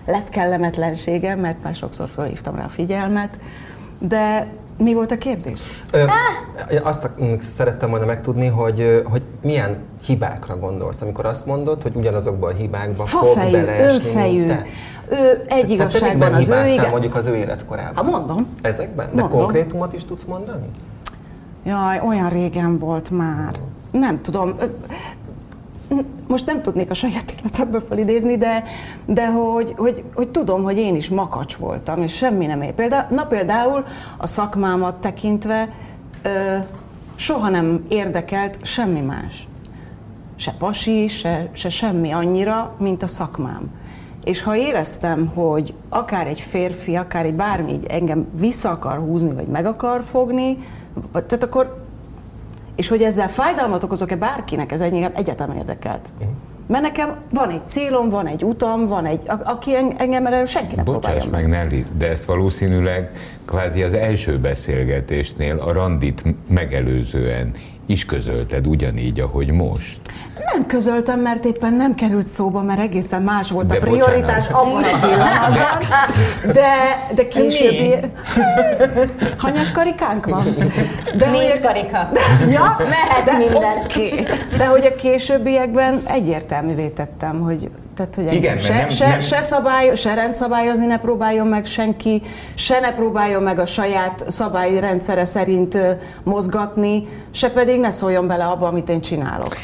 lesz 0.06 0.28
kellemetlensége, 0.28 1.34
mert 1.34 1.62
már 1.62 1.74
sokszor 1.74 2.08
felhívtam 2.08 2.54
rá 2.54 2.64
a 2.64 2.68
figyelmet, 2.68 3.38
de 3.98 4.48
mi 4.80 4.94
volt 4.94 5.10
a 5.10 5.18
kérdés? 5.18 5.60
Ö, 5.90 6.02
ah! 6.02 6.86
azt 6.86 7.10
szerettem 7.38 7.90
volna 7.90 8.04
megtudni, 8.04 8.46
hogy, 8.46 9.02
hogy 9.04 9.22
milyen 9.42 9.76
hibákra 10.04 10.56
gondolsz, 10.56 11.00
amikor 11.00 11.26
azt 11.26 11.46
mondod, 11.46 11.82
hogy 11.82 11.92
ugyanazokban 11.94 12.52
a 12.52 12.54
hibákba 12.54 13.04
Fafejű, 13.04 13.50
fog 13.50 13.60
beleesni, 13.60 14.08
őfejű. 14.08 14.46
te. 14.46 14.66
Ő 15.10 15.44
egy 15.48 15.70
igazságban 15.70 16.32
az 16.34 16.48
ő 16.48 16.66
igen. 16.66 16.90
mondjuk 16.90 17.14
az 17.14 17.26
ő 17.26 17.34
életkorában? 17.34 18.04
Ha 18.04 18.10
mondom. 18.10 18.46
Ezekben? 18.62 19.06
De 19.14 19.20
mondom. 19.20 19.38
konkrétumot 19.38 19.92
is 19.92 20.04
tudsz 20.04 20.24
mondani? 20.24 20.66
Jaj, 21.64 22.00
olyan 22.06 22.28
régen 22.28 22.78
volt 22.78 23.10
már. 23.10 23.54
Nem 23.90 24.20
tudom 24.22 24.56
most 26.28 26.46
nem 26.46 26.62
tudnék 26.62 26.90
a 26.90 26.94
saját 26.94 27.34
életemből 27.38 27.80
felidézni, 27.80 28.36
de, 28.36 28.64
de 29.06 29.30
hogy, 29.30 29.74
hogy, 29.76 30.04
hogy, 30.14 30.28
tudom, 30.28 30.62
hogy 30.62 30.78
én 30.78 30.96
is 30.96 31.08
makacs 31.08 31.56
voltam, 31.56 32.02
és 32.02 32.16
semmi 32.16 32.46
nem 32.46 32.62
ér. 32.62 32.72
Például, 32.72 33.06
na 33.10 33.24
például 33.24 33.84
a 34.16 34.26
szakmámat 34.26 34.94
tekintve 34.94 35.68
ö, 36.22 36.56
soha 37.14 37.48
nem 37.48 37.84
érdekelt 37.88 38.58
semmi 38.62 39.00
más. 39.00 39.48
Se 40.36 40.52
pasi, 40.58 41.08
se, 41.08 41.48
se 41.52 41.68
semmi 41.68 42.10
annyira, 42.10 42.74
mint 42.78 43.02
a 43.02 43.06
szakmám. 43.06 43.70
És 44.24 44.42
ha 44.42 44.56
éreztem, 44.56 45.26
hogy 45.26 45.74
akár 45.88 46.26
egy 46.26 46.40
férfi, 46.40 46.96
akár 46.96 47.24
egy 47.24 47.34
bármi 47.34 47.80
engem 47.88 48.26
vissza 48.32 48.70
akar 48.70 48.98
húzni, 48.98 49.32
vagy 49.32 49.46
meg 49.46 49.66
akar 49.66 50.02
fogni, 50.02 50.58
tehát 51.12 51.42
akkor 51.42 51.79
és 52.80 52.88
hogy 52.88 53.02
ezzel 53.02 53.28
fájdalmat 53.28 53.82
okozok-e 53.82 54.16
bárkinek, 54.16 54.72
ez 54.72 54.80
engem 54.80 55.12
egyetem 55.14 55.50
érdekelt. 55.58 56.08
Uh-huh. 56.18 56.34
Mert 56.66 56.82
nekem 56.82 57.16
van 57.30 57.50
egy 57.50 57.62
célom, 57.66 58.10
van 58.10 58.26
egy 58.26 58.44
utam, 58.44 58.86
van 58.86 59.06
egy, 59.06 59.20
aki 59.44 59.70
engem 59.96 60.26
erre 60.26 60.44
senki 60.44 60.74
nem 60.74 60.84
Bocsáss 60.84 61.26
meg, 61.30 61.48
Nelly, 61.48 61.84
de 61.98 62.08
ezt 62.08 62.24
valószínűleg 62.24 63.10
kvázi 63.44 63.82
az 63.82 63.92
első 63.92 64.38
beszélgetésnél 64.38 65.58
a 65.58 65.72
randit 65.72 66.22
megelőzően 66.48 67.50
is 67.90 68.04
közölted 68.04 68.66
ugyanígy, 68.66 69.20
ahogy 69.20 69.50
most. 69.50 70.00
Nem 70.54 70.66
közöltem, 70.66 71.20
mert 71.20 71.44
éppen 71.44 71.74
nem 71.74 71.94
került 71.94 72.26
szóba, 72.26 72.62
mert 72.62 72.80
egészen 72.80 73.22
más 73.22 73.50
volt 73.50 73.66
de 73.66 73.74
a 73.74 73.78
prioritás 73.78 74.48
abban 74.48 74.82
a 74.82 74.98
pillanatban. 75.00 75.78
De, 76.52 76.72
de 77.14 77.28
később... 77.28 78.10
Hanyas 79.38 79.72
karikánk 79.72 80.26
van? 80.26 80.44
De 81.16 81.30
Nincs 81.30 81.52
hogy... 81.52 81.60
karika. 81.60 82.08
De, 82.12 82.20
ja, 82.52 82.76
Mehet 82.78 83.24
de, 83.24 83.36
minden. 83.36 83.78
Okay. 83.84 84.26
De 84.56 84.66
hogy 84.66 84.86
a 84.86 84.94
későbbiekben 84.94 86.02
egyértelművé 86.06 86.88
tettem, 86.88 87.40
hogy 87.40 87.70
tehát, 88.06 88.14
hogy 88.30 88.34
Igen, 88.34 88.58
se, 88.58 88.74
nem, 88.74 88.88
se, 88.88 89.08
nem... 89.08 89.20
Se, 89.20 89.42
szabály, 89.42 89.94
se 89.94 90.14
rendszabályozni 90.14 90.86
ne 90.86 90.98
próbáljon 90.98 91.46
meg 91.46 91.66
senki, 91.66 92.22
se 92.54 92.80
ne 92.80 92.94
próbáljon 92.94 93.42
meg 93.42 93.58
a 93.58 93.66
saját 93.66 94.24
szabályrendszere 94.28 95.24
szerint 95.24 95.78
mozgatni, 96.22 97.08
se 97.30 97.50
pedig 97.50 97.80
ne 97.80 97.90
szóljon 97.90 98.26
bele 98.26 98.44
abba, 98.44 98.66
amit 98.66 98.88
én 98.88 99.00
csinálok. 99.00 99.56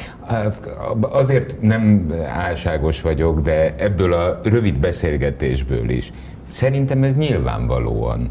Azért 1.00 1.60
nem 1.60 2.12
álságos 2.36 3.00
vagyok, 3.00 3.40
de 3.40 3.74
ebből 3.78 4.12
a 4.12 4.40
rövid 4.44 4.78
beszélgetésből 4.78 5.90
is 5.90 6.12
szerintem 6.50 7.02
ez 7.02 7.14
nyilvánvalóan 7.14 8.30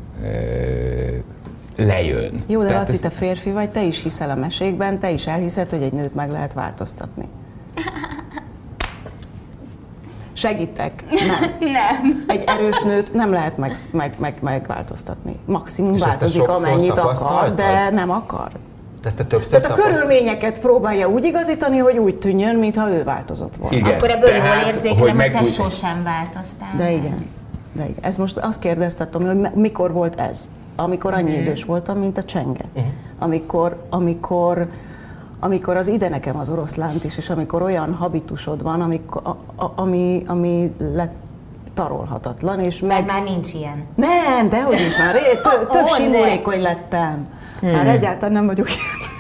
lejön. 1.76 2.34
Jó, 2.48 2.64
de 2.64 2.74
Laci, 2.74 3.00
te 3.00 3.10
férfi 3.10 3.52
vagy, 3.52 3.70
te 3.70 3.84
is 3.84 4.04
hiszel 4.04 4.30
a 4.30 4.36
mesékben, 4.36 5.00
te 5.00 5.12
is 5.12 5.28
elhiszed, 5.28 5.70
hogy 5.70 5.82
egy 5.82 5.94
nőt 5.94 6.16
meg 6.16 6.30
lehet 6.30 6.54
változtatni. 6.54 7.26
Segítek? 10.36 11.04
Nem. 11.10 11.52
nem. 11.80 12.24
Egy 12.28 12.44
erős 12.48 12.82
nőt 12.82 13.14
nem 13.14 13.32
lehet 13.32 13.58
meg, 13.58 13.76
meg, 13.92 14.14
meg, 14.18 14.36
megváltoztatni. 14.42 15.40
Maximum 15.46 15.94
És 15.94 16.02
változik, 16.02 16.48
amennyit 16.48 16.98
akar, 16.98 17.54
de 17.54 17.90
nem 17.90 18.12
akar. 18.12 18.50
Ezt 19.04 19.18
te 19.18 19.24
többször 19.24 19.62
Tehát 19.62 19.78
a 19.78 19.82
körülményeket 19.82 20.60
próbálja 20.60 21.08
úgy 21.08 21.26
igazítani, 21.26 21.78
hogy 21.78 21.98
úgy 21.98 22.16
tűnjön, 22.16 22.56
mintha 22.56 22.90
ő 22.90 23.04
változott 23.04 23.56
volna. 23.56 23.78
Igen. 23.78 23.94
Akkor 23.94 24.10
ebből 24.10 24.30
Tehát, 24.30 24.62
jól 24.62 24.68
érzékelem, 24.68 25.18
hogy, 25.18 25.32
hogy 25.32 25.32
te 25.32 25.44
sosem 25.44 26.04
változtál. 26.04 26.74
De 26.78 26.92
igen. 26.92 27.30
De 27.72 27.84
igen. 27.84 27.96
Ez 28.02 28.16
most 28.16 28.38
azt 28.38 28.60
kérdeztem, 28.60 29.08
hogy 29.12 29.52
mikor 29.54 29.92
volt 29.92 30.20
ez? 30.20 30.50
Amikor 30.76 31.14
annyi 31.14 31.30
uh-huh. 31.30 31.42
idős 31.42 31.64
voltam, 31.64 31.98
mint 31.98 32.18
a 32.18 32.24
csenge. 32.24 32.64
Uh-huh. 32.74 32.92
Amikor, 33.20 33.86
amikor 33.90 34.68
amikor 35.46 35.78
az 35.78 35.88
ide 35.88 36.10
nekem 36.10 36.38
az 36.38 36.50
oroszlánt 36.50 37.04
is, 37.04 37.18
és 37.18 37.30
amikor 37.30 37.62
olyan 37.62 37.94
habitusod 37.94 38.64
van, 38.64 38.82
amikor, 38.82 39.22
a, 39.26 39.64
a, 39.64 39.72
ami, 39.76 40.24
ami 40.28 40.74
lett 40.78 41.16
tarolhatatlan, 41.74 42.60
és 42.60 42.80
meg... 42.80 43.06
már 43.06 43.24
nincs 43.24 43.54
ilyen. 43.54 43.86
Nem, 43.96 44.50
de 44.50 44.64
hogy 44.64 44.80
is 44.80 44.98
már, 44.98 45.14
tök, 45.42 45.68
tök 45.72 45.82
oh, 45.82 45.96
simulékony 45.96 46.62
lettem. 46.62 47.28
Hmm. 47.60 47.72
Már 47.72 47.88
egyáltalán 47.88 48.32
nem 48.32 48.46
vagyok 48.46 48.68
ilyen. 48.70 49.14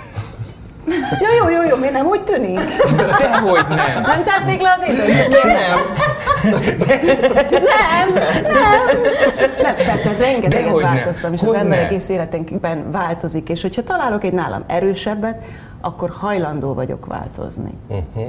Ja, 1.19 1.27
jó, 1.39 1.49
jó, 1.49 1.69
jó, 1.69 1.75
miért 1.75 1.93
nem 1.93 2.05
úgy 2.05 2.23
tűnik? 2.23 2.59
Dehogy 3.19 3.65
nem. 3.69 4.01
Nem 4.01 4.23
tett 4.23 4.45
még 4.45 4.59
le 4.59 4.73
az 4.75 4.83
időt, 4.93 5.33
csak 5.33 5.43
nem. 5.43 5.79
nem, 7.49 8.13
nem. 8.43 8.99
Nem, 9.61 9.75
persze, 9.85 10.09
rengeteget 10.19 10.81
változtam, 10.81 11.33
és 11.33 11.39
hogy 11.39 11.49
az 11.49 11.55
ember 11.55 11.79
egész 11.79 12.09
életünkben 12.09 12.91
változik, 12.91 13.49
és 13.49 13.61
hogyha 13.61 13.83
találok 13.83 14.23
egy 14.23 14.33
nálam 14.33 14.63
erősebbet, 14.67 15.41
akkor 15.85 16.09
hajlandó 16.09 16.73
vagyok 16.73 17.05
változni. 17.05 17.71
Uh-huh. 17.87 18.27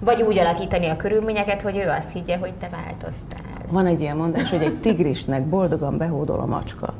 Vagy 0.00 0.22
úgy 0.22 0.38
alakítani 0.38 0.88
a 0.88 0.96
körülményeket, 0.96 1.62
hogy 1.62 1.76
ő 1.76 1.88
azt 1.88 2.12
higgye, 2.12 2.38
hogy 2.38 2.52
te 2.54 2.68
változtál. 2.68 3.62
Van 3.68 3.86
egy 3.86 4.00
ilyen 4.00 4.16
mondás, 4.16 4.50
hogy 4.50 4.62
egy 4.62 4.80
tigrisnek 4.80 5.42
boldogan 5.42 5.96
behódol 5.96 6.40
a 6.40 6.46
macska. 6.46 6.94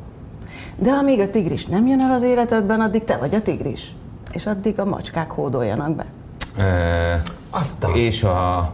De 0.77 0.91
amíg 0.91 1.21
a 1.21 1.31
tigris 1.31 1.67
nem 1.67 1.87
jön 1.87 2.01
el 2.01 2.11
az 2.11 2.23
életedben, 2.23 2.81
addig 2.81 3.05
te 3.05 3.17
vagy 3.17 3.35
a 3.35 3.43
tigris. 3.43 3.95
És 4.33 4.47
addig 4.47 4.81
a 4.81 4.85
macskák 4.85 5.31
hódoljanak 5.31 5.95
be. 5.95 6.05
E, 6.63 7.23
Aztán. 7.51 7.95
És 7.95 8.23
a... 8.23 8.71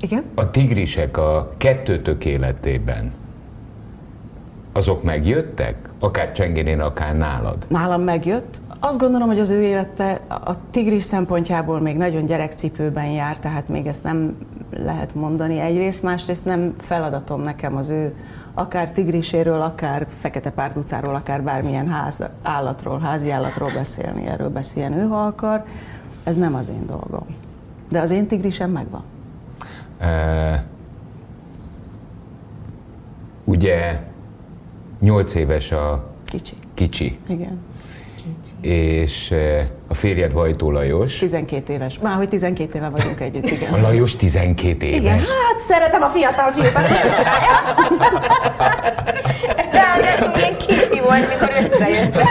Igen? 0.00 0.24
A 0.34 0.50
tigrisek 0.50 1.16
a 1.16 1.48
kettőtök 1.56 2.24
életében 2.24 3.12
azok 4.76 5.02
megjöttek? 5.02 5.88
Akár 6.00 6.32
Csengénén, 6.32 6.80
akár 6.80 7.16
nálad? 7.16 7.66
Nálam 7.68 8.02
megjött. 8.02 8.60
Azt 8.80 8.98
gondolom, 8.98 9.28
hogy 9.28 9.40
az 9.40 9.50
ő 9.50 9.62
élete 9.62 10.20
a 10.28 10.70
tigris 10.70 11.04
szempontjából 11.04 11.80
még 11.80 11.96
nagyon 11.96 12.26
gyerekcipőben 12.26 13.06
jár, 13.06 13.38
tehát 13.38 13.68
még 13.68 13.86
ezt 13.86 14.02
nem 14.02 14.36
lehet 14.70 15.14
mondani 15.14 15.60
egyrészt, 15.60 16.02
másrészt 16.02 16.44
nem 16.44 16.74
feladatom 16.80 17.42
nekem 17.42 17.76
az 17.76 17.88
ő 17.88 18.14
akár 18.54 18.90
tigriséről, 18.90 19.60
akár 19.60 20.06
fekete 20.18 20.50
párducáról, 20.50 21.14
akár 21.14 21.42
bármilyen 21.42 21.88
ház, 21.88 22.22
állatról, 22.42 22.98
házi 22.98 23.30
állatról 23.30 23.70
beszélni, 23.74 24.26
erről 24.26 24.50
beszélni 24.50 24.96
ő, 24.96 25.06
ha 25.06 25.26
akar. 25.26 25.64
Ez 26.24 26.36
nem 26.36 26.54
az 26.54 26.68
én 26.68 26.86
dolgom. 26.86 27.26
De 27.88 28.00
az 28.00 28.10
én 28.10 28.26
tigrisem 28.26 28.70
megvan. 28.70 29.02
E, 29.98 30.64
ugye 33.44 34.00
nyolc 34.98 35.34
éves 35.34 35.72
a 35.72 36.14
kicsi. 36.24 36.54
kicsi. 36.74 37.18
Igen 37.28 37.60
és 38.60 39.30
eh, 39.30 39.66
férjed 39.96 40.32
Vajtó 40.32 40.70
Lajos. 40.70 41.18
12 41.18 41.72
éves. 41.72 41.98
Már 42.02 42.16
hogy 42.16 42.28
12 42.28 42.78
éve 42.78 42.88
vagyunk 42.88 43.20
együtt, 43.20 43.50
igen. 43.50 43.72
A 43.72 43.80
Lajos 43.80 44.16
12 44.16 44.86
éves. 44.86 45.00
Igen, 45.00 45.18
hát 45.18 45.60
szeretem 45.68 46.02
a 46.02 46.06
fiatal 46.08 46.52
fiúkat. 46.52 46.86
Ráadásul 49.72 50.30
ilyen 50.36 50.56
kicsi 50.56 51.00
volt, 51.00 51.28
mikor 51.28 51.50
összejöttek. 51.64 52.26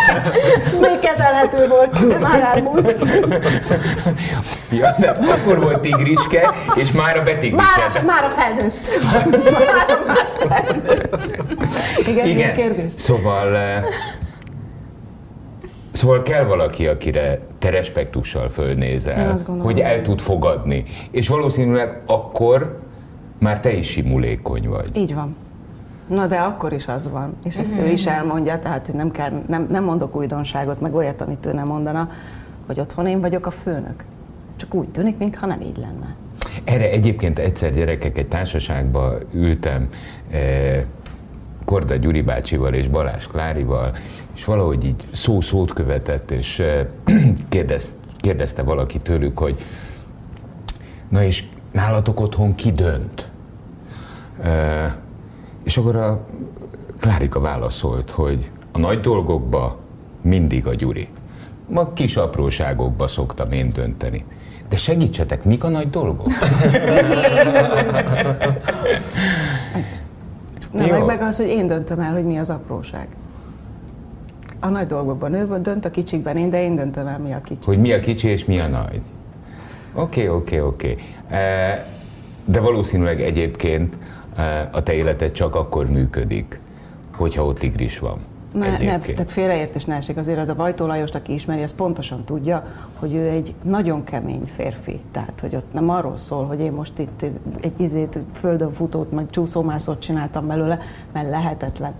Még 0.79 0.99
kezelhető 0.99 1.67
volt, 1.67 2.07
de 2.07 2.19
már 2.19 2.51
elmúlt. 2.55 2.95
Ja, 4.71 4.95
de 4.99 5.09
akkor 5.09 5.59
volt 5.61 5.79
tigriske, 5.79 6.53
és 6.75 6.91
már 6.91 7.17
a 7.17 7.23
betigriske. 7.23 8.01
Már, 8.03 8.03
már 8.05 8.23
a 8.23 8.29
felnőtt. 8.29 8.87
Már, 9.51 9.99
már 10.07 10.27
felnőtt. 10.49 11.43
Igen, 12.07 12.25
Igen. 12.27 12.53
kérdés? 12.53 12.91
Szóval 12.97 13.55
eh, 13.55 13.83
Szóval 15.95 16.21
kell 16.21 16.43
valaki, 16.43 16.87
akire 16.87 17.39
te 17.59 17.69
respektussal 17.69 18.49
fölnézel, 18.49 19.37
hogy 19.59 19.79
el 19.79 20.01
tud 20.01 20.19
fogadni. 20.19 20.83
És 21.11 21.27
valószínűleg 21.27 22.01
akkor 22.05 22.79
már 23.37 23.59
te 23.59 23.71
is 23.71 23.87
simulékony 23.87 24.69
vagy. 24.69 24.89
Így 24.93 25.13
van. 25.13 25.35
Na 26.07 26.27
de 26.27 26.37
akkor 26.37 26.73
is 26.73 26.87
az 26.87 27.09
van, 27.11 27.35
és 27.43 27.55
ezt 27.55 27.79
ő 27.79 27.87
is 27.87 28.05
elmondja, 28.05 28.59
tehát 28.59 28.85
hogy 28.85 28.95
nem, 28.95 29.11
kell, 29.11 29.31
nem, 29.47 29.67
nem 29.69 29.83
mondok 29.83 30.15
újdonságot, 30.15 30.81
meg 30.81 30.95
olyat, 30.95 31.21
amit 31.21 31.45
ő 31.45 31.53
nem 31.53 31.67
mondana, 31.67 32.11
hogy 32.65 32.79
otthon 32.79 33.07
én 33.07 33.21
vagyok 33.21 33.45
a 33.45 33.51
főnök. 33.51 34.03
Csak 34.55 34.73
úgy 34.73 34.87
tűnik, 34.89 35.17
mintha 35.17 35.45
nem 35.45 35.61
így 35.61 35.77
lenne. 35.77 36.15
Erre 36.63 36.91
egyébként 36.91 37.39
egyszer 37.39 37.73
gyerekek 37.73 38.17
egy 38.17 38.27
társaságba 38.27 39.13
ültem, 39.33 39.89
eh, 40.31 40.83
Korda 41.65 41.95
Gyuri 41.95 42.21
bácsival 42.21 42.73
és 42.73 42.87
Balázs 42.87 43.27
Klárival, 43.27 43.95
és 44.35 44.45
valahogy 44.45 44.85
így 44.85 45.03
szó 45.11 45.41
szót 45.41 45.73
követett, 45.73 46.31
és 46.31 46.63
kérdez, 47.49 47.95
kérdezte 48.17 48.63
valaki 48.63 48.99
tőlük, 48.99 49.37
hogy 49.37 49.63
na 51.09 51.23
és 51.23 51.43
nálatok 51.71 52.19
otthon 52.19 52.55
ki 52.55 52.71
dönt? 52.71 53.31
E, 54.41 54.97
és 55.63 55.77
akkor 55.77 55.95
a 55.95 56.25
Klárika 56.99 57.39
válaszolt, 57.39 58.11
hogy 58.11 58.51
a 58.71 58.77
nagy 58.77 59.01
dolgokba 59.01 59.79
mindig 60.21 60.67
a 60.67 60.73
Gyuri. 60.73 61.07
Ma 61.67 61.93
kis 61.93 62.15
apróságokba 62.15 63.07
szoktam 63.07 63.51
én 63.51 63.73
dönteni. 63.73 64.25
De 64.69 64.75
segítsetek, 64.75 65.43
mik 65.43 65.63
a 65.63 65.67
nagy 65.67 65.89
dolgok? 65.89 66.27
Nem, 70.71 70.89
meg, 70.89 71.05
meg 71.05 71.21
az, 71.21 71.37
hogy 71.37 71.47
én 71.47 71.67
döntöm 71.67 71.99
el, 71.99 72.13
hogy 72.13 72.25
mi 72.25 72.37
az 72.37 72.49
apróság. 72.49 73.07
A 74.59 74.67
nagy 74.67 74.87
dolgokban 74.87 75.33
ő 75.33 75.59
dönt, 75.61 75.85
a 75.85 75.91
kicsikben 75.91 76.37
én, 76.37 76.49
de 76.49 76.63
én 76.63 76.75
döntöm 76.75 77.07
el, 77.07 77.19
mi 77.19 77.33
a 77.33 77.41
kicsi. 77.41 77.65
Hogy 77.65 77.79
mi 77.79 77.93
a 77.93 77.99
kicsi 77.99 78.27
és 78.27 78.45
mi 78.45 78.59
a 78.59 78.67
nagy. 78.67 79.01
Oké, 79.93 80.27
okay, 80.27 80.35
oké, 80.35 80.59
okay, 80.59 80.67
oké. 80.67 80.91
Okay. 80.91 81.03
De 82.45 82.59
valószínűleg 82.59 83.21
egyébként 83.21 83.97
e, 84.35 84.69
a 84.71 84.83
te 84.83 84.93
életed 84.93 85.31
csak 85.31 85.55
akkor 85.55 85.89
működik, 85.89 86.59
hogyha 87.11 87.45
ott 87.45 87.57
tigris 87.57 87.99
van. 87.99 88.17
Ne, 88.53 88.69
ne, 88.69 88.99
tehát 88.99 89.31
félreértés 89.31 89.85
ne 89.85 89.95
esik. 89.95 90.17
Azért 90.17 90.39
az 90.39 90.49
a 90.49 90.55
Vajtó 90.55 90.85
Lajos, 90.85 91.11
aki 91.11 91.33
ismeri, 91.33 91.61
az 91.61 91.73
pontosan 91.73 92.23
tudja, 92.23 92.67
hogy 92.99 93.13
ő 93.13 93.27
egy 93.27 93.53
nagyon 93.61 94.03
kemény 94.03 94.51
férfi. 94.55 94.99
Tehát, 95.11 95.39
hogy 95.41 95.55
ott 95.55 95.73
nem 95.73 95.89
arról 95.89 96.17
szól, 96.17 96.45
hogy 96.45 96.59
én 96.59 96.71
most 96.71 96.99
itt 96.99 97.25
egy 97.61 97.73
izét, 97.77 98.19
földön 98.33 98.71
futót, 98.71 99.11
meg 99.11 99.29
csúszómászót 99.29 99.99
csináltam 99.99 100.47
belőle, 100.47 100.79
mert 101.11 101.29
lehetetlen. 101.29 101.93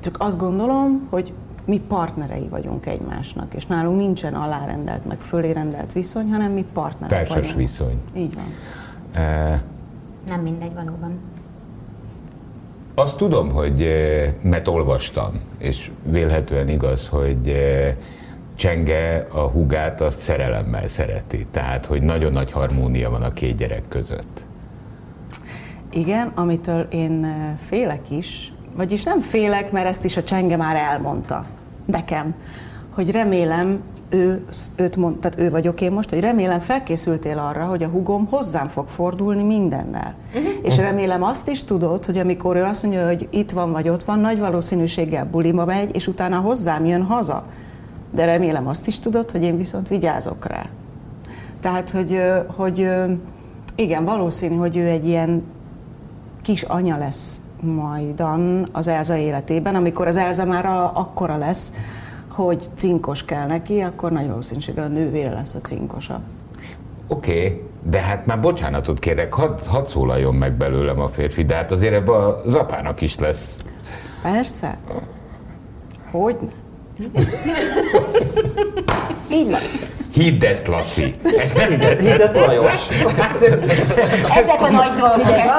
Csak 0.00 0.16
azt 0.18 0.38
gondolom, 0.38 1.06
hogy 1.10 1.32
mi 1.64 1.80
partnerei 1.88 2.48
vagyunk 2.48 2.86
egymásnak, 2.86 3.54
és 3.54 3.66
nálunk 3.66 3.96
nincsen 3.98 4.34
alárendelt, 4.34 5.04
meg 5.06 5.18
fölérendelt 5.18 5.92
viszony, 5.92 6.30
hanem 6.30 6.52
mi 6.52 6.64
partnerek 6.72 7.16
Társas 7.16 7.34
vagyunk. 7.36 7.56
viszony. 7.56 8.00
Így 8.16 8.34
van. 8.34 8.44
E... 9.24 9.62
Nem 10.26 10.40
mindegy 10.40 10.74
valóban. 10.74 11.18
Azt 12.94 13.16
tudom, 13.16 13.50
hogy, 13.50 13.86
mert 14.42 14.68
olvastam, 14.68 15.32
és 15.58 15.90
vélhetően 16.02 16.68
igaz, 16.68 17.08
hogy 17.08 17.54
Csenge 18.60 19.26
a 19.32 19.40
hugát 19.40 20.00
azt 20.00 20.18
szerelemmel 20.18 20.86
szereti, 20.86 21.46
tehát 21.50 21.86
hogy 21.86 22.02
nagyon 22.02 22.30
nagy 22.30 22.50
harmónia 22.50 23.10
van 23.10 23.22
a 23.22 23.30
két 23.30 23.56
gyerek 23.56 23.82
között. 23.88 24.44
Igen, 25.90 26.32
amitől 26.34 26.86
én 26.90 27.26
félek 27.66 28.10
is, 28.10 28.49
vagyis 28.74 29.02
nem 29.02 29.20
félek, 29.20 29.72
mert 29.72 29.86
ezt 29.86 30.04
is 30.04 30.16
a 30.16 30.24
Csenge 30.24 30.56
már 30.56 30.76
elmondta 30.76 31.46
nekem, 31.84 32.34
hogy 32.90 33.10
remélem, 33.10 33.80
ő, 34.08 34.44
őt 34.76 34.96
mond, 34.96 35.16
tehát 35.16 35.38
ő 35.38 35.50
vagyok 35.50 35.80
én 35.80 35.92
most, 35.92 36.10
hogy 36.10 36.20
remélem 36.20 36.60
felkészültél 36.60 37.38
arra, 37.38 37.64
hogy 37.64 37.82
a 37.82 37.88
hugom 37.88 38.26
hozzám 38.26 38.68
fog 38.68 38.88
fordulni 38.88 39.42
mindennel. 39.42 40.14
Uh-huh. 40.34 40.50
És 40.62 40.76
remélem 40.76 41.22
azt 41.22 41.48
is 41.48 41.64
tudod, 41.64 42.04
hogy 42.04 42.18
amikor 42.18 42.56
ő 42.56 42.62
azt 42.62 42.82
mondja, 42.82 43.06
hogy 43.06 43.28
itt 43.30 43.50
van 43.50 43.72
vagy 43.72 43.88
ott 43.88 44.04
van, 44.04 44.18
nagy 44.18 44.38
valószínűséggel 44.38 45.28
bulima 45.30 45.64
megy, 45.64 45.94
és 45.94 46.06
utána 46.06 46.38
hozzám 46.38 46.86
jön 46.86 47.02
haza. 47.02 47.44
De 48.10 48.24
remélem 48.24 48.68
azt 48.68 48.86
is 48.86 48.98
tudod, 48.98 49.30
hogy 49.30 49.42
én 49.42 49.56
viszont 49.56 49.88
vigyázok 49.88 50.46
rá. 50.46 50.66
Tehát, 51.60 51.90
hogy, 51.90 52.22
hogy 52.56 52.90
igen, 53.74 54.04
valószínű, 54.04 54.54
hogy 54.54 54.76
ő 54.76 54.86
egy 54.86 55.06
ilyen 55.06 55.42
kis 56.42 56.62
anya 56.62 56.98
lesz 56.98 57.40
majdan 57.60 58.68
az 58.72 58.88
Elza 58.88 59.16
életében, 59.16 59.74
amikor 59.74 60.06
az 60.06 60.16
Elza 60.16 60.44
már 60.44 60.66
a, 60.66 60.90
akkora 60.94 61.36
lesz, 61.36 61.72
hogy 62.28 62.68
cinkos 62.74 63.24
kell 63.24 63.46
neki, 63.46 63.80
akkor 63.80 64.12
nagy 64.12 64.28
valószínűséggel 64.28 64.84
a 64.84 64.88
nővére 64.88 65.32
lesz 65.32 65.54
a 65.54 65.58
cinkosa. 65.58 66.20
Oké, 67.06 67.30
okay, 67.32 67.62
de 67.82 68.00
hát 68.00 68.26
már 68.26 68.40
bocsánatot 68.40 68.98
kérek, 68.98 69.34
hadd 69.34 69.66
had 69.66 69.88
szólaljon 69.88 70.34
meg 70.34 70.52
belőlem 70.52 71.00
a 71.00 71.08
férfi, 71.08 71.44
de 71.44 71.54
hát 71.54 71.70
azért 71.70 71.94
ebben 71.94 72.34
az 72.44 72.54
apának 72.54 73.00
is 73.00 73.18
lesz. 73.18 73.56
Persze. 74.22 74.76
Hogy? 76.10 76.36
Így 79.32 79.50
lesz. 79.50 80.00
Hidd 80.12 80.44
ezt, 80.44 80.66
Laci. 80.66 81.14
Ezt 81.38 81.56
nem 81.56 81.68
Hidd 81.98 82.20
ezt, 82.20 82.34
Lajos. 82.34 82.88
Ezek 84.40 84.62
a 84.62 84.70
nagy 84.70 84.94
dolgok, 84.94 85.26
ezt 85.26 85.58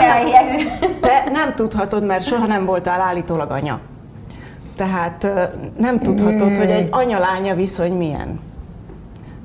nem 1.45 1.55
tudhatod, 1.55 2.05
mert 2.05 2.23
soha 2.23 2.45
nem 2.45 2.65
voltál 2.65 3.01
állítólag 3.01 3.51
anya. 3.51 3.79
Tehát 4.75 5.27
nem 5.77 5.99
tudhatod, 5.99 6.57
hogy 6.57 6.69
egy 6.69 6.87
anya-lánya 6.91 7.55
viszony 7.55 7.93
milyen. 7.93 8.39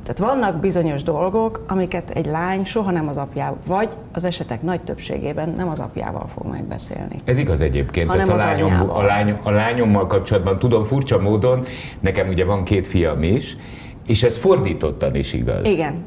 Tehát 0.02 0.32
vannak 0.32 0.56
bizonyos 0.56 1.02
dolgok, 1.02 1.64
amiket 1.66 2.10
egy 2.10 2.26
lány 2.26 2.64
soha 2.64 2.90
nem 2.90 3.08
az 3.08 3.16
apjával, 3.16 3.58
vagy 3.66 3.88
az 4.12 4.24
esetek 4.24 4.62
nagy 4.62 4.80
többségében 4.80 5.54
nem 5.56 5.68
az 5.68 5.80
apjával 5.80 6.26
fog 6.34 6.46
megbeszélni. 6.52 7.16
Ez 7.24 7.38
igaz 7.38 7.60
egyébként. 7.60 8.08
Hanem 8.10 8.26
Tehát 8.26 8.40
a, 8.40 8.44
lányom, 8.44 8.90
a, 8.90 9.02
lány, 9.02 9.38
a 9.42 9.50
lányommal 9.50 10.06
kapcsolatban 10.06 10.58
tudom 10.58 10.84
furcsa 10.84 11.20
módon, 11.20 11.64
nekem 12.00 12.28
ugye 12.28 12.44
van 12.44 12.64
két 12.64 12.86
fiam 12.86 13.22
is, 13.22 13.56
és 14.06 14.22
ez 14.22 14.36
fordítottan 14.36 15.14
is 15.14 15.32
igaz. 15.32 15.64
Igen. 15.64 16.04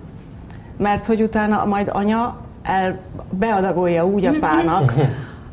Mert 0.77 1.05
hogy 1.05 1.21
utána 1.21 1.65
majd 1.65 1.89
anya 1.93 2.37
el, 2.63 2.99
beadagolja 3.29 4.05
úgy 4.05 4.25
apának, 4.25 4.93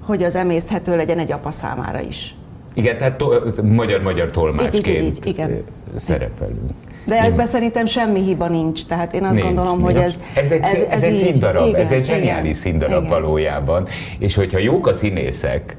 hogy 0.06 0.22
az 0.22 0.36
emészthető 0.36 0.96
legyen 0.96 1.18
egy 1.18 1.32
apa 1.32 1.50
számára 1.50 2.00
is. 2.00 2.34
Igen, 2.74 2.98
tehát 2.98 3.16
to- 3.18 3.62
magyar-magyar 3.62 4.30
tolmácsként 4.30 4.86
így, 4.86 5.04
így, 5.04 5.16
így, 5.16 5.26
igen. 5.26 5.64
szerepelünk. 5.96 6.70
De 7.04 7.22
ebben 7.22 7.46
szerintem 7.46 7.86
semmi 7.86 8.20
hiba 8.22 8.48
nincs, 8.48 8.86
tehát 8.86 9.14
én 9.14 9.24
azt 9.24 9.34
nincs, 9.34 9.46
gondolom, 9.46 9.80
hogy 9.80 9.96
ez 9.96 10.22
Ez 10.34 10.50
egy, 10.50 10.60
ez, 10.62 10.72
ez, 10.72 10.82
ez 10.88 11.02
egy 11.02 11.14
színdarab, 11.14 11.66
igen, 11.66 11.80
ez 11.80 11.90
egy 11.90 12.04
zseniális 12.04 12.40
igen, 12.40 12.52
színdarab 12.52 13.04
igen. 13.04 13.20
valójában, 13.20 13.86
és 14.18 14.34
hogyha 14.34 14.58
jók 14.58 14.86
a 14.86 14.94
színészek, 14.94 15.76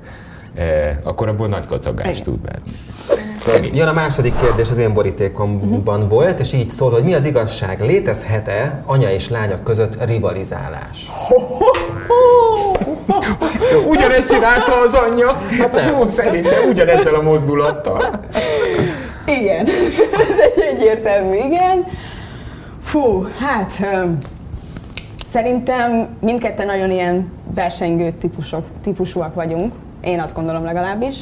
eh, 0.56 0.98
akkor 1.04 1.28
abból 1.28 1.48
nagy 1.48 1.66
kacagást 1.66 2.24
tud 2.24 2.40
lenni. 2.46 3.17
Jön 3.74 3.88
a 3.88 3.94
második 3.94 4.36
kérdés 4.42 4.70
az 4.70 4.78
én 4.78 4.94
borítékomban 4.94 5.96
uh-huh. 5.96 6.10
volt, 6.10 6.40
és 6.40 6.54
így 6.54 6.72
szól, 6.72 6.92
hogy 6.92 7.04
mi 7.04 7.14
az 7.14 7.26
igazság? 7.26 7.82
Létezhet-e 7.82 8.82
anya 8.86 9.12
és 9.12 9.30
lányok 9.30 9.64
között 9.64 10.06
rivalizálás? 10.06 11.10
Ugyanezt 13.90 14.32
csinálta 14.32 14.82
az 14.82 14.94
anyja, 14.94 15.42
hát 15.60 15.76
szó 15.76 16.08
szerint, 16.08 16.44
de 16.44 16.60
ugyanezzel 16.70 17.14
a 17.14 17.22
mozdulattal. 17.22 18.10
Igen, 19.26 19.66
ez 20.30 20.40
egy 20.40 20.64
egyértelmű 20.64 21.36
igen. 21.36 21.86
Fú, 22.84 23.26
hát 23.40 23.72
szerintem 25.26 26.18
mindketten 26.20 26.66
nagyon 26.66 26.92
ilyen 26.92 27.32
versengő 27.56 28.12
típusok, 28.12 28.66
típusúak 28.84 29.34
vagyunk, 29.34 29.74
én 30.02 30.20
azt 30.20 30.36
gondolom 30.36 30.64
legalábbis 30.64 31.16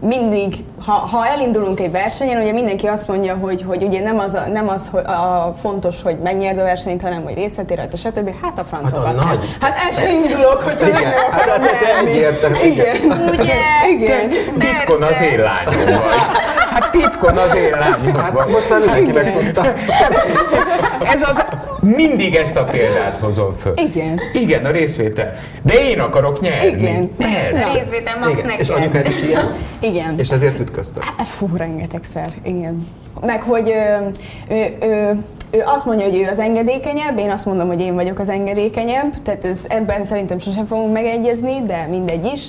mindig, 0.00 0.54
ha, 0.84 0.92
ha 0.92 1.26
elindulunk 1.26 1.80
egy 1.80 1.90
versenyen, 1.90 2.42
ugye 2.42 2.52
mindenki 2.52 2.86
azt 2.86 3.08
mondja, 3.08 3.34
hogy, 3.34 3.64
hogy 3.66 3.82
ugye 3.82 4.00
nem 4.00 4.18
az, 4.18 4.34
a, 4.34 4.46
nem 4.46 4.68
az 4.68 4.88
hogy 4.92 5.04
a 5.04 5.54
fontos, 5.60 6.02
hogy 6.02 6.18
megnyerd 6.18 6.58
a 6.58 6.62
versenyt, 6.62 7.02
hanem 7.02 7.22
hogy 7.22 7.34
részlet 7.34 7.74
rajta, 7.74 7.96
stb. 7.96 8.30
Hát 8.42 8.58
a 8.58 8.64
francokat. 8.64 9.06
Hát, 9.06 9.14
a 9.14 9.26
nagy. 9.26 9.38
hát 9.60 9.76
el 9.84 9.90
sem 9.90 10.14
indulok, 10.14 10.62
hogy 10.62 10.76
meg 10.80 10.92
nem 10.92 11.12
akarom 11.30 11.62
nyerni. 11.62 12.66
Igen. 12.66 12.94
Ugye? 13.28 13.54
Igen. 13.90 14.28
Titkon 14.58 15.02
az 15.02 15.20
én 15.20 15.38
lányom 15.38 15.84
vagy. 15.84 16.20
Hát 16.76 16.90
titkon 16.90 17.36
az 17.36 17.56
én 17.56 17.70
lányom 17.70 18.16
hát, 18.16 18.32
vagy. 18.32 18.48
Most 18.48 18.70
már 18.70 18.80
mindenki 18.80 19.12
megtudta. 19.12 19.62
Ez 21.04 21.22
az 21.22 21.44
mindig 21.80 22.34
ezt 22.34 22.56
a 22.56 22.64
példát 22.64 23.18
hozom 23.20 23.56
föl. 23.60 23.74
Igen. 23.76 24.20
Igen, 24.32 24.64
a 24.64 24.70
részvétel. 24.70 25.34
De 25.62 25.88
én 25.88 26.00
akarok 26.00 26.40
nyerni. 26.40 26.66
Igen. 26.66 27.10
Persze. 27.16 27.70
A 27.70 27.72
részvétel 27.72 28.18
max 28.18 28.42
neked. 28.42 28.60
És 28.60 28.68
anyukád 28.68 29.06
is 29.06 29.22
ilyen? 29.22 29.48
Igen. 29.80 30.18
És 30.18 30.30
ezért 30.30 30.60
ütköztök? 30.60 31.02
Fú, 31.18 31.48
rengetegszer. 31.56 32.28
Igen. 32.42 32.86
Meg, 33.20 33.42
hogy 33.42 33.68
ő, 33.68 34.10
ő, 34.54 34.76
ő, 34.86 35.18
ő 35.50 35.62
azt 35.64 35.84
mondja, 35.84 36.06
hogy 36.06 36.18
ő 36.18 36.28
az 36.30 36.38
engedékenyebb, 36.38 37.18
én 37.18 37.30
azt 37.30 37.46
mondom, 37.46 37.66
hogy 37.66 37.80
én 37.80 37.94
vagyok 37.94 38.18
az 38.18 38.28
engedékenyebb, 38.28 39.22
tehát 39.22 39.44
ez, 39.44 39.64
ebben 39.68 40.04
szerintem 40.04 40.38
sosem 40.38 40.66
fogunk 40.66 40.92
megegyezni, 40.92 41.62
de 41.66 41.86
mindegy 41.90 42.30
is 42.34 42.40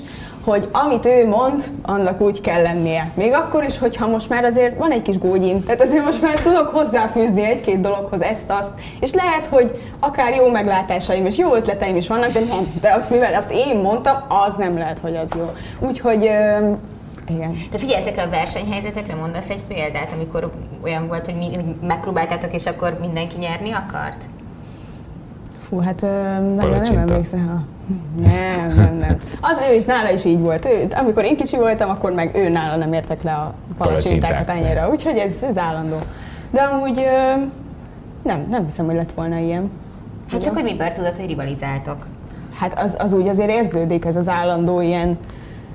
hogy 0.48 0.68
amit 0.72 1.06
ő 1.06 1.28
mond, 1.28 1.64
annak 1.82 2.22
úgy 2.22 2.42
kell 2.42 2.62
lennie. 2.62 3.12
Még 3.14 3.34
akkor 3.34 3.64
is, 3.64 3.78
hogyha 3.78 4.08
most 4.08 4.30
már 4.30 4.44
azért 4.44 4.78
van 4.78 4.92
egy 4.92 5.02
kis 5.02 5.18
gógyim, 5.18 5.64
tehát 5.64 5.82
azért 5.82 6.06
most 6.06 6.22
már 6.22 6.34
tudok 6.34 6.68
hozzáfűzni 6.68 7.46
egy-két 7.46 7.80
dologhoz 7.80 8.22
ezt-azt, 8.22 8.72
és 9.00 9.14
lehet, 9.14 9.46
hogy 9.46 9.82
akár 10.00 10.34
jó 10.34 10.50
meglátásaim 10.50 11.26
és 11.26 11.38
jó 11.38 11.56
ötleteim 11.56 11.96
is 11.96 12.08
vannak, 12.08 12.32
de 12.32 12.40
nem, 12.40 12.74
de 12.82 12.94
azt 12.94 13.10
mivel 13.10 13.34
azt 13.34 13.52
én 13.52 13.80
mondtam, 13.80 14.16
az 14.46 14.56
nem 14.56 14.78
lehet, 14.78 15.00
hogy 15.00 15.16
az 15.16 15.32
jó. 15.36 15.52
Úgyhogy 15.88 16.24
igen. 17.30 17.58
Te 17.72 17.78
figyelj, 17.78 18.02
ezekre 18.02 18.22
a 18.22 18.30
versenyhelyzetekre 18.30 19.16
mondasz 19.16 19.50
egy 19.50 19.64
példát, 19.68 20.12
amikor 20.16 20.52
olyan 20.84 21.08
volt, 21.08 21.26
hogy, 21.26 21.36
mi, 21.36 21.56
hogy 21.56 21.66
megpróbáltátok, 21.88 22.54
és 22.54 22.66
akkor 22.66 22.98
mindenki 23.02 23.38
nyerni 23.38 23.72
akart? 23.72 24.26
Fú, 25.68 25.80
hát 25.80 26.02
nem, 26.02 26.44
nem 26.54 26.98
emlékszem. 26.98 27.48
Ha. 27.48 27.64
Nem, 28.22 28.76
nem, 28.76 28.96
nem. 28.96 29.18
Az 29.42 29.60
ő 29.72 29.76
is, 29.76 29.86
nála 29.86 30.12
is 30.12 30.26
így 30.26 30.40
volt. 30.40 30.66
Ő, 30.66 30.88
amikor 31.00 31.24
én 31.24 31.36
kicsi 31.36 31.58
voltam, 31.58 31.90
akkor 31.90 32.12
meg 32.12 32.36
ő 32.36 32.50
nála 32.50 32.76
nem 32.76 32.94
értek 32.94 33.24
le 33.24 33.32
a 33.32 33.52
palacsintákat 33.78 34.50
ennyire. 34.50 34.90
Úgyhogy 34.90 35.18
ez, 35.18 35.44
ez 35.44 35.58
állandó. 35.58 35.96
De 36.52 36.62
amúgy 36.62 37.06
nem, 38.24 38.46
nem 38.50 38.64
hiszem, 38.64 38.86
hogy 38.86 38.96
lett 38.96 39.12
volna 39.12 39.38
ilyen. 39.38 39.72
Hát 40.32 40.42
csak, 40.42 40.54
hogy 40.54 40.64
miből 40.64 40.92
tudod, 40.92 41.16
hogy 41.16 41.28
rivalizáltok? 41.28 42.08
Hát 42.54 42.80
az, 42.80 42.96
az 43.00 43.14
úgy 43.14 43.28
azért 43.28 43.52
érződik, 43.52 44.06
ez 44.06 44.16
az 44.16 44.30
állandó 44.30 44.82
ilyen 44.82 45.18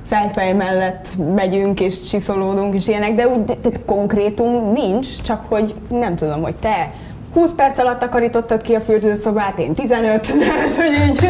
fejfej 0.05 0.53
mellett 0.53 1.09
megyünk 1.34 1.80
és 1.80 2.03
csiszolódunk 2.03 2.74
és 2.74 2.88
ilyenek, 2.88 3.14
de 3.14 3.28
úgy 3.28 3.45
de, 3.45 3.55
de 3.62 3.70
konkrétum 3.86 4.72
nincs, 4.72 5.22
csak 5.22 5.45
hogy 5.49 5.74
nem 5.88 6.16
tudom, 6.16 6.43
hogy 6.43 6.57
te 6.57 6.90
20 7.33 7.53
perc 7.53 7.78
alatt 7.78 7.99
takarítottad 7.99 8.62
ki 8.62 8.74
a 8.74 8.80
fürdőszobát, 8.80 9.59
én 9.59 9.72
15, 9.72 10.20
de 10.39 10.45
hogy 10.76 11.09
így 11.09 11.20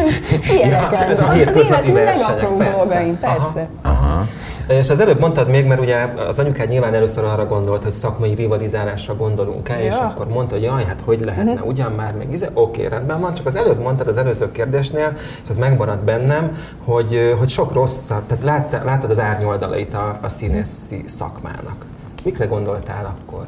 ilyeneket. 0.55 0.91
Ja, 1.17 1.27
az, 1.27 1.29
az 1.29 1.35
életünk 1.35 1.93
megapró 1.93 2.57
dolgaim, 2.57 3.19
persze. 3.19 3.67
Aha. 3.81 3.93
Aha. 3.93 4.25
És 4.67 4.89
az 4.89 4.99
előbb 4.99 5.19
mondtad 5.19 5.49
még, 5.49 5.65
mert 5.65 5.81
ugye 5.81 6.07
az 6.27 6.39
anyukád 6.39 6.69
nyilván 6.69 6.93
először 6.93 7.23
arra 7.23 7.45
gondolt, 7.45 7.83
hogy 7.83 7.91
szakmai 7.91 8.33
rivalizálásra 8.33 9.15
gondolunk 9.15 9.69
el, 9.69 9.79
ja. 9.79 9.85
és 9.85 9.95
akkor 9.95 10.27
mondta, 10.27 10.53
hogy 10.53 10.63
jaj, 10.63 10.83
hát 10.83 11.01
hogy 11.05 11.21
lehetne, 11.21 11.51
uh-huh. 11.51 11.67
ugyan 11.67 11.91
már, 11.91 12.13
meg 12.17 12.31
izé, 12.31 12.47
oké, 12.53 12.85
okay, 12.85 12.97
rendben 12.97 13.21
van, 13.21 13.33
csak 13.33 13.45
az 13.45 13.55
előbb 13.55 13.79
mondtad 13.79 14.07
az 14.07 14.17
előző 14.17 14.51
kérdésnél, 14.51 15.17
és 15.43 15.49
ez 15.49 15.57
megmaradt 15.57 16.03
bennem, 16.03 16.57
hogy, 16.85 17.35
hogy 17.39 17.49
sok 17.49 17.73
rosszat, 17.73 18.23
tehát 18.23 18.43
láttad, 18.43 18.85
láttad 18.85 19.09
az 19.11 19.19
árnyoldalait 19.19 19.93
a, 19.93 20.17
a 20.21 20.29
színészi 20.29 21.03
szakmának. 21.05 21.85
Mikre 22.23 22.45
gondoltál 22.45 23.15
akkor? 23.17 23.43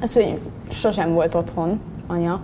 Az, 0.00 0.12
hogy 0.12 0.38
sosem 0.72 1.12
volt 1.12 1.34
otthon 1.34 1.80
anya, 2.06 2.40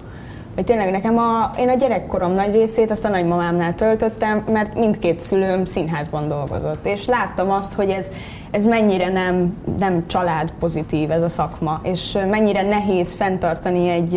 hogy 0.59 0.67
tényleg 0.67 0.91
nekem 0.91 1.19
a, 1.19 1.51
én 1.59 1.69
a 1.69 1.75
gyerekkorom 1.75 2.33
nagy 2.33 2.53
részét 2.53 2.91
azt 2.91 3.05
a 3.05 3.09
nagymamámnál 3.09 3.75
töltöttem, 3.75 4.45
mert 4.53 4.79
mindkét 4.79 5.21
szülőm 5.21 5.65
színházban 5.65 6.29
dolgozott, 6.29 6.87
és 6.87 7.07
láttam 7.07 7.51
azt, 7.51 7.73
hogy 7.73 7.91
ez, 7.91 8.11
ez 8.51 8.67
mennyire 8.67 9.09
nem, 9.09 9.57
nem 9.79 10.07
család 10.07 10.53
pozitív 10.59 11.11
ez 11.11 11.23
a 11.23 11.29
szakma, 11.29 11.81
és 11.83 12.19
mennyire 12.31 12.63
nehéz 12.63 13.15
fenntartani 13.15 13.89
egy, 13.89 14.15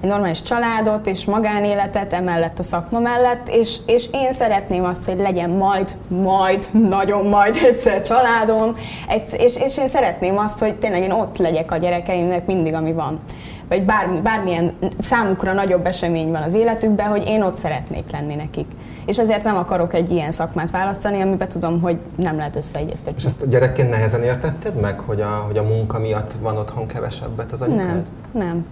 egy 0.00 0.08
normális 0.08 0.42
családot 0.42 1.06
és 1.06 1.24
magánéletet 1.24 2.12
emellett 2.12 2.58
a 2.58 2.62
szakma 2.62 2.98
mellett, 2.98 3.48
és, 3.48 3.76
és 3.86 4.08
én 4.12 4.32
szeretném 4.32 4.84
azt, 4.84 5.04
hogy 5.04 5.16
legyen 5.18 5.50
majd, 5.50 5.96
majd, 6.08 6.66
nagyon 6.88 7.26
majd 7.26 7.56
egyszer 7.64 8.02
családom, 8.02 8.74
és, 9.32 9.56
és 9.58 9.78
én 9.78 9.88
szeretném 9.88 10.38
azt, 10.38 10.58
hogy 10.58 10.78
tényleg 10.78 11.02
én 11.02 11.12
ott 11.12 11.38
legyek 11.38 11.72
a 11.72 11.76
gyerekeimnek 11.76 12.46
mindig, 12.46 12.74
ami 12.74 12.92
van 12.92 13.20
vagy 13.68 13.84
bármi, 13.84 14.20
bármilyen 14.20 14.72
számukra 14.98 15.52
nagyobb 15.52 15.86
esemény 15.86 16.30
van 16.30 16.42
az 16.42 16.54
életükben, 16.54 17.08
hogy 17.08 17.24
én 17.26 17.42
ott 17.42 17.56
szeretnék 17.56 18.04
lenni 18.12 18.34
nekik. 18.34 18.66
És 19.06 19.18
ezért 19.18 19.44
nem 19.44 19.56
akarok 19.56 19.94
egy 19.94 20.10
ilyen 20.10 20.30
szakmát 20.30 20.70
választani, 20.70 21.20
amiben 21.20 21.48
tudom, 21.48 21.80
hogy 21.80 21.98
nem 22.16 22.36
lehet 22.36 22.56
összeegyeztetni. 22.56 23.18
És 23.18 23.24
ezt 23.24 23.42
a 23.42 23.46
gyerekként 23.46 23.90
nehezen 23.90 24.22
értetted 24.22 24.80
meg, 24.80 25.00
hogy 25.00 25.20
a, 25.20 25.44
hogy 25.46 25.58
a 25.58 25.62
munka 25.62 25.98
miatt 25.98 26.32
van 26.40 26.56
otthon 26.56 26.86
kevesebbet 26.86 27.52
az 27.52 27.60
anyukád? 27.60 27.86
Nem, 27.86 28.04
nem. 28.32 28.66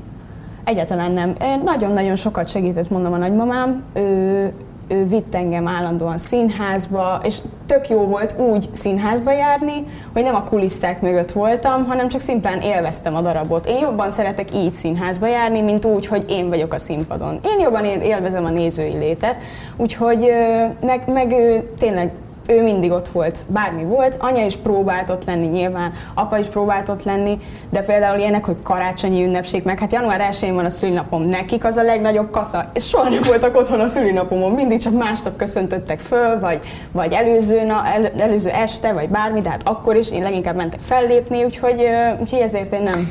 Egyáltalán 0.64 1.10
nem. 1.12 1.34
Nagyon-nagyon 1.64 2.16
sokat 2.16 2.48
segített, 2.48 2.90
mondom 2.90 3.12
a 3.12 3.16
nagymamám. 3.16 3.82
Ő, 3.94 4.52
ő 4.92 5.06
vitt 5.06 5.34
engem 5.34 5.68
állandóan 5.68 6.18
színházba, 6.18 7.20
és 7.24 7.38
tök 7.66 7.88
jó 7.88 7.98
volt 7.98 8.38
úgy 8.38 8.68
színházba 8.72 9.32
járni, 9.32 9.84
hogy 10.12 10.22
nem 10.22 10.34
a 10.34 10.44
kuliszták 10.44 11.00
mögött 11.00 11.32
voltam, 11.32 11.86
hanem 11.86 12.08
csak 12.08 12.20
szimplán 12.20 12.60
élveztem 12.60 13.16
a 13.16 13.20
darabot. 13.20 13.66
Én 13.66 13.78
jobban 13.78 14.10
szeretek 14.10 14.54
így 14.54 14.72
színházba 14.72 15.26
járni, 15.26 15.60
mint 15.60 15.84
úgy, 15.84 16.06
hogy 16.06 16.24
én 16.28 16.48
vagyok 16.48 16.72
a 16.72 16.78
színpadon. 16.78 17.40
Én 17.44 17.60
jobban 17.60 17.84
élvezem 17.84 18.44
a 18.44 18.50
nézői 18.50 18.96
létet, 18.96 19.36
úgyhogy 19.76 20.32
meg, 20.80 21.02
meg 21.06 21.34
tényleg 21.76 22.12
ő 22.46 22.62
mindig 22.62 22.90
ott 22.90 23.08
volt, 23.08 23.44
bármi 23.46 23.84
volt, 23.84 24.16
anya 24.18 24.44
is 24.44 24.56
próbált 24.56 25.10
ott 25.10 25.24
lenni 25.24 25.46
nyilván, 25.46 25.92
apa 26.14 26.38
is 26.38 26.46
próbált 26.46 26.88
ott 26.88 27.02
lenni, 27.02 27.38
de 27.70 27.80
például 27.80 28.18
ilyenek, 28.18 28.44
hogy 28.44 28.56
karácsonyi 28.62 29.24
ünnepség, 29.24 29.62
meg 29.64 29.78
hát 29.78 29.92
január 29.92 30.20
1 30.20 30.52
van 30.52 30.64
a 30.64 30.70
szülinapom, 30.70 31.22
nekik 31.22 31.64
az 31.64 31.76
a 31.76 31.82
legnagyobb 31.82 32.30
kasza, 32.30 32.70
és 32.74 32.88
soha 32.88 33.08
nem 33.08 33.22
voltak 33.22 33.56
otthon 33.56 33.80
a 33.80 33.86
szülinapomon, 33.86 34.52
mindig 34.52 34.80
csak 34.80 34.92
másnap 34.92 35.36
köszöntöttek 35.36 35.98
föl, 35.98 36.40
vagy, 36.40 36.60
vagy 36.92 37.12
előző, 37.12 37.64
na, 37.64 37.86
el, 37.86 38.06
előző 38.06 38.50
este, 38.50 38.92
vagy 38.92 39.08
bármi, 39.08 39.40
de 39.40 39.50
hát 39.50 39.68
akkor 39.68 39.96
is 39.96 40.10
én 40.10 40.22
leginkább 40.22 40.56
mentek 40.56 40.80
fellépni, 40.80 41.44
úgyhogy, 41.44 41.86
úgyhogy 42.20 42.40
ezért 42.40 42.72
én 42.72 42.82
nem. 42.82 43.10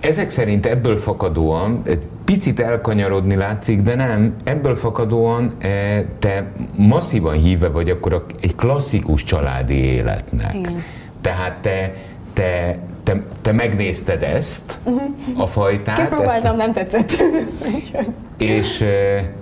Ezek 0.00 0.30
szerint 0.30 0.66
ebből 0.66 0.96
fakadóan, 0.96 1.82
picit 2.32 2.60
elkanyarodni 2.60 3.34
látszik, 3.34 3.82
de 3.82 3.94
nem, 3.94 4.34
ebből 4.44 4.76
fakadóan 4.76 5.52
e, 5.58 6.04
te 6.18 6.52
masszívan 6.76 7.34
híve 7.34 7.68
vagy 7.68 7.90
akkor 7.90 8.26
egy 8.40 8.54
klasszikus 8.54 9.24
családi 9.24 9.74
életnek. 9.74 10.54
Igen. 10.54 10.82
Tehát 11.20 11.58
te, 11.60 11.94
te, 12.32 12.78
te, 13.02 13.22
te 13.42 13.52
megnézted 13.52 14.22
ezt, 14.22 14.78
uh-huh. 14.84 15.02
a 15.36 15.46
fajtát. 15.46 15.96
Kipróbáltam, 16.00 16.60
ezt, 16.60 16.64
nem 16.64 16.72
tetszett. 16.72 17.12
és 18.38 18.80
e, 18.80 19.32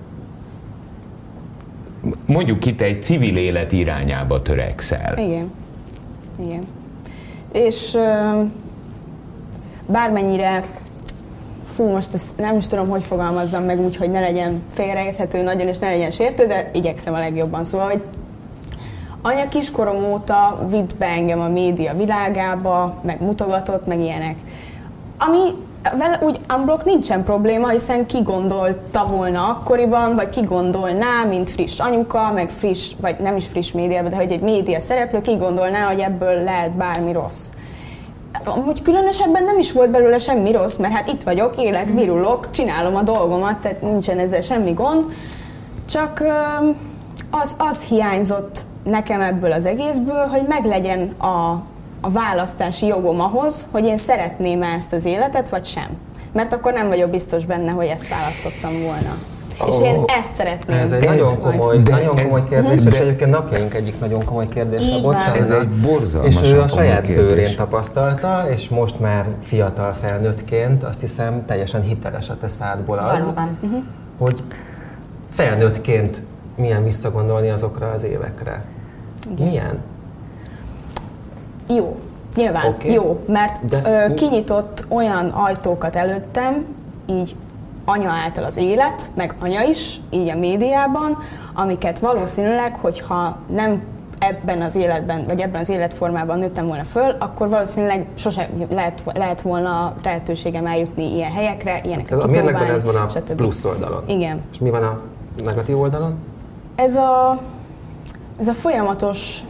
mondjuk 2.27 2.67
itt 2.67 2.81
egy 2.81 3.03
civil 3.03 3.37
élet 3.37 3.73
irányába 3.73 4.43
törekszel. 4.43 5.19
Igen. 5.19 5.53
Igen. 6.39 6.63
És 7.53 7.97
bármennyire 9.87 10.65
fú, 11.67 11.85
most 11.85 12.15
ezt 12.15 12.37
nem 12.37 12.57
is 12.57 12.67
tudom, 12.67 12.89
hogy 12.89 13.03
fogalmazzam 13.03 13.65
meg 13.65 13.81
úgy, 13.81 13.97
hogy 13.97 14.11
ne 14.11 14.21
legyen 14.21 14.63
félreérthető 14.73 15.43
nagyon, 15.43 15.69
és 15.69 15.79
ne 15.79 15.89
legyen 15.89 16.11
sértő, 16.11 16.47
de 16.47 16.71
igyekszem 16.73 17.15
a 17.15 17.19
legjobban. 17.19 17.65
Szóval, 17.65 17.87
hogy 17.87 18.03
anya 19.23 19.49
kiskorom 19.49 20.05
óta 20.05 20.67
vitt 20.71 20.97
be 20.97 21.07
engem 21.07 21.41
a 21.41 21.49
média 21.49 21.95
világába, 21.95 22.95
meg 23.03 23.21
mutogatott, 23.21 23.87
meg 23.87 24.01
ilyenek. 24.01 24.37
Ami 25.19 25.39
vele 25.99 26.19
úgy 26.23 26.39
unblock 26.57 26.85
nincsen 26.85 27.25
probléma, 27.25 27.69
hiszen 27.69 28.07
ki 28.07 28.23
gondolta 28.23 29.07
volna 29.07 29.49
akkoriban, 29.49 30.15
vagy 30.15 30.29
ki 30.29 30.41
gondolná, 30.41 31.25
mint 31.29 31.51
friss 31.51 31.79
anyuka, 31.79 32.33
meg 32.33 32.51
friss, 32.51 32.93
vagy 33.01 33.17
nem 33.19 33.37
is 33.37 33.47
friss 33.47 33.73
média, 33.73 34.03
de 34.03 34.17
hogy 34.17 34.33
egy 34.33 34.41
média 34.41 34.81
szereplő 34.81 35.21
ki 35.21 35.37
gondolná, 35.37 35.87
hogy 35.87 36.01
ebből 36.01 36.43
lehet 36.43 36.71
bármi 36.71 37.13
rossz 37.13 37.45
amúgy 38.49 38.83
különösebben 38.83 39.45
nem 39.45 39.59
is 39.59 39.73
volt 39.73 39.91
belőle 39.91 40.19
semmi 40.19 40.53
rossz, 40.53 40.77
mert 40.77 40.95
hát 40.95 41.09
itt 41.09 41.23
vagyok, 41.23 41.57
élek, 41.57 41.91
virulok, 41.93 42.51
csinálom 42.51 42.97
a 42.97 43.03
dolgomat, 43.03 43.57
tehát 43.57 43.83
nincsen 43.83 44.19
ezzel 44.19 44.41
semmi 44.41 44.73
gond. 44.73 45.05
Csak 45.89 46.23
az, 47.31 47.55
az 47.59 47.85
hiányzott 47.85 48.67
nekem 48.85 49.21
ebből 49.21 49.53
az 49.53 49.67
egészből, 49.67 50.27
hogy 50.27 50.43
meglegyen 50.49 51.09
a, 51.19 51.63
a 52.01 52.11
választási 52.11 52.87
jogom 52.87 53.21
ahhoz, 53.21 53.69
hogy 53.71 53.85
én 53.85 53.97
szeretném 53.97 54.63
ezt 54.63 54.93
az 54.93 55.05
életet, 55.05 55.49
vagy 55.49 55.65
sem. 55.65 55.89
Mert 56.33 56.53
akkor 56.53 56.73
nem 56.73 56.89
vagyok 56.89 57.11
biztos 57.11 57.45
benne, 57.45 57.71
hogy 57.71 57.87
ezt 57.87 58.09
választottam 58.09 58.83
volna. 58.83 59.36
Oh. 59.59 59.69
És 59.69 59.81
én 59.81 60.03
ezt 60.07 60.35
szeretném. 60.35 60.79
Ez 60.79 60.93
egy 60.93 61.03
ez 61.05 61.17
nagyon 61.17 61.41
komoly, 61.41 61.79
de 61.79 61.91
nagyon 61.91 62.17
komoly 62.17 62.45
kérdés, 62.49 62.83
de, 62.83 62.91
és 62.91 62.99
egyébként 62.99 63.31
napjaink 63.31 63.75
egyik 63.75 64.01
nagyon 64.01 64.25
komoly 64.25 64.49
kérdés. 64.49 65.01
Bocsánat. 65.03 65.37
Ez 65.37 65.51
egy 65.51 66.25
És 66.25 66.43
ő 66.43 66.61
a 66.61 66.69
saját 66.69 67.07
kérdés. 67.07 67.25
bőrén 67.25 67.57
tapasztalta, 67.57 68.45
és 68.51 68.69
most 68.69 69.01
már 69.01 69.27
fiatal 69.43 69.93
felnőttként 69.93 70.83
azt 70.83 71.01
hiszem 71.01 71.45
teljesen 71.45 71.83
hiteles 71.83 72.31
a 72.31 72.37
te 72.41 72.49
szádból 72.49 72.99
az, 72.99 73.21
Valóban. 73.25 73.59
Mhm. 73.61 73.75
hogy 74.19 74.43
felnőttként 75.31 76.23
milyen 76.57 76.85
visszagondolni 76.85 77.51
azokra 77.51 77.89
az 77.89 78.03
évekre. 78.03 78.65
Igen. 79.31 79.47
Milyen? 79.49 79.79
Jó. 81.69 81.97
Nyilván 82.35 82.67
okay. 82.67 82.93
jó, 82.93 83.21
mert 83.27 83.67
De... 83.67 84.07
ö, 84.09 84.15
kinyitott 84.15 84.85
olyan 84.89 85.29
ajtókat 85.29 85.97
előttem, 85.97 86.65
így 87.07 87.35
anya 87.87 88.11
által 88.11 88.45
az 88.45 88.57
élet, 88.57 89.11
meg 89.15 89.35
anya 89.41 89.63
is, 89.63 90.01
így 90.11 90.29
a 90.29 90.39
médiában, 90.39 91.19
amiket 91.55 91.99
valószínűleg, 91.99 92.77
hogyha 92.77 93.37
nem 93.47 93.83
ebben 94.19 94.63
az 94.63 94.75
életben, 94.75 95.27
vagy 95.27 95.41
ebben 95.41 95.61
az 95.61 95.69
életformában 95.69 96.39
nőttem 96.39 96.67
volna 96.67 96.85
föl, 96.85 97.17
akkor 97.19 97.49
valószínűleg 97.49 98.07
sose 98.15 98.49
lehet, 98.71 99.03
lehet 99.15 99.43
volna 99.43 99.95
lehetőségem 100.03 100.67
eljutni 100.67 101.15
ilyen 101.15 101.33
helyekre, 101.33 101.81
ilyeneket 101.85 102.23
A 102.23 102.27
mérlegben 102.27 102.71
ez 102.71 102.85
van 102.85 102.97
a 102.97 103.09
stb. 103.09 103.33
plusz 103.33 103.65
oldalon. 103.65 104.03
Igen. 104.07 104.41
És 104.53 104.59
mi 104.59 104.71
van 104.71 104.83
a 104.83 105.01
negatív 105.45 105.81
oldalon? 105.81 106.15
Ez 106.75 106.97
a, 106.97 107.41
ez 108.39 108.49
a 108.49 108.53
folyamatos, 108.53 109.41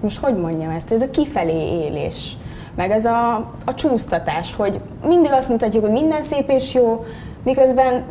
most 0.00 0.18
hogy 0.18 0.36
mondjam 0.36 0.70
ezt, 0.70 0.92
ez 0.92 1.02
a 1.02 1.10
kifelé 1.10 1.84
élés 1.84 2.36
meg 2.78 2.90
ez 2.90 3.04
a, 3.04 3.34
a 3.64 3.74
csúsztatás, 3.74 4.54
hogy 4.54 4.80
mindig 5.06 5.32
azt 5.32 5.48
mutatjuk, 5.48 5.84
hogy 5.84 5.92
minden 5.92 6.22
szép 6.22 6.50
és 6.50 6.74
jó, 6.74 7.04
miközben 7.44 8.02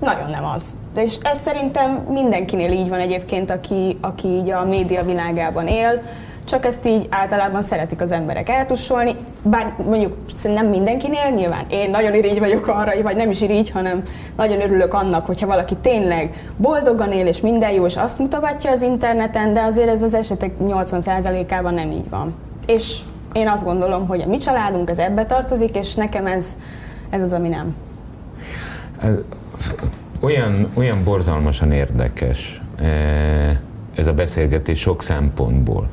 nagyon 0.00 0.30
nem 0.30 0.44
az. 0.54 0.76
De 0.94 1.02
és 1.02 1.16
ez 1.22 1.38
szerintem 1.38 1.90
mindenkinél 2.08 2.72
így 2.72 2.88
van 2.88 2.98
egyébként, 2.98 3.50
aki, 3.50 3.98
aki 4.00 4.28
így 4.28 4.50
a 4.50 4.64
média 4.64 5.04
világában 5.04 5.66
él, 5.66 6.02
csak 6.44 6.64
ezt 6.64 6.86
így 6.86 7.06
általában 7.10 7.62
szeretik 7.62 8.00
az 8.00 8.12
emberek 8.12 8.48
eltussolni, 8.48 9.16
bár 9.42 9.74
mondjuk 9.86 10.16
nem 10.42 10.66
mindenkinél, 10.66 11.30
nyilván 11.34 11.64
én 11.70 11.90
nagyon 11.90 12.14
irigy 12.14 12.38
vagyok 12.38 12.66
arra, 12.66 13.02
vagy 13.02 13.16
nem 13.16 13.30
is 13.30 13.40
irigy, 13.40 13.70
hanem 13.70 14.02
nagyon 14.36 14.60
örülök 14.60 14.94
annak, 14.94 15.26
hogyha 15.26 15.46
valaki 15.46 15.76
tényleg 15.76 16.50
boldogan 16.56 17.12
él, 17.12 17.26
és 17.26 17.40
minden 17.40 17.70
jó, 17.70 17.86
és 17.86 17.96
azt 17.96 18.18
mutogatja 18.18 18.70
az 18.70 18.82
interneten, 18.82 19.54
de 19.54 19.60
azért 19.60 19.88
ez 19.88 20.02
az 20.02 20.14
esetek 20.14 20.50
80%-ában 20.64 21.74
nem 21.74 21.90
így 21.90 22.08
van. 22.10 22.34
És 22.66 22.98
én 23.32 23.48
azt 23.48 23.64
gondolom, 23.64 24.06
hogy 24.06 24.20
a 24.20 24.26
mi 24.26 24.36
családunk 24.36 24.90
ez 24.90 24.98
ebbe 24.98 25.24
tartozik, 25.24 25.76
és 25.76 25.94
nekem 25.94 26.26
ez 26.26 26.56
ez 27.10 27.22
az, 27.22 27.32
ami 27.32 27.48
nem. 27.48 27.74
Olyan, 30.20 30.66
olyan 30.74 31.04
borzalmasan 31.04 31.72
érdekes 31.72 32.60
ez 33.94 34.06
a 34.06 34.12
beszélgetés 34.14 34.80
sok 34.80 35.02
szempontból. 35.02 35.88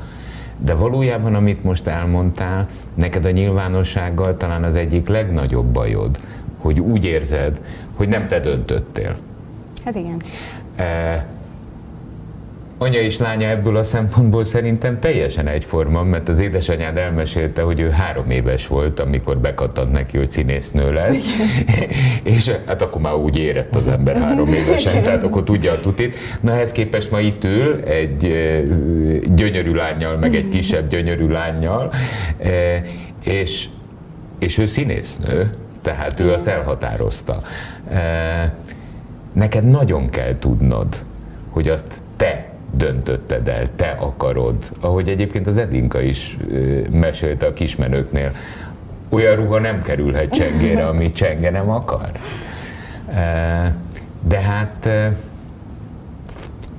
De 0.58 0.74
valójában, 0.74 1.36
amit 1.36 1.64
most 1.64 1.88
elmondtál, 1.88 2.68
neked 2.94 3.26
a 3.26 3.32
nyilvánossággal 3.32 4.38
talán 4.38 4.64
az 4.64 4.76
egyik 4.76 5.08
legnagyobb 5.08 5.66
bajod, 5.66 6.20
hogy 6.58 6.80
úgy 6.80 7.06
érzed, 7.06 7.62
hogy 7.96 8.08
nem 8.08 8.28
te 8.28 8.40
döntöttél. 8.40 9.18
Hát 9.86 9.96
igen. 9.96 10.22
Anya 12.80 13.00
és 13.00 13.18
lánya 13.18 13.48
ebből 13.48 13.76
a 13.76 13.84
szempontból 13.84 14.46
szerintem 14.46 15.00
teljesen 15.00 15.48
egyforma, 15.48 16.04
mert 16.04 16.30
az 16.30 16.40
édesanyád 16.40 16.98
elmesélte, 16.98 17.62
hogy 17.62 17.80
ő 17.80 17.90
három 17.90 18.30
éves 18.30 18.68
volt, 18.68 19.00
amikor 19.00 19.38
bekattant 19.38 19.92
neki, 19.92 20.18
hogy 20.18 20.32
színésznő 20.32 20.94
lesz. 20.94 21.26
és 22.24 22.52
hát 22.66 22.82
akkor 22.82 23.02
már 23.02 23.14
úgy 23.14 23.38
érett 23.38 23.76
az 23.76 23.88
ember 23.88 24.16
három 24.16 24.48
évesen, 24.48 25.04
tehát 25.04 25.24
akkor 25.24 25.44
tudja 25.44 25.72
a 25.72 25.80
tutit. 25.80 26.16
Na 26.42 26.52
ehhez 26.52 26.72
képest 26.72 27.12
ma 27.12 27.20
itt 27.20 27.44
ül 27.44 27.82
egy 27.84 28.20
gyönyörű 29.36 29.74
lányjal, 29.74 30.18
meg 30.18 30.36
egy 30.36 30.50
kisebb 30.50 30.90
gyönyörű 30.90 31.28
lányjal, 31.28 31.94
és, 33.24 33.66
és 34.40 34.58
ő 34.58 34.66
színésznő, 34.66 35.50
tehát 35.82 36.20
ő 36.20 36.32
azt 36.32 36.48
elhatározta. 36.48 37.42
Neked 39.34 39.70
nagyon 39.70 40.10
kell 40.10 40.38
tudnod, 40.40 40.88
hogy 41.50 41.70
azt 41.70 41.86
te 42.16 42.47
döntötted 42.72 43.48
el, 43.48 43.70
te 43.76 43.98
akarod. 44.00 44.56
Ahogy 44.80 45.10
egyébként 45.10 45.48
az 45.48 45.58
Edinka 45.58 46.02
is 46.02 46.38
mesélte 46.92 47.46
a 47.46 47.54
kismenőknél, 47.54 48.32
olyan 49.10 49.36
ruha 49.36 49.60
nem 49.60 49.82
kerülhet 49.82 50.32
csengére, 50.32 50.88
ami 50.88 51.12
csenge 51.12 51.50
nem 51.50 51.70
akar. 51.70 52.12
De 54.28 54.40
hát, 54.40 54.90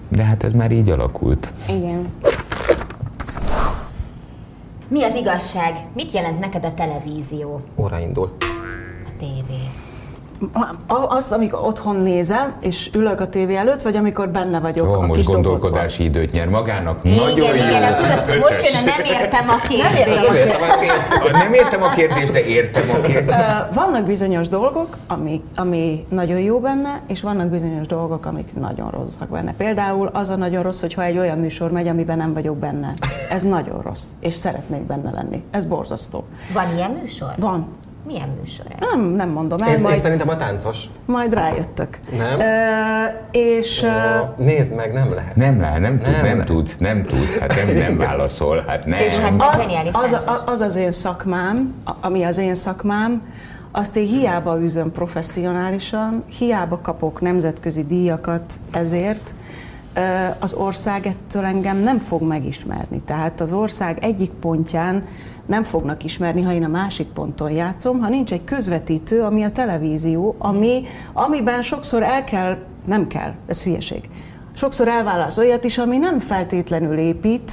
de 0.08 0.22
hát 0.22 0.44
ez 0.44 0.52
már 0.52 0.70
így 0.70 0.90
alakult. 0.90 1.52
Igen. 1.68 2.12
Mi 4.88 5.02
az 5.02 5.14
igazság? 5.14 5.76
Mit 5.94 6.12
jelent 6.12 6.40
neked 6.40 6.64
a 6.64 6.74
televízió? 6.74 7.60
Óra 7.76 7.98
indul. 7.98 8.36
A 9.06 9.10
tévé. 9.18 9.62
Azt, 11.08 11.32
amikor 11.32 11.60
otthon 11.62 11.96
nézem, 11.96 12.52
és 12.60 12.90
ülök 12.94 13.20
a 13.20 13.28
tévé 13.28 13.56
előtt, 13.56 13.82
vagy 13.82 13.96
amikor 13.96 14.28
benne 14.28 14.58
vagyok 14.60 14.86
Ó, 14.88 14.92
a 14.92 15.06
most 15.06 15.20
kis 15.20 15.26
gondolkodási 15.34 16.02
dobozban. 16.02 16.22
időt 16.22 16.32
nyer 16.34 16.48
magának. 16.48 16.98
Igen, 17.02 17.18
Nagyon 17.18 17.38
igen, 17.54 17.70
jó. 17.70 17.76
igen, 17.76 17.96
tudod, 17.96 18.38
most 18.38 18.68
jön 18.68 18.82
a 18.82 18.96
nem 18.96 19.20
értem 19.20 19.48
a 19.48 19.60
kérdést. 19.68 20.58
Nem 21.32 21.52
értem 21.54 21.82
a 21.82 21.90
kérdést, 21.90 22.32
de 22.32 22.44
értem 22.44 22.90
a 22.90 23.00
kérdést. 23.00 23.38
Vannak 23.72 24.04
bizonyos 24.04 24.48
dolgok, 24.48 24.96
ami, 25.06 25.42
ami 25.56 26.04
nagyon 26.08 26.38
jó 26.38 26.58
benne, 26.60 27.00
és 27.08 27.20
vannak 27.22 27.48
bizonyos 27.48 27.86
dolgok, 27.86 28.26
amik 28.26 28.54
nagyon 28.54 28.90
rosszak 28.90 29.28
benne. 29.28 29.54
Például 29.56 30.10
az 30.12 30.28
a 30.28 30.36
nagyon 30.36 30.62
rossz, 30.62 30.80
hogyha 30.80 31.02
egy 31.02 31.18
olyan 31.18 31.38
műsor 31.38 31.70
megy, 31.70 31.88
amiben 31.88 32.16
nem 32.16 32.32
vagyok 32.32 32.56
benne. 32.56 32.94
Ez 33.30 33.42
nagyon 33.42 33.82
rossz, 33.82 34.04
és 34.20 34.34
szeretnék 34.34 34.82
benne 34.82 35.10
lenni. 35.10 35.42
Ez 35.50 35.64
borzasztó. 35.64 36.24
Van 36.52 36.74
ilyen 36.76 36.90
műsor? 36.90 37.34
Van. 37.36 37.66
Milyen 38.08 38.28
műsor 38.40 38.66
ez? 38.68 38.88
Nem, 38.90 39.00
nem 39.00 39.28
mondom 39.28 39.58
el. 39.58 39.68
Ez, 39.68 39.80
majd, 39.80 39.94
ez 39.94 40.00
szerintem 40.00 40.28
a 40.28 40.36
táncos. 40.36 40.84
majd 41.04 41.34
rájöttök. 41.34 41.98
Nem? 42.18 42.40
Ö, 42.40 43.38
és... 43.38 43.82
Ó, 43.82 44.42
nézd 44.44 44.74
meg, 44.74 44.92
nem 44.92 45.14
lehet. 45.14 45.36
Nem 45.36 45.60
lehet, 45.60 45.80
nem 45.80 45.98
tud, 45.98 46.12
Nem 46.12 46.36
nem 46.36 46.44
tud, 46.44 46.74
nem 46.78 47.02
tud, 47.02 47.38
hát 47.40 47.54
nem, 47.54 47.76
nem 47.76 47.98
válaszol, 47.98 48.64
hát 48.66 48.86
nem. 48.86 48.98
És 48.98 49.18
hát 49.18 49.32
az, 49.42 49.68
az, 49.92 50.12
az, 50.12 50.42
az 50.46 50.60
az 50.60 50.76
én 50.76 50.90
szakmám, 50.90 51.74
ami 52.00 52.22
az 52.22 52.38
én 52.38 52.54
szakmám, 52.54 53.22
azt 53.70 53.96
én 53.96 54.06
hiába 54.06 54.60
üzöm 54.60 54.92
professzionálisan, 54.92 56.24
hiába 56.38 56.78
kapok 56.82 57.20
nemzetközi 57.20 57.84
díjakat 57.84 58.42
ezért, 58.70 59.32
az 60.38 60.54
ország 60.54 61.06
ettől 61.06 61.44
engem 61.44 61.76
nem 61.76 61.98
fog 61.98 62.22
megismerni. 62.22 63.00
Tehát 63.00 63.40
az 63.40 63.52
ország 63.52 63.98
egyik 64.00 64.30
pontján 64.30 65.04
nem 65.48 65.64
fognak 65.64 66.04
ismerni, 66.04 66.42
ha 66.42 66.52
én 66.52 66.64
a 66.64 66.68
másik 66.68 67.06
ponton 67.06 67.50
játszom, 67.50 67.98
ha 68.00 68.08
nincs 68.08 68.32
egy 68.32 68.44
közvetítő, 68.44 69.22
ami 69.22 69.42
a 69.42 69.50
televízió, 69.50 70.34
ami, 70.38 70.84
amiben 71.12 71.62
sokszor 71.62 72.02
el 72.02 72.24
kell, 72.24 72.56
nem 72.84 73.06
kell, 73.06 73.32
ez 73.46 73.62
hülyeség. 73.62 74.08
Sokszor 74.54 74.88
elválasz 74.88 75.38
olyat 75.38 75.64
is, 75.64 75.78
ami 75.78 75.96
nem 75.96 76.20
feltétlenül 76.20 76.98
épít, 76.98 77.52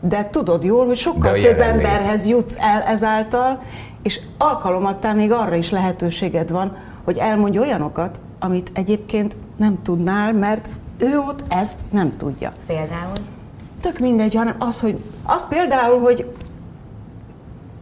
de 0.00 0.28
tudod 0.30 0.64
jól, 0.64 0.86
hogy 0.86 0.96
sokkal 0.96 1.32
több 1.32 1.42
jelenlét. 1.42 1.86
emberhez 1.86 2.28
jutsz 2.28 2.56
el 2.58 2.82
ezáltal, 2.82 3.62
és 4.02 4.20
alkalomattán 4.38 5.16
még 5.16 5.32
arra 5.32 5.54
is 5.54 5.70
lehetőséged 5.70 6.50
van, 6.50 6.76
hogy 7.04 7.18
elmondj 7.18 7.58
olyanokat, 7.58 8.20
amit 8.38 8.70
egyébként 8.74 9.36
nem 9.56 9.82
tudnál, 9.82 10.32
mert 10.32 10.68
ő 10.98 11.18
ott 11.18 11.44
ezt 11.48 11.78
nem 11.90 12.10
tudja. 12.10 12.52
Például? 12.66 13.16
Tök 13.80 13.98
mindegy, 13.98 14.34
hanem 14.34 14.54
az, 14.58 14.80
hogy 14.80 14.98
az 15.22 15.48
például, 15.48 16.00
hogy 16.00 16.32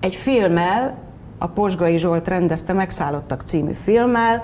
egy 0.00 0.14
filmmel, 0.14 0.94
a 1.38 1.46
Posgai 1.46 1.98
Zsolt 1.98 2.28
rendezte 2.28 2.72
Megszállottak 2.72 3.42
című 3.42 3.72
filmmel, 3.82 4.42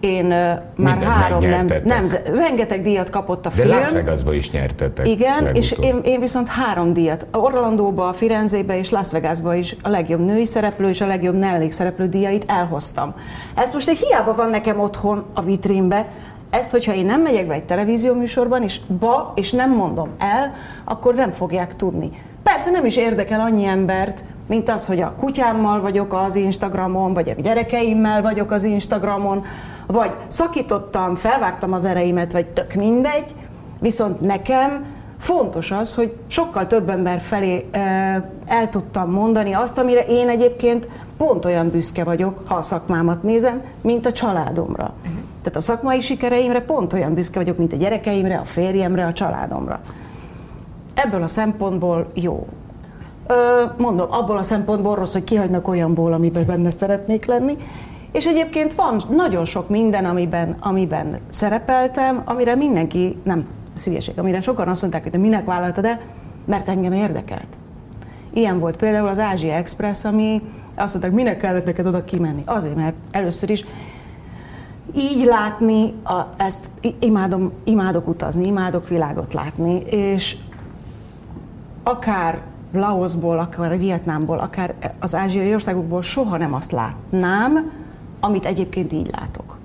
én 0.00 0.24
ö, 0.24 0.30
már 0.30 0.62
Mindent 0.74 1.04
három 1.04 1.44
nem, 1.44 1.66
nem, 1.84 2.06
rengeteg 2.34 2.82
díjat 2.82 3.10
kapott 3.10 3.46
a 3.46 3.48
De 3.48 3.62
film. 3.62 3.68
Las 3.68 3.90
Vegasba 3.90 4.34
is 4.34 4.50
nyertetek. 4.50 5.08
Igen, 5.08 5.42
legutóbb. 5.42 5.56
és 5.56 5.76
én, 5.80 6.00
én 6.02 6.20
viszont 6.20 6.48
három 6.48 6.92
díjat, 6.92 7.26
Orlandóba, 7.32 8.12
Firenzébe 8.12 8.78
és 8.78 8.90
Las 8.90 9.12
Vegasba 9.12 9.54
is 9.54 9.76
a 9.82 9.88
legjobb 9.88 10.20
női 10.20 10.44
szereplő 10.44 10.88
és 10.88 11.00
a 11.00 11.06
legjobb 11.06 11.34
nellék 11.34 11.72
szereplő 11.72 12.06
díjait 12.06 12.44
elhoztam. 12.46 13.14
Ezt 13.54 13.72
most 13.72 13.88
egy 13.88 13.98
hiába 13.98 14.34
van 14.34 14.50
nekem 14.50 14.80
otthon 14.80 15.24
a 15.34 15.42
vitrínbe, 15.42 16.06
ezt, 16.50 16.70
hogyha 16.70 16.94
én 16.94 17.06
nem 17.06 17.22
megyek 17.22 17.46
be 17.46 17.54
egy 17.54 17.64
televízió 17.64 18.14
műsorban, 18.14 18.62
és 18.62 18.80
ba, 18.98 19.32
és 19.34 19.52
nem 19.52 19.74
mondom 19.74 20.08
el, 20.18 20.54
akkor 20.84 21.14
nem 21.14 21.32
fogják 21.32 21.76
tudni. 21.76 22.10
Persze 22.58 22.72
nem 22.72 22.84
is 22.84 22.96
érdekel 22.96 23.40
annyi 23.40 23.64
embert, 23.64 24.24
mint 24.46 24.68
az, 24.68 24.86
hogy 24.86 25.00
a 25.00 25.14
kutyámmal 25.18 25.80
vagyok 25.80 26.12
az 26.12 26.34
Instagramon, 26.34 27.14
vagy 27.14 27.28
a 27.28 27.40
gyerekeimmel 27.40 28.22
vagyok 28.22 28.50
az 28.50 28.64
Instagramon, 28.64 29.44
vagy 29.86 30.10
szakítottam, 30.26 31.14
felvágtam 31.14 31.72
az 31.72 31.84
ereimet, 31.84 32.32
vagy 32.32 32.46
tök 32.46 32.74
mindegy, 32.74 33.34
viszont 33.80 34.20
nekem 34.20 34.84
fontos 35.18 35.70
az, 35.70 35.94
hogy 35.94 36.16
sokkal 36.26 36.66
több 36.66 36.88
ember 36.88 37.20
felé 37.20 37.68
ö, 37.72 37.78
el 38.46 38.68
tudtam 38.70 39.10
mondani 39.10 39.52
azt, 39.52 39.78
amire 39.78 40.06
én 40.06 40.28
egyébként 40.28 40.88
pont 41.16 41.44
olyan 41.44 41.70
büszke 41.70 42.04
vagyok, 42.04 42.42
ha 42.46 42.54
a 42.54 42.62
szakmámat 42.62 43.22
nézem, 43.22 43.62
mint 43.80 44.06
a 44.06 44.12
családomra. 44.12 44.94
Tehát 45.42 45.56
a 45.56 45.60
szakmai 45.60 46.00
sikereimre 46.00 46.60
pont 46.60 46.92
olyan 46.92 47.14
büszke 47.14 47.38
vagyok, 47.38 47.58
mint 47.58 47.72
a 47.72 47.76
gyerekeimre, 47.76 48.36
a 48.38 48.44
férjemre, 48.44 49.06
a 49.06 49.12
családomra. 49.12 49.80
Ebből 51.04 51.22
a 51.22 51.26
szempontból 51.26 52.10
jó. 52.14 52.46
Mondom, 53.76 54.06
abból 54.10 54.36
a 54.36 54.42
szempontból 54.42 54.94
rossz, 54.94 55.12
hogy 55.12 55.24
kihagynak 55.24 55.68
olyanból, 55.68 56.12
amiben 56.12 56.46
benne 56.46 56.70
szeretnék 56.70 57.24
lenni. 57.24 57.56
És 58.12 58.26
egyébként 58.26 58.74
van 58.74 59.02
nagyon 59.10 59.44
sok 59.44 59.68
minden, 59.68 60.04
amiben, 60.04 60.56
amiben 60.60 61.18
szerepeltem, 61.28 62.22
amire 62.24 62.54
mindenki, 62.54 63.16
nem, 63.22 63.46
ez 63.74 63.86
amire 64.16 64.40
sokan 64.40 64.68
azt 64.68 64.80
mondták, 64.80 65.02
hogy 65.02 65.12
te 65.12 65.18
minek 65.18 65.44
vállaltad 65.44 65.84
el, 65.84 66.00
mert 66.44 66.68
engem 66.68 66.92
érdekelt. 66.92 67.56
Ilyen 68.32 68.58
volt 68.58 68.76
például 68.76 69.08
az 69.08 69.18
Ázsia 69.18 69.52
Express, 69.52 70.04
ami 70.04 70.42
azt 70.74 70.92
mondták, 70.92 71.14
minek 71.14 71.36
kellett 71.36 71.64
neked 71.64 71.86
oda 71.86 72.04
kimenni. 72.04 72.42
Azért, 72.44 72.76
mert 72.76 72.94
először 73.10 73.50
is 73.50 73.64
így 74.96 75.24
látni, 75.24 75.92
a, 76.04 76.26
ezt 76.36 76.66
imádom, 76.98 77.52
imádok 77.64 78.08
utazni, 78.08 78.46
imádok 78.46 78.88
világot 78.88 79.34
látni, 79.34 79.82
és 79.86 80.36
akár 81.88 82.38
Laosból, 82.72 83.38
akár 83.38 83.78
Vietnámból, 83.78 84.38
akár 84.38 84.74
az 84.98 85.14
ázsiai 85.14 85.52
országokból 85.52 86.02
soha 86.02 86.36
nem 86.36 86.54
azt 86.54 86.72
látnám, 86.72 87.72
amit 88.20 88.44
egyébként 88.44 88.92
így 88.92 89.10
látok. 89.18 89.58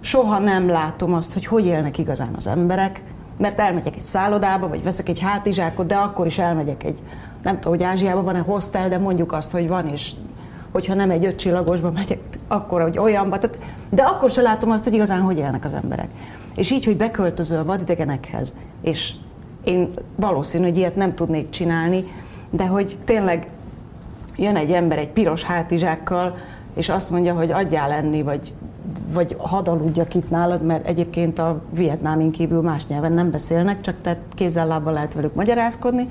Soha 0.00 0.38
nem 0.38 0.68
látom 0.68 1.14
azt, 1.14 1.32
hogy 1.32 1.46
hogy 1.46 1.66
élnek 1.66 1.98
igazán 1.98 2.34
az 2.36 2.46
emberek, 2.46 3.02
mert 3.36 3.60
elmegyek 3.60 3.94
egy 3.94 4.00
szállodába, 4.00 4.68
vagy 4.68 4.82
veszek 4.82 5.08
egy 5.08 5.20
hátizsákot, 5.20 5.86
de 5.86 5.94
akkor 5.94 6.26
is 6.26 6.38
elmegyek 6.38 6.84
egy, 6.84 6.98
nem 7.42 7.54
tudom, 7.54 7.78
hogy 7.78 7.86
Ázsiában 7.86 8.24
van-e 8.24 8.38
hostel, 8.38 8.88
de 8.88 8.98
mondjuk 8.98 9.32
azt, 9.32 9.50
hogy 9.50 9.68
van, 9.68 9.88
és 9.88 10.12
hogyha 10.72 10.94
nem 10.94 11.10
egy 11.10 11.24
ötcsillagosba 11.24 11.90
megyek, 11.90 12.18
akkor, 12.48 12.82
hogy 12.82 12.98
olyanba. 12.98 13.38
Tehát, 13.38 13.58
de 13.90 14.02
akkor 14.02 14.30
se 14.30 14.40
látom 14.40 14.70
azt, 14.70 14.84
hogy 14.84 14.92
igazán 14.92 15.20
hogy 15.20 15.38
élnek 15.38 15.64
az 15.64 15.74
emberek. 15.74 16.08
És 16.54 16.70
így, 16.70 16.84
hogy 16.84 16.96
beköltözöl 16.96 17.64
vadidegenekhez, 17.64 18.54
és 18.80 19.12
én 19.64 19.90
valószínű, 20.16 20.64
hogy 20.64 20.76
ilyet 20.76 20.96
nem 20.96 21.14
tudnék 21.14 21.50
csinálni, 21.50 22.04
de 22.50 22.66
hogy 22.66 22.98
tényleg 23.04 23.48
jön 24.36 24.56
egy 24.56 24.72
ember 24.72 24.98
egy 24.98 25.08
piros 25.08 25.42
hátizsákkal, 25.42 26.36
és 26.74 26.88
azt 26.88 27.10
mondja, 27.10 27.34
hogy 27.34 27.50
adjál 27.50 27.90
enni, 27.90 28.22
vagy, 28.22 28.52
vagy 29.12 29.36
hadd 29.38 29.68
aludjak 29.68 30.14
itt 30.14 30.30
nálad, 30.30 30.62
mert 30.62 30.86
egyébként 30.86 31.38
a 31.38 31.62
vietnámin 31.70 32.30
kívül 32.30 32.60
más 32.60 32.86
nyelven 32.86 33.12
nem 33.12 33.30
beszélnek, 33.30 33.80
csak 33.80 33.94
tehát 34.02 34.18
kézzel 34.34 34.66
lábbal 34.66 34.92
lehet 34.92 35.14
velük 35.14 35.34
magyarázkodni. 35.34 36.08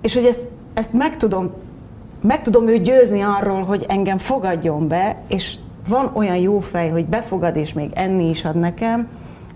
És 0.00 0.14
hogy 0.14 0.24
ezt, 0.24 0.40
ezt 0.74 0.92
meg 0.92 1.16
tudom 1.16 1.52
meg 2.22 2.42
tudom 2.42 2.68
őt 2.68 2.82
győzni 2.82 3.20
arról, 3.20 3.62
hogy 3.62 3.84
engem 3.88 4.18
fogadjon 4.18 4.88
be, 4.88 5.16
és 5.26 5.54
van 5.88 6.10
olyan 6.14 6.36
jó 6.36 6.60
fej, 6.60 6.90
hogy 6.90 7.04
befogad, 7.04 7.56
és 7.56 7.72
még 7.72 7.90
enni 7.94 8.28
is 8.28 8.44
ad 8.44 8.54
nekem, 8.54 9.08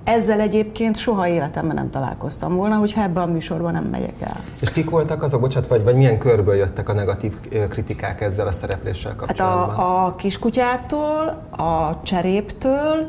ezzel 0.06 0.40
egyébként 0.40 0.96
soha 0.96 1.28
életemben 1.28 1.74
nem 1.74 1.90
találkoztam 1.90 2.54
volna, 2.56 2.76
hogyha 2.76 3.02
ebben 3.02 3.22
a 3.22 3.26
műsorban 3.26 3.72
nem 3.72 3.84
megyek 3.84 4.14
el. 4.20 4.36
És 4.60 4.70
kik 4.70 4.90
voltak 4.90 5.22
azok, 5.22 5.40
bocsánat, 5.40 5.68
vagy, 5.68 5.84
vagy 5.84 5.94
milyen 5.94 6.18
körből 6.18 6.54
jöttek 6.54 6.88
a 6.88 6.92
negatív 6.92 7.34
kritikák 7.68 8.20
ezzel 8.20 8.46
a 8.46 8.52
szerepléssel 8.52 9.14
kapcsolatban? 9.16 9.68
Hát 9.68 9.78
a, 9.78 10.06
a 10.06 10.14
kiskutyától, 10.14 11.42
a 11.56 12.02
cseréptől, 12.02 13.08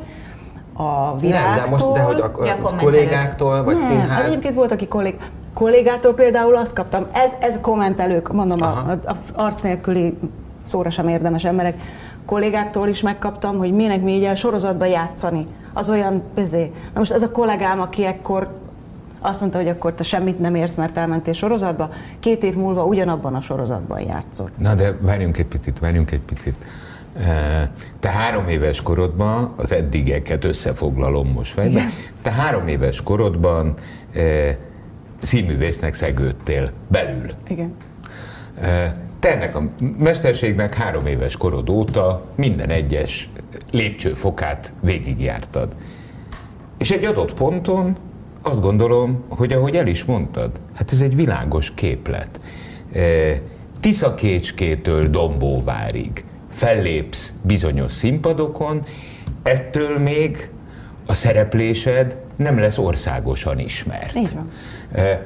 a 0.74 1.16
virágtól. 1.16 1.56
Nem, 1.56 1.64
de 1.64 1.70
most 1.70 1.92
de 1.92 2.02
hogy 2.02 2.20
a, 2.20 2.32
a, 2.34 2.58
a 2.62 2.76
kollégáktól, 2.76 3.64
vagy 3.64 3.76
nem, 3.76 3.86
színház? 3.86 4.26
egyébként 4.26 4.54
volt, 4.54 4.72
aki 4.72 4.88
kollég, 4.88 5.20
kollégától 5.54 6.14
például 6.14 6.56
azt 6.56 6.74
kaptam, 6.74 7.06
ez, 7.12 7.32
ez 7.40 7.62
kommentelők, 7.62 8.32
mondom, 8.32 8.62
a, 8.62 8.66
a, 8.66 9.10
a 9.10 9.16
arc 9.36 9.62
nélküli 9.62 10.18
szóra 10.64 10.90
sem 10.90 11.08
érdemes 11.08 11.46
emberek, 11.46 11.76
kollégáktól 12.26 12.88
is 12.88 13.02
megkaptam, 13.02 13.58
hogy 13.58 13.72
minek 13.72 14.02
mi 14.02 14.12
így 14.12 14.24
el 14.24 14.36
sorozatba 14.36 14.86
játszani. 14.86 15.48
Az 15.78 15.90
olyan, 15.90 16.24
ezé. 16.36 16.72
Na 16.94 17.00
most 17.00 17.12
ez 17.12 17.22
a 17.22 17.32
kollégám, 17.32 17.82
aki 17.82 18.06
ekkor 18.06 18.60
azt 19.20 19.42
mondta, 19.42 19.58
hogy 19.58 19.68
akkor 19.68 19.94
te 19.94 20.04
semmit 20.04 20.40
nem 20.40 20.56
érsz, 20.56 20.76
mert 20.76 20.98
elmentél 20.98 21.34
sorozatba, 21.34 21.90
két 22.20 22.44
év 22.44 22.56
múlva 22.56 22.86
ugyanabban 22.86 23.36
a 23.36 23.42
sorozatban 23.42 24.02
játszott. 24.02 24.58
Na 24.58 24.76
de 24.76 24.98
várjunk 25.02 25.38
egy 25.38 25.46
picit, 25.46 25.80
várjunk 25.80 26.12
egy 26.12 26.20
picit. 26.20 26.58
Te 28.00 28.10
három 28.10 28.48
éves 28.48 28.82
korodban, 28.82 29.54
az 29.56 29.72
eddigeket 29.72 30.44
összefoglalom 30.44 31.28
most 31.28 31.54
fejbe, 31.54 31.82
te 32.22 32.32
három 32.32 32.68
éves 32.68 33.04
korodban 33.04 33.74
színművésznek 35.22 35.94
szegődtél 35.94 36.70
belül. 36.88 37.32
Igen. 37.48 37.74
Te 39.20 39.30
ennek 39.32 39.56
a 39.56 39.70
mesterségnek 39.98 40.74
három 40.74 41.06
éves 41.06 41.38
korod 41.38 41.70
óta 41.70 42.26
minden 42.36 42.70
egyes 42.70 43.30
lépcsőfokát 43.72 44.74
végigjártad. 44.82 45.76
És 46.78 46.92
egy 46.92 47.06
adott 47.06 47.34
ponton 47.34 47.98
azt 48.42 48.62
gondolom, 48.62 49.24
hogy 49.28 49.54
ahogy 49.54 49.76
el 49.76 49.88
is 49.88 50.04
mondtad, 50.04 50.52
hát 50.74 50.94
ez 50.94 51.02
egy 51.02 51.16
világos 51.16 51.74
képlet. 51.74 52.40
Tiszakécskétől 53.80 55.10
Dombóvárig 55.10 56.24
fellépsz 56.52 57.34
bizonyos 57.42 57.92
színpadokon, 57.92 58.86
ettől 59.44 60.00
még 60.00 60.50
a 61.06 61.14
szereplésed 61.14 62.18
nem 62.36 62.60
lesz 62.60 62.78
országosan 62.78 63.60
ismert. 63.60 64.16
Így 64.16 64.34
van. 64.34 64.52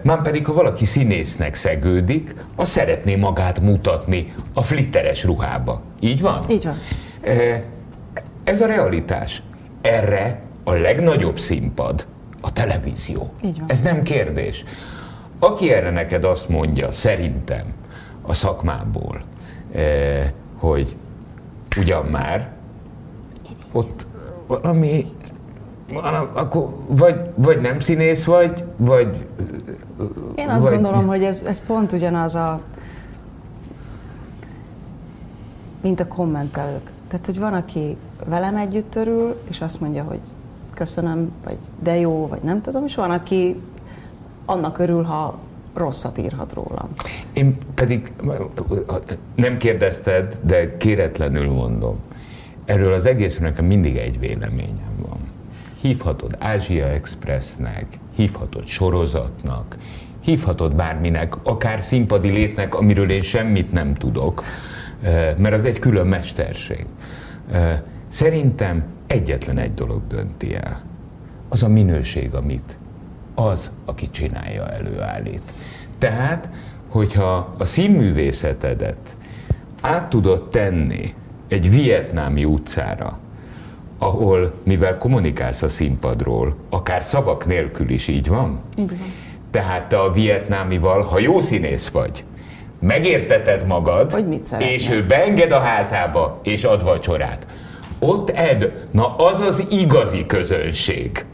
Már 0.01 0.21
pedig, 0.21 0.45
ha 0.45 0.53
valaki 0.53 0.85
színésznek 0.85 1.55
szegődik, 1.55 2.35
az 2.55 2.69
szeretné 2.69 3.15
magát 3.15 3.59
mutatni 3.59 4.33
a 4.53 4.61
flitteres 4.61 5.23
ruhába. 5.23 5.81
Így 5.99 6.21
van? 6.21 6.41
Így 6.49 6.63
van. 6.63 6.75
Ez 8.43 8.61
a 8.61 8.65
realitás. 8.65 9.41
Erre 9.81 10.41
a 10.63 10.71
legnagyobb 10.71 11.39
színpad 11.39 12.05
a 12.41 12.53
televízió. 12.53 13.31
Így 13.43 13.59
van. 13.59 13.69
Ez 13.69 13.81
nem 13.81 14.03
kérdés. 14.03 14.63
Aki 15.39 15.73
erre 15.73 15.89
neked 15.89 16.23
azt 16.23 16.49
mondja, 16.49 16.91
szerintem 16.91 17.63
a 18.21 18.33
szakmából, 18.33 19.21
hogy 20.57 20.95
ugyan 21.77 22.05
már, 22.05 22.49
ott 23.71 24.05
valami 24.47 25.11
akkor 26.33 26.69
vagy, 26.87 27.19
vagy 27.35 27.61
nem 27.61 27.79
színész 27.79 28.23
vagy, 28.23 28.63
vagy... 28.77 29.25
Én 30.35 30.49
azt 30.49 30.63
vagy... 30.63 30.73
gondolom, 30.73 31.07
hogy 31.07 31.23
ez, 31.23 31.43
ez 31.47 31.65
pont 31.65 31.91
ugyanaz 31.91 32.35
a... 32.35 32.61
mint 35.81 35.99
a 35.99 36.07
kommentelők. 36.07 36.91
Tehát, 37.07 37.25
hogy 37.25 37.39
van, 37.39 37.53
aki 37.53 37.97
velem 38.25 38.55
együtt 38.55 38.95
örül, 38.95 39.41
és 39.49 39.61
azt 39.61 39.81
mondja, 39.81 40.03
hogy 40.03 40.19
köszönöm, 40.73 41.31
vagy 41.43 41.57
de 41.79 41.95
jó, 41.95 42.27
vagy 42.27 42.41
nem 42.41 42.61
tudom, 42.61 42.85
és 42.85 42.95
van, 42.95 43.11
aki 43.11 43.61
annak 44.45 44.79
örül, 44.79 45.03
ha 45.03 45.39
rosszat 45.73 46.17
írhat 46.17 46.53
rólam. 46.53 46.89
Én 47.33 47.57
pedig 47.75 48.11
nem 49.35 49.57
kérdezted, 49.57 50.37
de 50.41 50.77
kéretlenül 50.77 51.51
mondom. 51.51 51.99
Erről 52.65 52.93
az 52.93 53.05
egészről 53.05 53.47
nekem 53.47 53.65
mindig 53.65 53.95
egy 53.95 54.19
véleményem 54.19 54.90
hívhatod 55.81 56.35
Ázsia 56.39 56.85
Expressnek, 56.85 57.85
hívhatod 58.15 58.67
sorozatnak, 58.67 59.77
hívhatod 60.19 60.75
bárminek, 60.75 61.45
akár 61.45 61.81
színpadi 61.81 62.29
létnek, 62.29 62.75
amiről 62.75 63.09
én 63.09 63.21
semmit 63.21 63.71
nem 63.71 63.93
tudok, 63.93 64.43
mert 65.37 65.53
az 65.53 65.65
egy 65.65 65.79
külön 65.79 66.07
mesterség. 66.07 66.85
Szerintem 68.07 68.83
egyetlen 69.07 69.57
egy 69.57 69.73
dolog 69.73 70.01
dönti 70.07 70.55
el. 70.55 70.81
Az 71.49 71.63
a 71.63 71.67
minőség, 71.67 72.33
amit 72.33 72.77
az, 73.35 73.71
aki 73.85 74.09
csinálja, 74.09 74.67
előállít. 74.67 75.53
Tehát, 75.97 76.49
hogyha 76.87 77.55
a 77.57 77.65
színművészetedet 77.65 79.15
át 79.81 80.09
tudod 80.09 80.49
tenni 80.49 81.13
egy 81.47 81.69
vietnámi 81.69 82.45
utcára, 82.45 83.19
ahol, 84.03 84.53
mivel 84.63 84.97
kommunikálsz 84.97 85.61
a 85.61 85.69
színpadról, 85.69 86.55
akár 86.69 87.03
szavak 87.03 87.45
nélkül 87.45 87.89
is 87.89 88.07
így 88.07 88.27
van? 88.27 88.61
Így 88.77 88.89
van. 88.89 89.13
Tehát 89.51 89.89
te 89.89 89.99
a 89.99 90.11
vietnámival, 90.11 91.01
ha 91.01 91.19
jó 91.19 91.39
színész 91.39 91.87
vagy, 91.87 92.23
megérteted 92.79 93.65
magad, 93.65 94.11
hogy 94.11 94.27
mit 94.27 94.55
és 94.59 94.89
ő 94.89 95.05
beenged 95.05 95.51
a 95.51 95.59
házába, 95.59 96.39
és 96.43 96.63
ad 96.63 96.83
vacsorát. 96.83 97.47
Ott 97.99 98.29
ed, 98.29 98.71
na 98.91 99.15
az 99.15 99.39
az 99.39 99.65
igazi 99.69 100.25
közönség. 100.25 101.25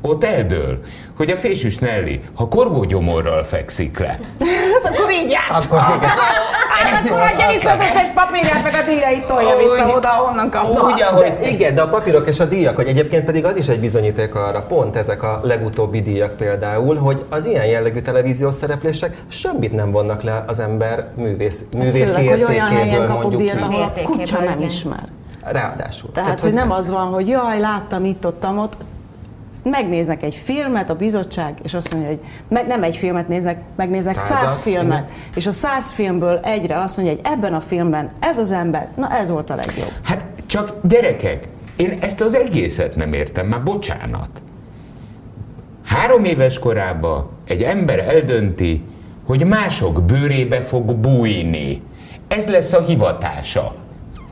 Ott 0.00 0.24
eldől, 0.24 0.82
hogy 1.16 1.30
a 1.30 1.36
fésűs 1.36 1.78
Nelly, 1.78 2.20
ha 2.34 2.48
korgógyomorral 2.48 3.42
fekszik 3.42 3.98
le. 3.98 4.18
hát 4.72 4.92
akkor 4.94 5.10
így 5.12 5.30
járt. 5.30 5.64
Akkor, 5.64 5.80
hát 6.94 7.10
akkor 7.10 7.20
adja 7.20 7.48
vissza 7.48 7.70
az 7.70 7.78
összes 7.90 8.08
papírját, 8.14 8.62
meg 8.62 8.74
a 8.74 8.82
díjait 8.90 9.26
tolja 9.26 9.56
vissza 9.56 9.96
oda, 9.96 10.08
ahonnan 10.08 10.50
kapta. 10.50 10.82
Úgy, 10.84 11.02
ahogy, 11.02 11.32
igen, 11.42 11.74
de 11.74 11.80
a 11.80 11.88
papírok 11.88 12.28
és 12.28 12.40
a 12.40 12.44
díjak, 12.44 12.76
hogy 12.76 12.86
egyébként 12.86 13.24
pedig 13.24 13.44
az 13.44 13.56
is 13.56 13.68
egy 13.68 13.80
bizonyíték 13.80 14.34
arra, 14.34 14.62
pont 14.62 14.96
ezek 14.96 15.22
a 15.22 15.40
legutóbbi 15.42 16.02
díjak 16.02 16.36
például, 16.36 16.96
hogy 16.96 17.24
az 17.28 17.46
ilyen 17.46 17.66
jellegű 17.66 18.00
televíziós 18.00 18.54
szereplések 18.54 19.16
semmit 19.28 19.72
nem 19.72 19.90
vonnak 19.90 20.22
le 20.22 20.44
az 20.46 20.58
ember 20.58 21.06
művész, 21.16 21.64
művész 21.78 22.14
Főleg, 22.14 22.38
értékéből, 22.38 23.08
mondjuk 23.08 23.42
díjat, 23.42 23.68
ki. 23.68 23.74
Ahol 23.74 23.90
kutya 24.04 24.40
nem 24.40 24.60
ismer. 24.60 25.08
Ráadásul. 25.42 26.10
Tehát, 26.12 26.28
Tehát 26.28 26.40
hogy, 26.40 26.50
hogy 26.50 26.58
nem 26.58 26.70
az 26.70 26.90
van, 26.90 27.06
hogy 27.06 27.28
jaj, 27.28 27.60
láttam 27.60 28.04
itt, 28.04 28.26
ott, 28.26 28.46
ott, 28.46 28.76
megnéznek 29.62 30.22
egy 30.22 30.34
filmet, 30.34 30.90
a 30.90 30.94
bizottság, 30.94 31.54
és 31.62 31.74
azt 31.74 31.92
mondja, 31.92 32.10
hogy 32.10 32.20
meg, 32.48 32.66
nem 32.66 32.82
egy 32.82 32.96
filmet 32.96 33.28
néznek, 33.28 33.60
megnéznek 33.76 34.18
száz 34.18 34.58
filmet, 34.58 34.98
igen. 34.98 35.06
és 35.34 35.46
a 35.46 35.52
száz 35.52 35.90
filmből 35.90 36.40
egyre 36.42 36.80
azt 36.80 36.96
mondja, 36.96 37.14
hogy 37.14 37.32
ebben 37.32 37.54
a 37.54 37.60
filmben 37.60 38.10
ez 38.20 38.38
az 38.38 38.52
ember, 38.52 38.88
na 38.96 39.16
ez 39.16 39.30
volt 39.30 39.50
a 39.50 39.54
legjobb. 39.54 39.92
Hát 40.02 40.24
csak 40.46 40.72
gyerekek, 40.82 41.48
én 41.76 41.98
ezt 42.00 42.20
az 42.20 42.34
egészet 42.34 42.96
nem 42.96 43.12
értem, 43.12 43.46
már 43.46 43.62
bocsánat. 43.62 44.28
Három 45.84 46.24
éves 46.24 46.58
korában 46.58 47.30
egy 47.44 47.62
ember 47.62 47.98
eldönti, 47.98 48.84
hogy 49.26 49.46
mások 49.46 50.02
bőrébe 50.02 50.60
fog 50.60 50.94
bújni. 50.94 51.82
Ez 52.28 52.46
lesz 52.46 52.72
a 52.72 52.82
hivatása. 52.82 53.74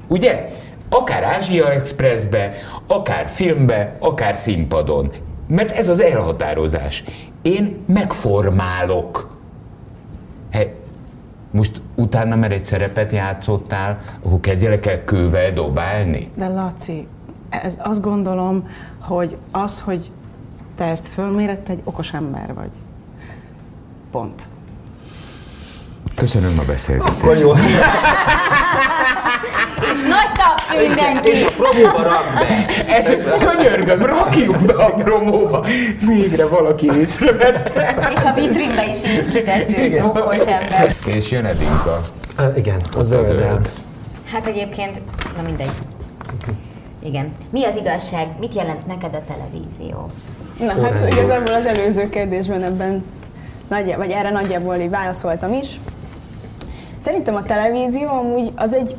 Ugye? 0.06 0.50
Akár 0.88 1.22
Ázsia 1.22 1.72
Expressbe, 1.72 2.54
akár 2.88 3.28
filmbe, 3.28 3.96
akár 3.98 4.36
színpadon. 4.36 5.12
Mert 5.46 5.70
ez 5.70 5.88
az 5.88 6.00
elhatározás. 6.00 7.04
Én 7.42 7.76
megformálok. 7.86 9.36
Hey, 10.50 10.74
most 11.50 11.80
utána, 11.94 12.36
mert 12.36 12.52
egy 12.52 12.64
szerepet 12.64 13.12
játszottál, 13.12 13.98
akkor 14.22 14.40
kezdjelek 14.40 14.86
el 14.86 15.04
kővel 15.04 15.52
dobálni? 15.52 16.30
De 16.34 16.48
Laci, 16.48 17.06
ez 17.48 17.78
azt 17.82 18.02
gondolom, 18.02 18.68
hogy 18.98 19.36
az, 19.50 19.80
hogy 19.80 20.10
te 20.76 20.84
ezt 20.84 21.08
fölmérett, 21.08 21.68
egy 21.68 21.80
okos 21.84 22.12
ember 22.12 22.54
vagy. 22.54 22.70
Pont. 24.10 24.48
Köszönöm 26.18 26.58
a 26.58 26.62
beszélgetést. 26.66 27.18
Akkor 27.18 27.36
jó. 27.36 27.52
És 29.92 30.02
nagy 30.02 30.32
taps 30.32 30.86
mindenki! 30.86 31.30
És 31.30 31.42
a 31.42 31.50
promóba 31.56 32.02
rak 32.02 32.24
be! 32.38 32.66
Ezt 32.94 33.16
könyörgöm, 33.38 34.06
rakjuk 34.06 34.58
be 34.58 34.72
a 34.72 34.92
promóba! 34.92 35.66
Végre 36.06 36.48
valaki 36.48 36.90
észrevette. 37.00 38.10
És 38.14 38.24
a 38.24 38.32
vitrínbe 38.32 38.88
is 38.88 39.04
így 39.04 39.28
kiteszünk, 39.28 40.16
okos 40.16 40.46
ember. 40.46 40.94
És 41.06 41.30
jön 41.30 41.44
Edinka. 41.44 42.02
Uh, 42.38 42.56
igen, 42.56 42.80
a 42.96 43.02
zöld. 43.02 43.70
Hát 44.32 44.46
egyébként, 44.46 45.02
na 45.36 45.42
mindegy. 45.44 45.70
Igen. 47.04 47.32
Mi 47.50 47.64
az 47.64 47.76
igazság? 47.76 48.26
Mit 48.40 48.54
jelent 48.54 48.86
neked 48.86 49.14
a 49.14 49.22
televízió? 49.28 50.06
Na 50.58 50.82
hát 50.82 51.12
igazából 51.12 51.54
az 51.54 51.66
előző 51.66 52.08
kérdésben 52.08 52.62
ebben 52.62 53.04
nagy, 53.68 53.94
vagy 53.96 54.10
erre 54.10 54.30
nagyjából 54.30 54.74
így 54.74 54.90
válaszoltam 54.90 55.52
is. 55.52 55.80
Szerintem 57.00 57.34
a 57.34 57.42
televízió 57.42 58.08
amúgy 58.08 58.52
az 58.56 58.74
egy 58.74 58.96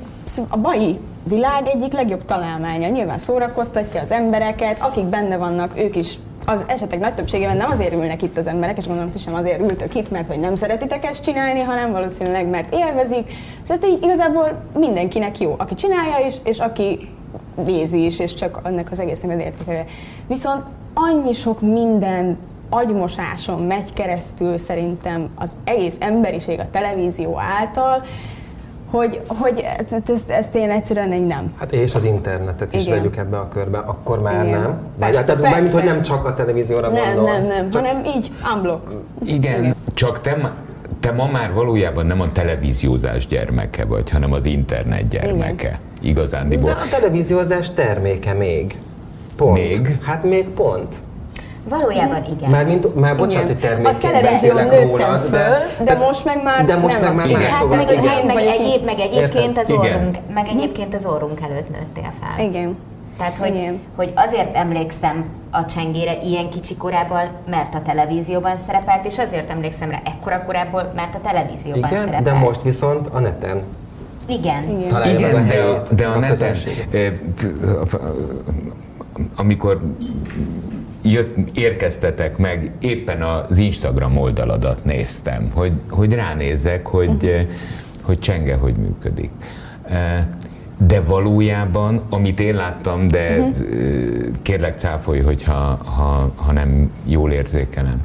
a 0.49 0.57
mai 0.57 0.99
világ 1.23 1.67
egyik 1.67 1.93
legjobb 1.93 2.25
találmánya. 2.25 2.87
Nyilván 2.87 3.17
szórakoztatja 3.17 4.01
az 4.01 4.11
embereket, 4.11 4.79
akik 4.79 5.05
benne 5.05 5.37
vannak, 5.37 5.79
ők 5.79 5.95
is 5.95 6.19
az 6.45 6.65
esetek 6.67 6.99
nagy 6.99 7.13
többségében 7.13 7.57
nem 7.57 7.69
azért 7.69 7.93
ülnek 7.93 8.21
itt 8.21 8.37
az 8.37 8.47
emberek, 8.47 8.77
és 8.77 8.85
gondolom, 8.85 9.11
hogy 9.11 9.21
sem 9.21 9.33
azért 9.33 9.59
ültök 9.59 9.95
itt, 9.95 10.11
mert 10.11 10.27
hogy 10.27 10.39
nem 10.39 10.55
szeretitek 10.55 11.05
ezt 11.05 11.23
csinálni, 11.23 11.59
hanem 11.59 11.91
valószínűleg 11.91 12.47
mert 12.47 12.73
élvezik. 12.73 13.31
Szóval 13.63 13.89
így 13.89 14.03
igazából 14.03 14.63
mindenkinek 14.77 15.39
jó, 15.39 15.55
aki 15.57 15.75
csinálja 15.75 16.25
is, 16.25 16.35
és 16.43 16.59
aki 16.59 17.09
nézi 17.65 18.05
is, 18.05 18.19
és 18.19 18.33
csak 18.33 18.59
annak 18.63 18.87
az 18.91 18.99
egésznek 18.99 19.35
az 19.35 19.43
értékelő. 19.43 19.83
Viszont 20.27 20.63
annyi 20.93 21.33
sok 21.33 21.61
minden 21.61 22.37
agymosáson 22.69 23.61
megy 23.61 23.93
keresztül 23.93 24.57
szerintem 24.57 25.29
az 25.35 25.55
egész 25.63 25.97
emberiség 25.99 26.59
a 26.59 26.69
televízió 26.69 27.39
által, 27.59 28.01
hogy, 28.91 29.21
hogy 29.27 29.63
ezt, 29.77 30.09
ezt, 30.09 30.29
ezt 30.29 30.55
én 30.55 30.69
egyszerűen 30.69 31.11
egy 31.11 31.25
nem. 31.25 31.53
Hát 31.57 31.71
és 31.71 31.95
az 31.95 32.03
internetet 32.03 32.73
is 32.73 32.85
Igen. 32.85 32.97
vegyük 32.97 33.17
ebbe 33.17 33.37
a 33.37 33.47
körbe, 33.47 33.77
akkor 33.77 34.21
már 34.21 34.45
Igen. 34.45 34.59
nem. 34.59 34.79
Persze, 34.99 35.19
hát, 35.19 35.27
persze. 35.27 35.49
Mármint, 35.49 35.73
hogy 35.73 35.83
nem 35.83 36.01
csak 36.01 36.25
a 36.25 36.33
televízióra 36.33 36.89
nem, 36.89 37.15
gondolsz. 37.15 37.47
Nem, 37.47 37.55
nem, 37.55 37.69
csak... 37.69 37.85
hanem 37.85 38.03
így 38.05 38.31
unblock. 38.55 38.91
Igen, 39.23 39.59
Igen. 39.59 39.75
csak 39.93 40.21
te, 40.21 40.53
te 40.99 41.11
ma 41.11 41.27
már 41.27 41.53
valójában 41.53 42.05
nem 42.05 42.21
a 42.21 42.31
televíziózás 42.31 43.27
gyermeke 43.27 43.85
vagy, 43.85 44.09
hanem 44.09 44.31
az 44.31 44.45
internet 44.45 45.07
gyermeke. 45.07 45.67
Igen. 45.67 45.79
Igazándiból. 46.01 46.69
De 46.69 46.77
a 46.79 46.89
televíziózás 46.89 47.71
terméke 47.71 48.33
még. 48.33 48.77
Pont. 49.35 49.53
Még? 49.53 49.99
Hát 50.01 50.23
még 50.23 50.47
pont. 50.47 50.95
Valójában 51.69 52.23
igen. 52.37 52.49
Már, 52.49 52.65
mint, 52.65 52.95
már 52.95 53.17
bocsánat, 53.17 53.47
hogy 53.47 53.59
termékként 53.59 54.03
A 54.03 54.07
televízión 54.07 54.63
nőttem 54.65 55.17
föl, 55.17 55.57
de, 55.77 55.83
de, 55.83 55.95
most 55.95 56.25
meg 56.25 56.43
már 56.43 56.65
de 56.65 56.75
most 56.75 57.01
nem 57.01 57.13
meg 57.15 57.31
már 57.31 57.41
hát 57.41 57.67
meg, 57.69 57.85
meg, 57.85 58.25
meg, 58.25 58.37
egyéb, 58.37 58.83
meg 58.85 58.99
egyébként 58.99 59.57
az 59.57 59.71
orrunk, 59.71 60.17
meg 60.33 60.47
egyébként 60.47 60.93
az 60.93 61.05
orrunk 61.05 61.39
előtt 61.41 61.69
nőttél 61.69 62.13
fel. 62.21 62.45
Igen. 62.45 62.77
Tehát, 63.17 63.37
hogy, 63.37 63.55
Igen. 63.55 63.79
hogy 63.95 64.11
azért 64.15 64.55
emlékszem 64.55 65.25
a 65.51 65.65
csengére 65.65 66.17
ilyen 66.23 66.49
kicsi 66.49 66.77
korában, 66.77 67.27
mert 67.49 67.75
a 67.75 67.81
televízióban 67.81 68.57
szerepelt, 68.57 69.05
és 69.05 69.17
azért 69.17 69.49
emlékszem 69.49 69.89
rá 69.89 70.01
ekkora 70.05 70.43
korából, 70.45 70.91
mert 70.95 71.15
a 71.15 71.19
televízióban 71.21 71.89
Igen, 71.89 71.99
szerepelt. 71.99 72.23
de 72.23 72.33
most 72.33 72.61
viszont 72.61 73.07
a 73.07 73.19
neten. 73.19 73.63
Igen. 74.25 74.69
Igen, 74.69 75.09
Igen 75.09 75.47
de, 75.47 75.61
a, 75.61 75.83
de 75.95 76.07
a, 76.07 76.13
a 76.13 76.19
neten, 76.19 76.55
amikor 79.35 79.81
jött, 81.01 81.37
érkeztetek 81.57 82.37
meg, 82.37 82.71
éppen 82.81 83.21
az 83.21 83.57
Instagram 83.57 84.17
oldaladat 84.17 84.85
néztem, 84.85 85.49
hogy, 85.53 85.71
hogy 85.89 86.13
ránézzek, 86.13 86.85
hogy, 86.85 87.07
uh-huh. 87.07 87.41
hogy 88.01 88.19
csenge, 88.19 88.55
hogy 88.55 88.75
működik. 88.75 89.31
Eh, 89.83 90.25
de 90.87 91.01
valójában, 91.01 92.01
amit 92.09 92.39
én 92.39 92.55
láttam, 92.55 93.07
de 93.07 93.39
uh-huh. 93.39 93.55
kérlek 94.41 94.73
cáfolj, 94.73 95.19
hogyha 95.19 95.79
ha, 95.85 96.31
ha 96.35 96.51
nem 96.51 96.91
jól 97.05 97.31
érzékelem, 97.31 98.03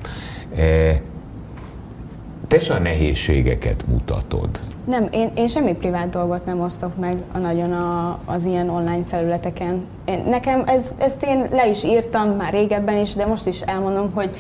te 2.49 2.75
a 2.75 2.79
nehézségeket 2.79 3.85
mutatod. 3.87 4.49
Nem, 4.85 5.09
én, 5.11 5.31
én 5.35 5.49
semmi 5.49 5.75
privát 5.75 6.09
dolgot 6.09 6.45
nem 6.45 6.61
osztok 6.61 6.97
meg 6.99 7.15
a 7.33 7.39
nagyon 7.39 7.73
a, 7.73 8.19
az 8.25 8.45
ilyen 8.45 8.69
online 8.69 9.05
felületeken. 9.05 9.87
Én, 10.05 10.25
nekem 10.29 10.63
ez, 10.67 10.95
ezt 10.99 11.25
én 11.25 11.47
le 11.51 11.69
is 11.69 11.85
írtam 11.85 12.29
már 12.29 12.53
régebben 12.53 12.97
is, 12.97 13.15
de 13.15 13.27
most 13.27 13.47
is 13.47 13.61
elmondom, 13.61 14.11
hogy 14.15 14.31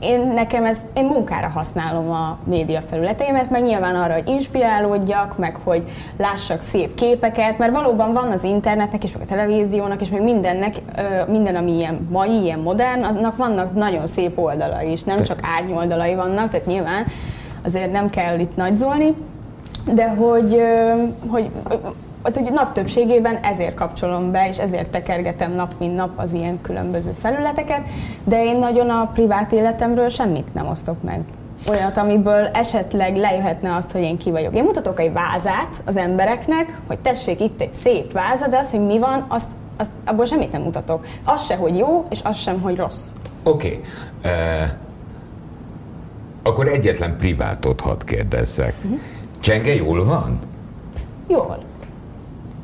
én 0.00 0.32
nekem 0.34 0.64
ezt, 0.64 0.84
én 0.94 1.04
munkára 1.04 1.48
használom 1.48 2.10
a 2.10 2.38
média 2.46 2.80
felületeimet, 2.80 3.50
meg 3.50 3.62
nyilván 3.62 3.94
arra, 3.94 4.12
hogy 4.12 4.28
inspirálódjak, 4.28 5.38
meg 5.38 5.56
hogy 5.64 5.84
lássak 6.18 6.60
szép 6.60 6.94
képeket, 6.94 7.58
mert 7.58 7.72
valóban 7.72 8.12
van 8.12 8.30
az 8.30 8.44
internetnek 8.44 9.04
és 9.04 9.12
meg 9.12 9.22
a 9.22 9.24
televíziónak 9.24 10.00
és 10.00 10.10
meg 10.10 10.22
mindennek, 10.22 10.74
minden, 11.28 11.56
ami 11.56 11.72
ilyen 11.72 12.08
mai, 12.10 12.42
ilyen 12.42 12.58
modern, 12.58 13.02
annak 13.02 13.36
vannak 13.36 13.74
nagyon 13.74 14.06
szép 14.06 14.38
oldalai 14.38 14.92
is, 14.92 15.02
nem 15.02 15.22
csak 15.22 15.38
árnyoldalai 15.56 16.14
vannak, 16.14 16.48
tehát 16.48 16.66
nyilván 16.66 17.04
azért 17.64 17.92
nem 17.92 18.10
kell 18.10 18.38
itt 18.38 18.56
nagyzolni, 18.56 19.14
de 19.94 20.08
hogy, 20.08 20.62
hogy 21.28 21.50
hogy 22.34 22.52
nap 22.52 22.72
többségében 22.72 23.36
ezért 23.36 23.74
kapcsolom 23.74 24.30
be, 24.30 24.48
és 24.48 24.58
ezért 24.58 24.90
tekergetem 24.90 25.52
nap, 25.52 25.74
mint 25.78 25.96
nap 25.96 26.10
az 26.16 26.32
ilyen 26.32 26.60
különböző 26.60 27.12
felületeket, 27.20 27.82
de 28.24 28.44
én 28.44 28.58
nagyon 28.58 28.90
a 28.90 29.10
privát 29.14 29.52
életemről 29.52 30.08
semmit 30.08 30.54
nem 30.54 30.66
osztok 30.68 31.02
meg. 31.02 31.20
Olyat, 31.70 31.96
amiből 31.96 32.46
esetleg 32.52 33.16
lejöhetne 33.16 33.74
azt, 33.74 33.90
hogy 33.90 34.00
én 34.00 34.16
ki 34.18 34.30
vagyok. 34.30 34.54
Én 34.54 34.64
mutatok 34.64 35.00
egy 35.00 35.12
vázát 35.12 35.82
az 35.84 35.96
embereknek, 35.96 36.78
hogy 36.86 36.98
tessék 36.98 37.40
itt 37.40 37.60
egy 37.60 37.74
szép 37.74 38.12
váza, 38.12 38.48
de 38.48 38.56
az, 38.56 38.70
hogy 38.70 38.86
mi 38.86 38.98
van, 38.98 39.24
azt, 39.28 39.48
azt 39.76 39.90
abból 40.06 40.24
semmit 40.24 40.52
nem 40.52 40.62
mutatok. 40.62 41.06
Az 41.24 41.44
se, 41.44 41.56
hogy 41.56 41.76
jó, 41.76 42.04
és 42.10 42.20
az 42.22 42.36
sem, 42.36 42.60
hogy 42.60 42.76
rossz. 42.76 43.08
Oké. 43.42 43.66
Okay. 43.66 43.80
Uh, 44.24 44.68
akkor 46.42 46.68
egyetlen 46.68 47.16
privátot 47.16 47.80
hadd 47.80 48.04
kérdezzek. 48.04 48.74
Uh-huh. 48.84 49.00
Csenge 49.40 49.74
jól 49.74 50.04
van? 50.04 50.38
Jól. 51.28 51.58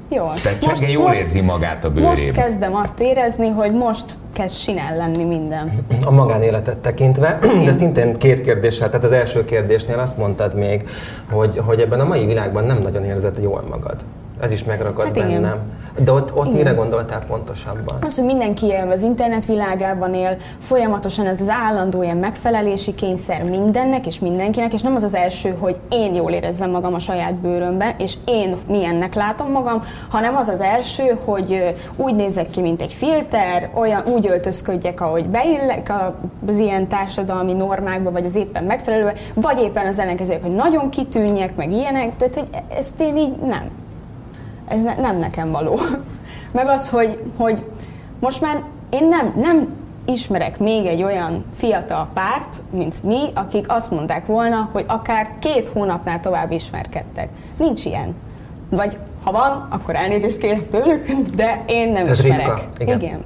Jól. 0.09 0.35
Tehát 0.43 0.59
Csenge 0.59 0.89
jól 0.89 1.09
most, 1.09 1.21
érzi 1.21 1.41
magát 1.41 1.85
a 1.85 1.89
bőrében. 1.89 2.11
Most 2.11 2.33
kezdem 2.33 2.75
azt 2.75 3.01
érezni, 3.01 3.49
hogy 3.49 3.73
most 3.73 4.17
kezd 4.33 4.57
sinel 4.57 4.97
lenni 4.97 5.25
minden. 5.25 5.87
A 6.05 6.11
magánéletet 6.11 6.77
tekintve, 6.77 7.39
de 7.65 7.73
szintén 7.73 8.13
két 8.13 8.41
kérdéssel, 8.41 8.89
tehát 8.89 9.05
az 9.05 9.13
első 9.13 9.45
kérdésnél 9.45 9.99
azt 9.99 10.17
mondtad 10.19 10.55
még, 10.55 10.89
hogy, 11.31 11.61
hogy 11.67 11.81
ebben 11.81 12.01
a 12.01 12.05
mai 12.05 12.27
világban 12.27 12.65
nem 12.65 12.79
nagyon 12.79 13.05
érzed 13.05 13.39
jól 13.43 13.65
magad. 13.69 14.05
Ez 14.43 14.53
is 14.53 14.65
megragad 14.65 15.05
hát 15.05 15.15
bennem. 15.15 15.39
Igen. 15.39 16.05
De 16.05 16.13
ott, 16.13 16.37
ott 16.37 16.53
mire 16.53 16.71
gondoltál 16.71 17.25
pontosabban? 17.27 17.97
Az, 18.01 18.17
hogy 18.17 18.25
mindenki 18.25 18.67
él 18.67 18.89
az 18.91 19.03
internet 19.03 19.47
világában 19.47 20.15
él, 20.15 20.37
folyamatosan 20.59 21.27
ez 21.27 21.41
az 21.41 21.49
állandó 21.49 22.03
ilyen 22.03 22.17
megfelelési 22.17 22.95
kényszer 22.95 23.43
mindennek 23.43 24.07
és 24.07 24.19
mindenkinek, 24.19 24.73
és 24.73 24.83
nem 24.83 24.95
az 24.95 25.03
az 25.03 25.15
első, 25.15 25.57
hogy 25.59 25.77
én 25.91 26.15
jól 26.15 26.31
érezzem 26.31 26.71
magam 26.71 26.95
a 26.95 26.99
saját 26.99 27.35
bőrömben, 27.35 27.95
és 27.99 28.15
én 28.25 28.57
milyennek 28.69 29.15
látom 29.15 29.51
magam, 29.51 29.83
hanem 30.09 30.37
az 30.37 30.49
az 30.49 30.61
első, 30.61 31.19
hogy 31.25 31.75
úgy 31.97 32.15
nézek 32.15 32.51
ki, 32.51 32.61
mint 32.61 32.83
egy 32.83 32.93
filter, 32.93 33.71
olyan 33.75 34.03
úgy 34.07 34.27
öltözködjek, 34.27 35.01
ahogy 35.01 35.27
beillek 35.27 35.93
az 36.47 36.59
ilyen 36.59 36.89
társadalmi 36.89 37.53
normákba, 37.53 38.11
vagy 38.11 38.25
az 38.25 38.37
éppen 38.37 38.65
megfelelő, 38.65 39.13
vagy 39.35 39.61
éppen 39.61 39.87
az 39.87 39.99
ellenkezők, 39.99 40.43
hogy 40.43 40.55
nagyon 40.55 40.91
kitűnjek, 40.91 41.57
meg 41.57 41.73
ilyenek, 41.73 42.17
tehát 42.17 42.35
hogy 42.35 42.49
ezt 42.79 43.01
én 43.01 43.17
így 43.17 43.37
nem 43.37 43.81
ez 44.69 44.83
ne, 44.83 44.95
nem 44.95 45.19
nekem 45.19 45.51
való. 45.51 45.81
Meg 46.53 46.69
az, 46.69 46.89
hogy, 46.89 47.19
hogy 47.37 47.65
most 48.21 48.41
már 48.41 48.63
én 48.91 49.09
nem, 49.09 49.35
nem 49.37 49.67
ismerek 50.05 50.59
még 50.59 50.87
egy 50.87 51.03
olyan 51.03 51.45
fiatal 51.53 52.09
párt, 52.15 52.63
mint 52.73 53.03
mi, 53.03 53.21
akik 53.35 53.65
azt 53.69 53.91
mondták 53.91 54.27
volna, 54.27 54.69
hogy 54.73 54.85
akár 54.89 55.31
két 55.39 55.69
hónapnál 55.69 56.21
tovább 56.21 56.51
ismerkedtek. 56.51 57.29
Nincs 57.57 57.85
ilyen. 57.85 58.15
Vagy 58.71 58.97
ha 59.25 59.33
van, 59.33 59.67
akkor 59.71 59.97
elnézést 59.97 60.39
kérek 60.39 60.71
tőlük, 60.71 61.07
de 61.35 61.65
én 61.67 61.93
nem 61.93 62.07
Ez 62.07 62.19
ismerek. 62.19 62.47
Ritka. 62.47 62.67
Igen. 62.79 63.01
Igen. 63.01 63.25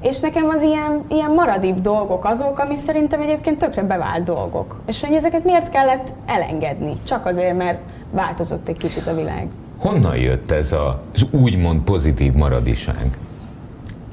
És 0.00 0.20
nekem 0.20 0.48
az 0.48 0.62
ilyen, 0.62 1.04
ilyen 1.08 1.30
maradibb 1.30 1.80
dolgok 1.80 2.24
azok, 2.24 2.58
ami 2.58 2.76
szerintem 2.76 3.20
egyébként 3.20 3.58
tökre 3.58 3.82
bevált 3.82 4.22
dolgok. 4.22 4.80
És 4.86 5.00
hogy 5.04 5.14
ezeket 5.14 5.44
miért 5.44 5.68
kellett 5.68 6.14
elengedni? 6.26 6.92
Csak 7.04 7.26
azért, 7.26 7.56
mert 7.56 7.78
változott 8.10 8.68
egy 8.68 8.78
kicsit 8.78 9.06
a 9.06 9.14
világ. 9.14 9.46
Honnan 9.78 10.16
jött 10.16 10.50
ez 10.50 10.72
az 10.72 11.26
úgymond 11.30 11.80
pozitív 11.80 12.32
maradiság? 12.32 13.18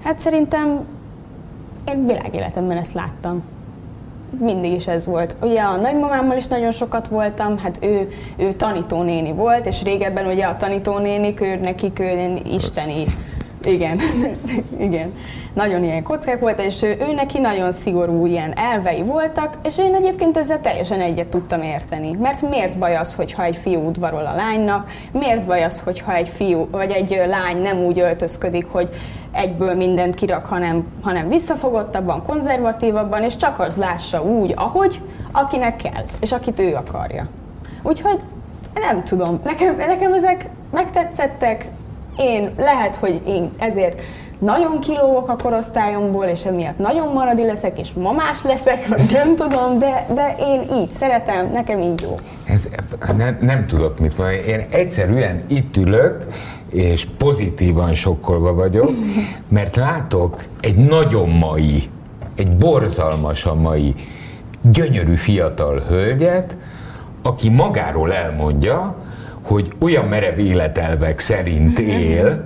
Hát 0.04 0.20
szerintem 0.20 0.86
én 1.88 2.06
világéletemben 2.06 2.78
ezt 2.78 2.94
láttam. 2.94 3.44
Mindig 4.40 4.72
is 4.72 4.88
ez 4.88 5.06
volt. 5.06 5.36
Ugye 5.42 5.62
a 5.62 5.76
nagymamámmal 5.76 6.38
is 6.38 6.48
nagyon 6.48 6.72
sokat 6.72 7.08
voltam, 7.08 7.58
hát 7.58 7.80
ő, 7.82 8.08
ő 8.38 8.54
tanítónéni 8.54 9.32
volt, 9.32 9.66
és 9.66 9.84
régebben 9.84 10.26
ugye 10.26 10.46
a 10.46 10.58
tanítónénik, 10.58 11.42
ő, 11.42 11.56
nekik 11.56 12.00
ő 12.00 12.36
isteni 12.52 13.06
igen, 13.68 14.00
igen. 14.88 15.14
Nagyon 15.54 15.84
ilyen 15.84 16.04
kockák 16.04 16.40
volt, 16.40 16.60
és 16.60 16.82
ő, 16.82 16.98
ő 17.00 17.14
neki 17.14 17.40
nagyon 17.40 17.72
szigorú 17.72 18.26
ilyen 18.26 18.54
elvei 18.58 19.02
voltak, 19.02 19.58
és 19.64 19.78
én 19.78 19.96
egyébként 19.96 20.38
ezzel 20.38 20.62
teljesen 20.62 21.00
egyet 21.00 21.30
tudtam 21.30 21.62
érteni. 21.62 22.12
Mert 22.12 22.50
miért 22.50 22.78
baj 22.78 22.96
az, 22.96 23.16
hogyha 23.16 23.44
egy 23.44 23.56
fiú 23.56 23.88
udvarol 23.88 24.26
a 24.26 24.36
lánynak, 24.36 24.92
miért 25.12 25.46
baj 25.46 25.64
az, 25.64 25.80
hogyha 25.80 26.16
egy 26.16 26.30
fiú 26.30 26.68
vagy 26.72 26.92
egy 26.92 27.22
lány 27.28 27.58
nem 27.58 27.78
úgy 27.78 28.00
öltözködik, 28.00 28.66
hogy 28.72 28.90
egyből 29.32 29.76
mindent 29.76 30.16
kirak, 30.16 30.46
hanem, 30.46 30.88
hanem 31.02 31.28
visszafogottabban, 31.30 32.24
konzervatívabban, 32.24 33.24
és 33.24 33.36
csak 33.36 33.60
az 33.60 33.76
lássa 33.76 34.24
úgy, 34.24 34.54
ahogy, 34.56 35.02
akinek 35.32 35.76
kell, 35.76 36.04
és 36.20 36.32
akit 36.32 36.60
ő 36.60 36.76
akarja. 36.76 37.28
Úgyhogy 37.84 38.20
nem 38.74 39.04
tudom, 39.04 39.40
nekem, 39.44 39.76
nekem 39.76 40.14
ezek 40.14 40.50
megtetszettek, 40.72 41.70
én 42.18 42.54
lehet, 42.58 42.96
hogy 42.96 43.22
én 43.28 43.52
ezért 43.58 44.02
nagyon 44.40 44.80
kilóvok 44.80 45.30
a 45.30 45.36
korosztályomból, 45.36 46.26
és 46.26 46.46
emiatt 46.46 46.78
nagyon 46.78 47.14
maradi 47.14 47.46
leszek, 47.46 47.80
és 47.80 47.94
mamás 47.94 48.44
leszek, 48.44 48.88
vagy 48.88 49.02
nem 49.12 49.36
tudom, 49.36 49.80
de, 49.80 50.08
de 50.14 50.36
én 50.40 50.62
így 50.82 50.92
szeretem, 50.92 51.50
nekem 51.54 51.82
így 51.82 52.02
jó. 52.02 52.16
Ez, 52.46 52.68
nem, 53.18 53.38
nem 53.42 53.68
tudok 53.68 54.00
mit 54.00 54.18
mondani. 54.18 54.38
Én 54.38 54.66
egyszerűen 54.70 55.42
itt 55.48 55.78
ülök, 55.78 56.26
és 56.72 57.08
pozitívan 57.18 57.94
sokkolva 57.94 58.54
vagyok, 58.54 58.92
mert 59.48 59.76
látok 59.76 60.44
egy 60.60 60.76
nagyon 60.76 61.30
mai, 61.30 61.90
egy 62.36 62.56
borzalmasan 62.58 63.58
mai, 63.58 63.96
gyönyörű 64.62 65.16
fiatal 65.16 65.80
hölgyet, 65.88 66.56
aki 67.22 67.50
magáról 67.50 68.14
elmondja, 68.14 68.96
hogy 69.48 69.68
olyan 69.80 70.06
merev 70.06 70.40
életelvek 70.40 71.20
szerint 71.20 71.80
él, 71.80 72.44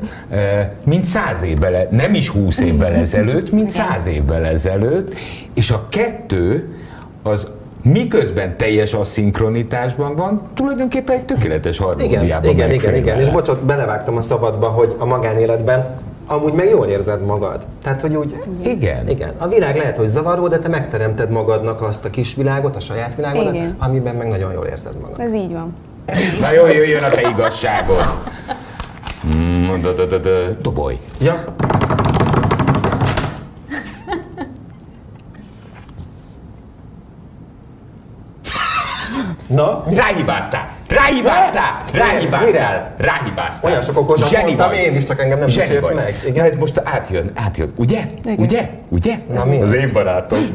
mint 0.85 1.05
száz 1.05 1.43
évvel, 1.43 1.87
nem 1.89 2.13
is 2.13 2.29
húsz 2.29 2.59
évvel 2.59 2.93
ezelőtt, 2.93 3.51
mint 3.51 3.69
száz 3.69 4.05
évvel 4.05 4.45
ezelőtt, 4.45 5.15
és 5.53 5.71
a 5.71 5.85
kettő 5.89 6.75
az 7.23 7.47
miközben 7.83 8.57
teljes 8.57 8.93
asszinkronitásban 8.93 10.15
van, 10.15 10.41
tulajdonképpen 10.53 11.15
egy 11.15 11.23
tökéletes 11.23 11.77
harmóniában 11.77 12.49
Igen, 12.49 12.71
igen, 12.71 12.71
igen, 12.71 12.95
igen. 12.95 13.19
És 13.19 13.29
bocsot, 13.29 13.63
belevágtam 13.63 14.17
a 14.17 14.21
szabadba, 14.21 14.67
hogy 14.67 14.95
a 14.97 15.05
magánéletben 15.05 15.95
amúgy 16.25 16.53
meg 16.53 16.69
jól 16.69 16.85
érzed 16.85 17.25
magad. 17.25 17.65
Tehát, 17.83 18.01
hogy 18.01 18.15
úgy... 18.15 18.35
Igen. 18.63 19.09
Igen. 19.09 19.33
A 19.37 19.47
világ 19.47 19.75
lehet, 19.75 19.97
hogy 19.97 20.07
zavaró, 20.07 20.47
de 20.47 20.59
te 20.59 20.67
megteremted 20.67 21.29
magadnak 21.29 21.81
azt 21.81 22.05
a 22.05 22.09
kis 22.09 22.35
világot, 22.35 22.75
a 22.75 22.79
saját 22.79 23.15
világodat, 23.15 23.53
igen. 23.53 23.75
amiben 23.79 24.15
meg 24.15 24.27
nagyon 24.27 24.51
jól 24.53 24.65
érzed 24.65 24.93
magad. 25.01 25.19
Ez 25.19 25.33
így 25.33 25.51
van. 25.51 25.73
Na 26.39 26.51
jó, 26.51 26.65
jöjjön 26.65 27.03
a 27.03 27.09
te 27.09 27.29
igazságod. 27.29 28.03
Mm, 29.35 29.81
Doboly. 30.61 30.97
Ja. 31.19 31.43
Na? 39.47 39.83
Ráhibáztál! 39.87 40.69
Ráhibáztál! 40.87 41.83
Ráhibáztál! 41.93 42.93
Ráhibáztál! 42.97 43.69
Olyan 43.69 43.81
sok 43.81 43.97
okosan 43.97 44.27
Zseni 44.27 44.43
mondtam 44.43 44.69
vagy. 44.69 44.77
én 44.77 44.95
is, 44.95 45.03
csak 45.03 45.19
engem 45.19 45.37
nem 45.37 45.47
dicsért 45.47 45.93
meg. 45.93 46.21
Igen. 46.25 46.45
ez 46.45 46.57
most 46.57 46.81
átjön, 46.83 47.31
átjön. 47.35 47.73
Ugye? 47.75 48.01
Igen. 48.23 48.35
Ugye? 48.37 48.69
Ugye? 48.89 49.15
Na 49.33 49.45
mi? 49.45 49.61
Az 49.61 49.73
én 49.73 49.91
barátom. 49.93 50.39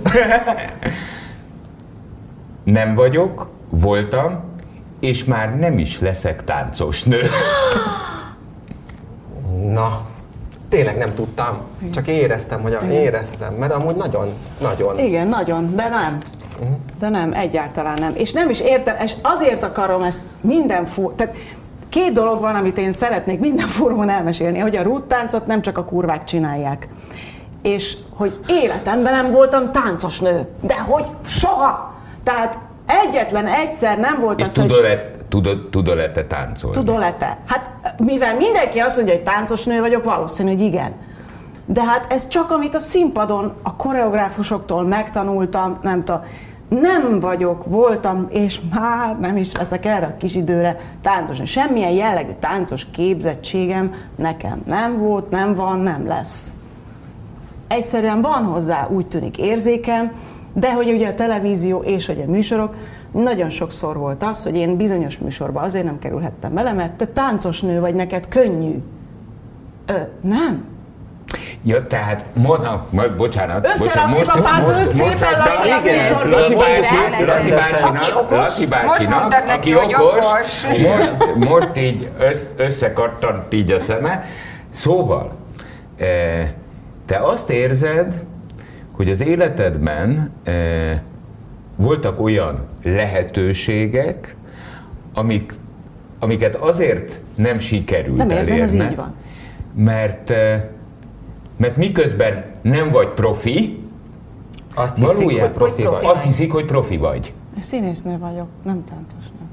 nem 2.64 2.94
vagyok, 2.94 3.48
voltam, 3.68 4.45
és 5.07 5.24
már 5.24 5.57
nem 5.57 5.78
is 5.78 6.00
leszek 6.00 6.44
táncos 6.44 7.02
nő. 7.02 7.20
Na, 9.72 10.00
tényleg 10.68 10.96
nem 10.96 11.14
tudtam. 11.14 11.61
Csak 11.92 12.07
éreztem, 12.07 12.62
hogy 12.62 12.72
a, 12.72 12.86
éreztem, 12.90 13.54
mert 13.54 13.72
amúgy 13.72 13.94
nagyon, 13.94 14.28
nagyon. 14.61 14.98
Igen, 14.98 15.26
nagyon, 15.26 15.74
de 15.74 15.88
nem. 15.88 16.18
Uh-huh. 16.61 16.76
De 16.98 17.09
nem, 17.09 17.32
egyáltalán 17.32 17.96
nem. 18.00 18.12
És 18.14 18.32
nem 18.32 18.50
is 18.50 18.61
értem, 18.61 18.96
és 19.04 19.12
azért 19.22 19.62
akarom 19.62 20.02
ezt 20.02 20.20
minden 20.40 20.86
fur... 20.86 21.12
Tehát 21.14 21.34
két 21.88 22.12
dolog 22.12 22.40
van, 22.40 22.54
amit 22.54 22.78
én 22.78 22.92
szeretnék 22.92 23.40
minden 23.40 23.68
fórumon 23.78 24.09
elmesélni, 24.09 24.59
hogy 24.59 24.76
a 24.76 24.82
rúttáncot 24.82 25.46
nem 25.46 25.62
csak 25.62 25.78
a 25.78 25.84
kurvák 25.84 26.24
csinálják. 26.24 26.88
És 27.62 27.96
hogy 28.14 28.40
életemben 28.48 29.12
nem 29.12 29.30
voltam 29.30 29.72
táncos 29.72 30.20
nő. 30.20 30.48
De 30.61 30.78
hogy 30.78 31.04
soha! 31.26 31.94
Tehát 32.22 32.59
egyetlen 32.87 33.47
egyszer 33.47 33.99
nem 33.99 34.20
volt 34.20 34.41
és 34.41 34.47
az, 34.47 34.53
tudod-e, 34.53 35.11
tudod, 35.28 35.68
tudod-e 35.70 36.11
te 36.11 36.24
táncolni? 36.24 36.76
Tudod-e 36.76 37.12
te? 37.12 37.39
Hát 37.47 37.95
mivel 37.99 38.37
mindenki 38.37 38.78
azt 38.78 38.97
mondja, 38.97 39.14
hogy 39.14 39.22
táncos 39.22 39.64
nő 39.64 39.80
vagyok, 39.80 40.05
valószínű, 40.05 40.51
hogy 40.51 40.61
igen. 40.61 40.93
De 41.66 41.84
hát 41.84 42.12
ez 42.12 42.28
csak, 42.28 42.51
amit 42.51 42.74
a 42.74 42.78
színpadon 42.78 43.53
a 43.62 43.76
koreográfusoktól 43.76 44.82
megtanultam, 44.84 45.78
nem 45.82 46.05
tudom, 46.05 46.22
nem 46.68 47.20
vagyok, 47.20 47.64
voltam, 47.64 48.26
és 48.30 48.61
már 48.74 49.18
nem 49.18 49.37
is 49.37 49.57
leszek 49.57 49.84
erre 49.84 50.07
a 50.07 50.16
kis 50.16 50.34
időre 50.34 50.78
táncos. 51.01 51.39
Semmilyen 51.45 51.91
jellegű 51.91 52.32
táncos 52.41 52.87
képzettségem 52.91 53.95
nekem 54.16 54.62
nem 54.66 54.99
volt, 54.99 55.30
nem 55.30 55.55
van, 55.55 55.78
nem 55.78 56.07
lesz. 56.07 56.51
Egyszerűen 57.68 58.20
van 58.20 58.45
hozzá, 58.45 58.89
úgy 58.91 59.07
tűnik 59.07 59.39
érzékem, 59.39 60.12
de 60.59 60.72
hogy 60.72 60.92
ugye 60.92 61.09
a 61.09 61.14
televízió 61.14 61.78
és 61.78 62.07
hogy 62.07 62.22
a 62.26 62.30
műsorok, 62.30 62.74
nagyon 63.12 63.50
sokszor 63.50 63.96
volt 63.96 64.22
az, 64.22 64.42
hogy 64.42 64.57
én 64.57 64.76
bizonyos 64.76 65.18
műsorba 65.18 65.61
azért 65.61 65.84
nem 65.84 65.98
kerülhettem 65.98 66.54
bele, 66.54 66.72
mert 66.72 66.92
te 66.92 67.07
táncos 67.07 67.61
nő 67.61 67.80
vagy, 67.80 67.94
neked 67.94 68.28
könnyű. 68.28 68.82
Ö, 69.86 69.92
nem, 70.20 70.64
Ja, 71.62 71.86
tehát 71.86 72.24
mondom, 72.32 72.80
majd, 72.90 73.16
bocsánat. 73.16 73.66
Összerakjuk 73.66 74.18
most, 74.18 74.30
a 74.30 74.42
puzzle 74.42 74.84
most, 74.84 74.96
szépen 74.96 75.32
lassan, 75.64 76.30
Laci 76.30 76.54
bácsinak, 76.54 78.30
Laci 78.30 78.66
bácsinak, 78.66 79.44
aki 79.48 79.74
okos, 79.74 80.66
most, 80.66 81.34
most 81.34 81.76
így 81.76 82.11
összekattant 82.57 83.54
így 83.54 83.70
a 83.70 83.80
szeme. 83.80 84.24
Szóval, 84.70 85.32
eh, 85.96 86.48
te 87.07 87.16
azt 87.16 87.50
érzed, 87.50 88.22
hogy 88.97 89.11
az 89.11 89.20
életedben 89.20 90.30
eh, 90.42 91.01
voltak 91.76 92.20
olyan 92.20 92.64
lehetőségek, 92.82 94.36
amik, 95.14 95.53
amiket 96.18 96.55
azért 96.55 97.20
nem 97.34 97.59
sikerült 97.59 98.16
nem 98.18 98.30
érzem, 98.30 98.55
elérni, 98.55 98.80
ez 98.80 98.90
így 98.90 98.97
van. 98.97 99.14
mert 99.74 100.30
eh, 100.30 100.62
mert 101.57 101.76
miközben 101.76 102.44
nem 102.62 102.90
vagy 102.90 103.09
profi, 103.09 103.84
azt 104.74 104.97
hiszik, 104.97 105.16
valójában, 105.16 105.49
hogy 105.49 105.53
profi, 105.53 105.82
profi 105.82 105.97
vagy. 105.97 106.11
Azt 106.11 106.22
hiszik, 106.22 106.53
hogy 106.53 106.64
profi 106.64 106.97
vagy. 106.97 107.32
Színésznő 107.59 108.18
vagyok, 108.18 108.49
nem 108.64 108.84
táncos 108.84 109.24
nő. 109.38 109.47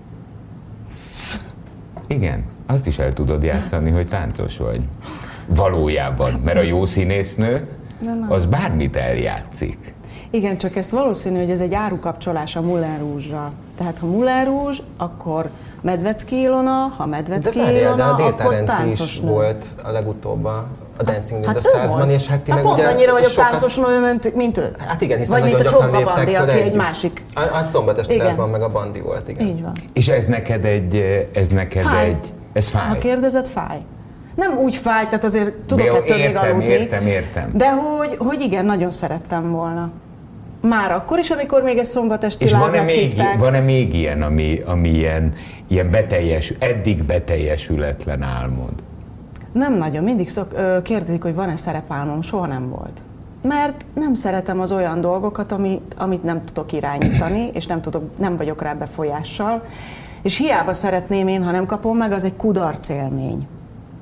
Igen, 2.16 2.44
azt 2.66 2.88
is 2.88 3.00
el 3.00 3.14
tudod 3.14 3.44
játszani, 3.44 3.92
hogy 3.92 4.08
táncos 4.08 4.58
vagy. 4.58 4.82
Valójában, 5.46 6.42
mert 6.44 6.58
a 6.58 6.62
jó 6.62 6.86
színésznő 6.86 7.68
az 8.28 8.46
bármit 8.46 8.96
eljátszik. 8.96 9.94
Igen, 10.30 10.58
csak 10.58 10.76
ezt 10.76 10.92
valószínű, 10.92 11.38
hogy 11.38 11.50
ez 11.50 11.60
egy 11.60 11.74
árukapcsolás 11.74 12.56
a 12.56 12.62
Moulin 12.62 12.98
Rouge-ra. 13.00 13.52
Tehát 13.78 13.98
ha 14.00 14.06
Moulin 14.06 14.46
Rouge, 14.46 14.78
akkor 14.98 15.50
Medvecki 15.82 16.42
Ilona, 16.42 16.94
ha 16.98 17.06
Medvecki 17.06 17.60
de 17.60 17.80
Ilona, 17.80 17.96
de 17.96 18.04
a 18.24 18.28
akkor 18.28 18.56
táncos 18.64 19.14
is 19.14 19.20
nő. 19.20 19.30
volt 19.30 19.66
a 19.84 19.92
legutóbb 19.92 20.46
a 20.46 20.68
a 20.98 21.04
Dancing 21.04 21.40
with 21.40 21.54
hát 21.54 21.62
the 21.62 21.70
Stars-ban, 21.70 22.10
és 22.10 22.28
hát 22.28 22.40
ti 22.40 22.52
hát 22.52 22.60
meg 22.60 22.70
pont 22.70 22.80
ugye 22.80 22.90
annyira 22.90 23.12
vagyok 23.12 23.30
sokat... 23.30 23.50
táncos 23.50 23.76
nő, 23.76 24.20
mint 24.36 24.58
ő. 24.58 24.76
Hát 24.88 25.02
igen, 25.02 25.18
hiszen 25.18 25.40
Vagy 25.40 25.52
nagyon 25.52 25.66
gyakran 25.66 25.92
léptek 25.92 26.16
Bandi, 26.16 26.36
aki 26.36 26.60
egy 26.60 26.76
másik. 26.76 27.26
A, 27.34 27.58
a 27.58 27.62
Szombatesti 27.62 28.22
meg 28.52 28.62
a 28.62 28.70
Bandi 28.70 29.00
volt, 29.00 29.28
igen. 29.28 29.48
Így 29.48 29.62
van. 29.62 29.74
És 29.94 30.08
ez 30.08 30.26
neked 30.26 30.66
egy, 30.66 30.96
ez 31.34 31.48
neked 31.48 31.84
fáj. 31.84 32.06
egy, 32.06 32.34
ez 32.54 32.68
fáj. 32.68 32.88
Ha 32.88 32.98
kérdezed, 32.98 33.48
fáj. 33.48 33.78
Nem 34.36 34.58
úgy 34.58 34.76
fáj, 34.76 35.04
tehát 35.04 35.24
azért 35.24 35.54
tudok 35.56 35.88
ettől 35.88 36.18
értem, 36.18 36.42
még 36.42 36.52
aludni. 36.52 36.66
Értem, 36.66 37.06
értem, 37.06 37.52
De 37.54 37.72
hogy, 37.72 38.16
hogy 38.18 38.42
igen, 38.42 38.66
nagyon 38.66 38.92
szerettem 38.92 39.52
volna. 39.52 39.92
Már 40.62 40.92
akkor 40.92 41.20
is, 41.20 41.30
amikor 41.30 41.64
még 41.64 41.78
egy 41.78 41.86
szombatesti 41.86 42.44
És 42.44 42.54
van-e 42.54 42.82
még, 42.82 43.22
van-e 43.38 43.60
még 43.60 43.94
ilyen, 43.94 44.22
ami, 44.22 44.60
ami 44.66 44.90
ilyen, 44.90 45.34
ilyen 45.68 45.92
beteljes, 45.92 46.54
eddig 46.60 47.04
beteljesületlen 47.04 48.22
álmod? 48.22 48.74
Nem 49.52 49.74
nagyon. 49.74 50.04
Mindig 50.04 50.30
szok, 50.30 50.82
kérdezik, 50.84 51.22
hogy 51.22 51.36
van-e 51.36 51.56
szerepálmom. 51.56 52.22
Soha 52.22 52.46
nem 52.46 52.70
volt. 52.70 53.02
Mert 53.48 53.86
nem 53.94 54.14
szeretem 54.16 54.60
az 54.60 54.72
olyan 54.72 55.02
dolgokat, 55.02 55.52
amit, 55.52 55.94
amit 55.98 56.24
nem 56.24 56.46
tudok 56.46 56.74
irányítani, 56.74 57.50
és 57.54 57.66
nem, 57.66 57.82
tudok, 57.82 58.18
nem 58.18 58.38
vagyok 58.38 58.62
rá 58.62 58.74
befolyással. 58.74 59.64
És 60.22 60.38
hiába 60.38 60.74
szeretném 60.74 61.28
én, 61.28 61.44
ha 61.44 61.52
nem 61.52 61.66
kapom 61.66 61.98
meg, 61.98 62.12
az 62.12 62.24
egy 62.24 62.36
kudarc 62.36 62.90
élmény. 62.90 63.48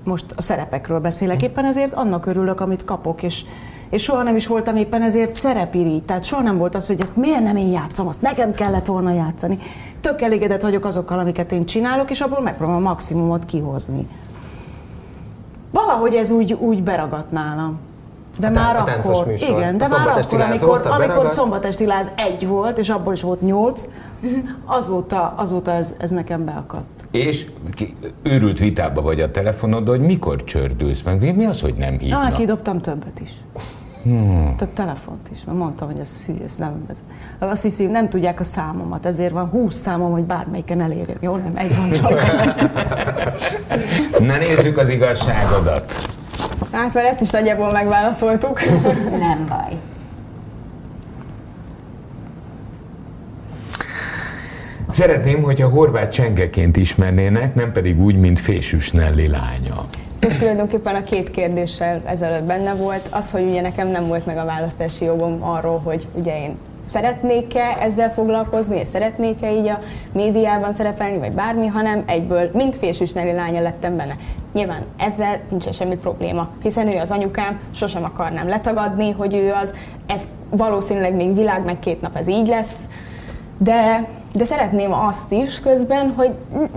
Most 0.04 0.26
a 0.36 0.41
szerepekről 0.41 0.99
beszélek, 0.99 1.43
éppen 1.43 1.66
ezért 1.66 1.93
annak 1.93 2.26
örülök, 2.26 2.60
amit 2.60 2.86
kapok, 2.86 3.24
és, 3.24 3.45
és 3.89 4.04
soha 4.04 4.24
nem 4.24 4.36
is 4.36 4.47
voltam 4.47 4.76
éppen 4.76 5.02
ezért 5.02 5.34
szerepirigy. 5.34 6.04
Tehát 6.04 6.24
soha 6.24 6.41
nem 6.41 6.58
volt 6.58 6.76
az, 6.76 6.88
hogy 6.88 7.02
ezt 7.02 7.16
miért 7.16 7.43
nem 7.43 7.56
én 7.56 7.72
játszom, 7.72 8.08
azt 8.08 8.22
nekem 8.22 8.54
kellett 8.54 8.86
volna 8.86 9.14
játszani. 9.14 9.60
Tök 10.02 10.22
elégedett 10.22 10.62
vagyok 10.62 10.86
azokkal, 10.86 11.20
amiket 11.20 11.52
én 11.52 11.66
csinálok, 11.66 12.10
és 12.10 12.22
abból 12.22 12.41
megpróbálom 12.41 12.86
a 12.86 12.89
maximumot 12.89 13.45
kihozni. 13.45 14.08
Valahogy 15.72 16.14
ez 16.14 16.30
úgy, 16.30 16.54
úgy 16.54 16.84
beragadt 16.84 17.32
nálam. 17.32 17.80
De 18.40 18.48
a 18.48 18.52
már 18.52 18.76
a 18.76 18.80
akkor, 18.80 19.26
műsor. 19.26 19.58
igen, 19.58 19.78
de 19.78 19.88
már 19.88 20.08
akkor, 20.08 20.42
amikor, 20.42 20.82
amikor 20.84 21.28
Szombatesti 21.30 21.86
Láz 21.86 22.12
egy 22.16 22.48
volt, 22.48 22.78
és 22.78 22.90
abból 22.90 23.14
is 23.14 23.22
volt 23.22 23.42
nyolc, 23.42 23.88
azóta, 24.66 25.34
azóta 25.38 25.72
ez, 25.72 25.96
ez 26.00 26.10
nekem 26.10 26.46
beakadt. 26.46 27.08
És 27.12 27.46
őrült 28.24 28.60
vitába 28.60 29.02
vagy 29.02 29.22
a 29.22 29.32
telefonod, 29.32 29.88
hogy 29.88 30.02
mikor 30.02 30.44
csördülsz 30.44 31.02
meg? 31.02 31.36
Mi 31.36 31.46
az, 31.46 31.62
hogy 31.62 31.74
nem 31.74 31.98
hívnak? 31.98 32.24
Ah, 32.24 32.38
kidobtam 32.38 32.82
többet 32.82 33.20
is. 33.22 33.30
Hmm. 34.04 34.56
Több 34.58 34.74
telefont 34.74 35.30
is, 35.32 35.38
mert 35.46 35.58
mondtam, 35.58 35.88
hogy 35.88 36.00
ez 36.00 36.24
hű, 36.26 36.34
ez 36.46 36.56
nem. 36.56 36.86
Ez. 36.90 36.98
Azt 37.40 37.64
hiszi, 37.64 37.86
nem 37.86 38.10
tudják 38.10 38.40
a 38.40 38.44
számomat, 38.44 39.06
ezért 39.06 39.32
van 39.32 39.50
20 39.50 39.76
számom, 39.76 40.12
hogy 40.12 40.24
bármelyiken 40.24 40.82
elérjem. 40.82 41.18
Jó, 41.20 41.36
nem, 41.36 41.52
egy 41.56 41.76
van 41.76 41.92
csak. 41.92 42.22
Na 44.28 44.38
nézzük 44.38 44.78
az 44.78 44.90
igazságodat. 44.90 46.11
Hát, 46.72 46.94
mert 46.94 47.08
ezt 47.08 47.22
is 47.22 47.30
nagyjából 47.30 47.72
megválaszoltuk. 47.72 48.60
Nem 49.28 49.46
baj. 49.50 49.78
Szeretném, 54.92 55.42
hogyha 55.42 55.70
horvát 55.70 56.12
csengeként 56.12 56.78
ismernének, 56.78 57.56
nem 57.56 57.72
pedig 57.72 58.00
úgy, 58.00 58.16
mint 58.16 58.40
Fésűs 58.40 58.92
Nelli 58.92 59.28
lánya. 59.28 59.86
Ez 60.20 60.36
tulajdonképpen 60.36 60.96
a 60.96 61.04
két 61.04 61.32
kérdéssel 61.32 62.02
ezelőtt 62.06 62.44
benne 62.44 62.74
volt. 62.74 63.10
Az, 63.12 63.32
hogy 63.32 63.42
ugye 63.42 63.62
nekem 63.62 63.88
nem 63.88 64.08
volt 64.08 64.26
meg 64.26 64.38
a 64.38 64.46
választási 64.46 65.06
jogom 65.06 65.44
arról, 65.44 65.80
hogy 65.80 66.08
ugye 66.14 66.38
én 66.38 66.58
szeretnék-e 66.92 67.78
ezzel 67.80 68.14
foglalkozni, 68.14 68.80
és 68.80 68.88
szeretnék-e 68.88 69.52
így 69.52 69.68
a 69.68 69.80
médiában 70.14 70.72
szerepelni, 70.74 71.18
vagy 71.18 71.34
bármi, 71.34 71.68
hanem 71.68 72.04
egyből, 72.06 72.50
mint 72.54 72.76
Fésűs 72.76 73.12
Nelly 73.12 73.34
lánya 73.34 73.62
lettem 73.62 73.98
benne. 73.98 74.16
Nyilván 74.54 74.86
ezzel 74.98 75.39
nincs 75.50 75.70
semmi 75.70 75.98
probléma, 75.98 76.48
hiszen 76.62 76.88
ő 76.88 76.98
az 77.00 77.12
anyukám, 77.12 77.60
sosem 77.74 78.04
akarnám 78.04 78.48
letagadni, 78.48 79.12
hogy 79.12 79.34
ő 79.34 79.52
az, 79.62 79.74
ez 80.08 80.24
valószínűleg 80.50 81.16
még 81.16 81.36
világ 81.36 81.66
meg 81.66 81.80
két 81.80 82.02
nap 82.02 82.16
ez 82.16 82.28
így 82.28 82.48
lesz, 82.48 82.88
de, 83.58 84.08
de 84.34 84.44
szeretném 84.44 84.94
azt 84.94 85.32
is 85.32 85.60
közben, 85.60 86.14
hogy 86.18 86.32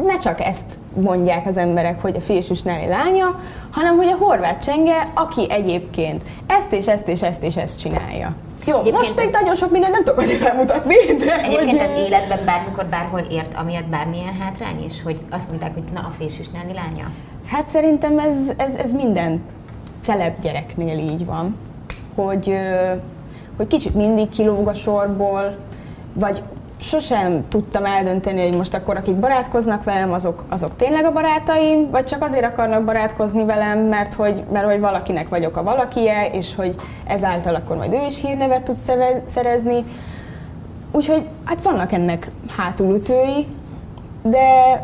ne 0.06 0.18
csak 0.18 0.40
ezt 0.40 0.78
mondják 1.00 1.46
az 1.46 1.56
emberek, 1.56 2.00
hogy 2.00 2.16
a 2.16 2.20
Fésűs 2.20 2.62
Nelly 2.62 2.86
lánya, 2.86 3.40
hanem 3.70 3.96
hogy 3.96 4.08
a 4.08 4.24
horvát 4.24 4.62
csenge, 4.62 5.08
aki 5.14 5.46
egyébként 5.50 6.22
ezt 6.46 6.72
és 6.72 6.86
ezt 6.86 7.08
és 7.08 7.22
ezt 7.22 7.42
és 7.42 7.56
ezt 7.56 7.78
csinálja. 7.78 8.34
Jó, 8.66 8.78
egyébként 8.78 8.96
most 8.96 9.16
még 9.16 9.24
ez... 9.26 9.32
nagyon 9.32 9.54
sok 9.54 9.70
mindent 9.70 9.92
nem 9.92 10.04
tudok 10.04 10.20
azért 10.20 10.38
felmutatni. 10.38 10.94
De 11.18 11.42
egyébként 11.42 11.80
hogy... 11.80 11.90
az 11.90 11.98
életben 11.98 12.38
bármikor, 12.44 12.86
bárhol 12.86 13.20
ért, 13.20 13.54
amiatt 13.54 13.86
bármilyen 13.86 14.34
hátrány 14.34 14.84
is, 14.84 15.02
hogy 15.02 15.20
azt 15.30 15.48
mondták, 15.48 15.74
hogy 15.74 15.82
na 15.92 16.00
a 16.00 16.12
Fésűs 16.18 16.48
Nelly 16.48 16.72
lánya? 16.72 17.10
Hát 17.46 17.68
szerintem 17.68 18.18
ez, 18.18 18.52
ez, 18.56 18.74
ez 18.74 18.92
minden 18.92 19.42
celeb 20.00 20.40
gyereknél 20.40 20.98
így 20.98 21.24
van, 21.24 21.56
hogy, 22.14 22.56
hogy 23.56 23.66
kicsit 23.66 23.94
mindig 23.94 24.28
kilóg 24.28 24.68
a 24.68 24.74
sorból, 24.74 25.56
vagy 26.12 26.42
sosem 26.80 27.48
tudtam 27.48 27.84
eldönteni, 27.84 28.42
hogy 28.42 28.56
most 28.56 28.74
akkor 28.74 28.96
akik 28.96 29.14
barátkoznak 29.14 29.84
velem, 29.84 30.12
azok, 30.12 30.44
azok 30.48 30.76
tényleg 30.76 31.04
a 31.04 31.12
barátaim, 31.12 31.90
vagy 31.90 32.04
csak 32.04 32.22
azért 32.22 32.44
akarnak 32.44 32.84
barátkozni 32.84 33.44
velem, 33.44 33.78
mert 33.78 34.14
hogy, 34.14 34.44
mert 34.52 34.64
hogy 34.66 34.80
valakinek 34.80 35.28
vagyok 35.28 35.56
a 35.56 35.62
valakie, 35.62 36.26
és 36.32 36.54
hogy 36.54 36.74
ezáltal 37.06 37.54
akkor 37.54 37.76
majd 37.76 37.92
ő 37.92 38.06
is 38.06 38.20
hírnevet 38.20 38.62
tud 38.62 38.76
szerezni. 39.26 39.84
Úgyhogy 40.92 41.28
hát 41.44 41.62
vannak 41.62 41.92
ennek 41.92 42.30
hátulütői, 42.56 43.46
de 44.22 44.80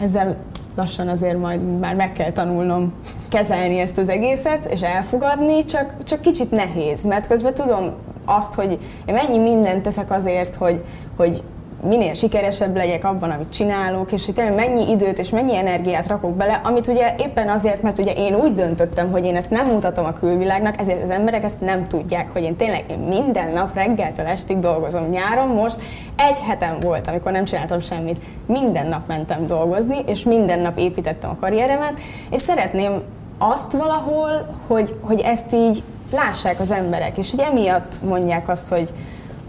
ezzel 0.00 0.36
lassan 0.76 1.08
azért 1.08 1.38
majd 1.38 1.78
már 1.78 1.94
meg 1.94 2.12
kell 2.12 2.30
tanulnom 2.30 2.92
kezelni 3.28 3.78
ezt 3.78 3.98
az 3.98 4.08
egészet, 4.08 4.64
és 4.64 4.82
elfogadni, 4.82 5.64
csak, 5.64 5.94
csak 6.04 6.20
kicsit 6.20 6.50
nehéz, 6.50 7.04
mert 7.04 7.26
közben 7.26 7.54
tudom 7.54 7.94
azt, 8.26 8.54
hogy 8.54 8.78
én 9.06 9.14
mennyi 9.14 9.38
mindent 9.38 9.82
teszek 9.82 10.10
azért, 10.10 10.54
hogy, 10.54 10.84
hogy 11.16 11.42
minél 11.82 12.14
sikeresebb 12.14 12.76
legyek 12.76 13.04
abban, 13.04 13.30
amit 13.30 13.52
csinálok, 13.52 14.12
és 14.12 14.24
hogy 14.24 14.34
tényleg 14.34 14.54
mennyi 14.54 14.90
időt 14.90 15.18
és 15.18 15.30
mennyi 15.30 15.56
energiát 15.56 16.06
rakok 16.06 16.36
bele, 16.36 16.60
amit 16.64 16.86
ugye 16.86 17.14
éppen 17.18 17.48
azért, 17.48 17.82
mert 17.82 17.98
ugye 17.98 18.12
én 18.12 18.34
úgy 18.34 18.54
döntöttem, 18.54 19.10
hogy 19.10 19.24
én 19.24 19.36
ezt 19.36 19.50
nem 19.50 19.66
mutatom 19.66 20.04
a 20.04 20.12
külvilágnak, 20.12 20.80
ezért 20.80 21.02
az 21.02 21.10
emberek 21.10 21.44
ezt 21.44 21.60
nem 21.60 21.84
tudják, 21.84 22.32
hogy 22.32 22.42
én 22.42 22.56
tényleg 22.56 22.84
én 22.90 22.98
minden 22.98 23.52
nap 23.52 23.74
reggeltől 23.74 24.26
estig 24.26 24.58
dolgozom. 24.58 25.08
Nyáron 25.08 25.48
most 25.48 25.82
egy 26.16 26.38
hetem 26.38 26.80
volt, 26.80 27.06
amikor 27.06 27.32
nem 27.32 27.44
csináltam 27.44 27.80
semmit. 27.80 28.24
Minden 28.46 28.86
nap 28.86 29.06
mentem 29.06 29.46
dolgozni, 29.46 29.96
és 30.06 30.24
minden 30.24 30.58
nap 30.58 30.78
építettem 30.78 31.30
a 31.30 31.36
karrieremet, 31.40 32.00
és 32.30 32.40
szeretném 32.40 33.02
azt 33.38 33.72
valahol, 33.72 34.46
hogy, 34.66 34.96
hogy 35.00 35.20
ezt 35.20 35.52
így 35.52 35.82
lássák 36.10 36.60
az 36.60 36.70
emberek, 36.70 37.18
és 37.18 37.30
hogy 37.30 37.40
emiatt 37.40 38.02
mondják 38.02 38.48
azt, 38.48 38.68
hogy, 38.68 38.92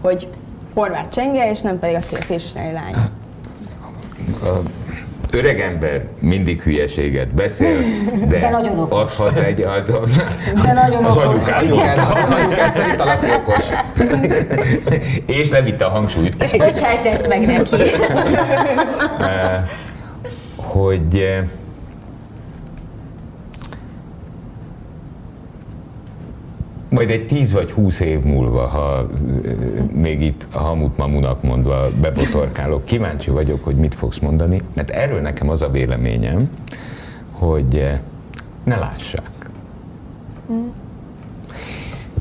hogy 0.00 0.28
horvát 0.74 1.12
csenge, 1.12 1.50
és 1.50 1.60
nem 1.60 1.78
pedig 1.78 1.96
a 1.96 2.00
szélfésnei 2.00 2.72
lány. 2.72 2.94
A 4.42 4.60
öreg 5.30 5.60
ember 5.60 6.04
mindig 6.18 6.62
hülyeséget 6.62 7.34
beszél, 7.34 7.76
de, 8.28 8.38
de 8.38 8.50
nagyon 8.50 8.78
okos. 8.78 9.00
adhat 9.00 9.38
egy... 9.38 9.60
Ad, 9.60 10.00
de 10.64 10.72
nagyon 10.72 11.04
az 11.04 11.16
anyukát. 11.16 11.62
Anyukát, 11.62 11.98
anyukát 12.30 12.72
szerint 12.72 13.00
a 13.00 13.04
Laci 13.04 13.30
okos. 13.32 13.64
és 15.26 15.48
nem 15.48 15.66
itt 15.66 15.80
a 15.80 15.88
hangsúlyt. 15.88 16.42
És 16.42 16.50
bocsásd 16.50 17.06
ezt 17.06 17.28
meg 17.28 17.46
neki. 17.46 17.70
hogy 20.56 21.40
majd 26.88 27.10
egy 27.10 27.26
tíz 27.26 27.52
vagy 27.52 27.70
húsz 27.70 28.00
év 28.00 28.20
múlva, 28.20 28.66
ha 28.66 29.06
még 29.92 30.22
itt 30.22 30.46
a 30.50 30.58
hamut 30.58 30.96
mamunak 30.96 31.42
mondva 31.42 31.86
bebotorkálok, 32.00 32.84
kíváncsi 32.84 33.30
vagyok, 33.30 33.64
hogy 33.64 33.76
mit 33.76 33.94
fogsz 33.94 34.18
mondani, 34.18 34.62
mert 34.72 34.90
erről 34.90 35.20
nekem 35.20 35.48
az 35.48 35.62
a 35.62 35.70
véleményem, 35.70 36.50
hogy 37.32 37.90
ne 38.64 38.76
lássák. 38.76 39.50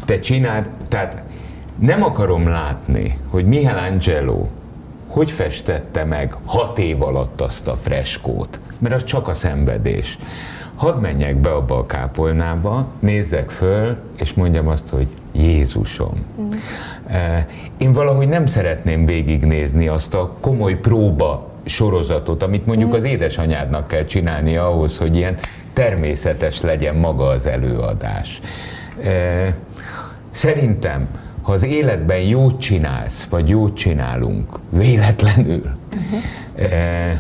Te 0.06 0.20
csináld, 0.20 0.70
tehát 0.88 1.24
nem 1.80 2.04
akarom 2.04 2.48
látni, 2.48 3.18
hogy 3.30 3.46
Michelangelo 3.46 4.48
hogy 5.08 5.32
festette 5.32 6.04
meg 6.04 6.36
hat 6.46 6.80
év 6.80 7.02
alatt 7.02 7.42
azt 7.42 7.68
a 7.68 7.74
freskót, 7.74 8.60
mert 8.80 8.96
az 8.96 9.04
csak 9.04 9.28
a 9.28 9.34
szenvedés 9.34 10.18
hadd 10.78 11.00
menjek 11.00 11.36
be 11.36 11.50
abba 11.50 11.78
a 11.78 11.86
kápolnába, 11.86 12.88
nézzek 13.00 13.50
föl, 13.50 13.98
és 14.20 14.34
mondjam 14.34 14.68
azt, 14.68 14.90
hogy 14.90 15.08
Jézusom. 15.32 16.26
Mm. 16.42 16.50
Én 17.78 17.94
valahogy 17.94 18.28
nem 18.28 18.46
szeretném 18.46 19.06
végignézni 19.06 19.88
azt 19.88 20.14
a 20.14 20.34
komoly 20.42 20.80
próba 20.80 21.50
sorozatot, 21.66 22.44
amit 22.44 22.66
mondjuk 22.66 22.94
az 22.94 23.04
édesanyádnak 23.04 23.88
kell 23.88 24.04
csinálni 24.04 24.58
ahhoz, 24.58 24.98
hogy 24.98 25.16
ilyen 25.16 25.36
természetes 25.74 26.62
legyen 26.62 26.96
maga 26.96 27.28
az 27.28 27.46
előadás. 27.46 28.42
Eh, 29.04 29.54
szerintem, 30.32 31.08
ha 31.42 31.52
az 31.52 31.66
életben 31.66 32.20
jót 32.20 32.60
csinálsz, 32.60 33.28
vagy 33.30 33.50
jót 33.50 33.76
csinálunk 33.76 34.60
véletlenül, 34.70 35.64
uh-huh. 35.92 37.18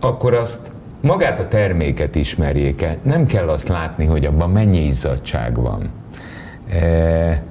akkor 0.00 0.34
azt 0.34 0.58
magát 1.04 1.38
a 1.38 1.48
terméket 1.48 2.14
ismerjék 2.14 2.82
el. 2.82 2.96
Nem 3.02 3.26
kell 3.26 3.48
azt 3.48 3.68
látni, 3.68 4.06
hogy 4.06 4.26
abban 4.26 4.50
mennyi 4.50 4.86
izzadság 4.86 5.60
van. 5.60 5.90
E, 6.70 7.42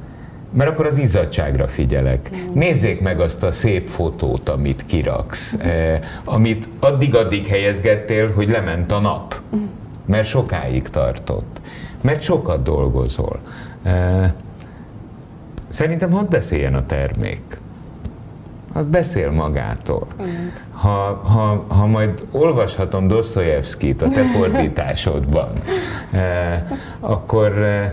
mert 0.54 0.70
akkor 0.70 0.86
az 0.86 0.98
izzadságra 0.98 1.68
figyelek. 1.68 2.30
Nézzék 2.54 3.02
meg 3.02 3.20
azt 3.20 3.44
a 3.44 3.52
szép 3.52 3.88
fotót, 3.88 4.50
amit 4.50 4.86
kiraksz, 4.86 5.54
e, 5.54 6.00
amit 6.24 6.68
addig-addig 6.80 7.48
helyezgettél, 7.48 8.34
hogy 8.34 8.50
lement 8.50 8.92
a 8.92 9.00
nap. 9.00 9.42
Mert 10.06 10.28
sokáig 10.28 10.90
tartott. 10.90 11.62
Mert 12.02 12.22
sokat 12.22 12.64
dolgozol. 12.64 13.40
E, 13.84 14.34
szerintem 15.70 16.12
hadd 16.12 16.30
beszéljen 16.30 16.76
a 16.76 16.86
termék. 16.86 17.62
Az 18.74 18.86
beszél 18.86 19.32
magától. 19.32 20.08
Ha, 20.72 21.22
ha, 21.24 21.66
ha 21.68 21.86
majd 21.86 22.26
olvashatom 22.32 23.08
Dostoyevskit 23.08 24.02
a 24.02 24.08
te 24.08 24.22
fordításodban, 24.24 25.50
eh, 26.12 26.64
akkor 27.00 27.58
eh, 27.58 27.92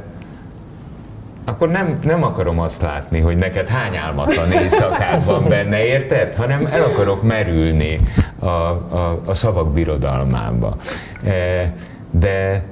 akkor 1.44 1.68
nem, 1.70 1.98
nem 2.02 2.22
akarom 2.22 2.60
azt 2.60 2.82
látni, 2.82 3.20
hogy 3.20 3.36
neked 3.36 3.68
hány 3.68 3.96
álmatlan 3.96 4.52
éjszakád 4.52 5.24
van 5.24 5.48
benne, 5.48 5.84
érted? 5.84 6.34
Hanem 6.34 6.66
el 6.66 6.82
akarok 6.82 7.22
merülni 7.22 7.98
a, 8.38 8.46
a, 8.46 9.20
a 9.24 9.34
szavak 9.34 9.72
birodalmába. 9.72 10.76
Eh, 11.24 11.72
de 12.10 12.64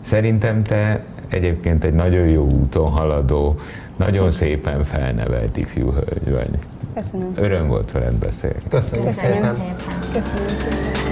szerintem 0.00 0.62
te 0.62 1.04
egyébként 1.28 1.84
egy 1.84 1.92
nagyon 1.92 2.26
jó 2.26 2.44
úton 2.44 2.90
haladó, 2.90 3.60
nagyon 3.96 4.30
szépen 4.30 4.84
felnevelt 4.84 5.56
ifjú 5.56 5.92
hölgy 5.92 6.30
vagy. 6.30 6.58
Köszönöm. 6.94 7.32
Öröm 7.36 7.68
volt 7.68 7.92
veled 7.92 8.14
beszélni. 8.14 8.62
Köszönöm, 8.68 9.04
Köszönöm 9.06 9.34
szépen. 9.34 9.54
szépen. 9.54 9.74
Köszönöm 10.12 10.48
szépen. 10.48 11.08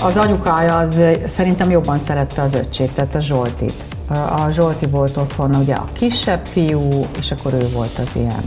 Az 0.00 0.16
anyukája 0.16 0.76
az 0.78 1.02
szerintem 1.26 1.70
jobban 1.70 1.98
szerette 1.98 2.42
az 2.42 2.54
öccsét, 2.54 2.92
tehát 2.92 3.14
a 3.14 3.20
Zsoltit. 3.20 3.82
A 4.08 4.50
Zsolti 4.50 4.86
volt 4.86 5.16
otthon 5.16 5.54
ugye 5.54 5.74
a 5.74 5.88
kisebb 5.92 6.44
fiú, 6.44 7.06
és 7.18 7.30
akkor 7.32 7.52
ő 7.52 7.68
volt 7.72 7.98
az 7.98 8.16
ilyen 8.16 8.42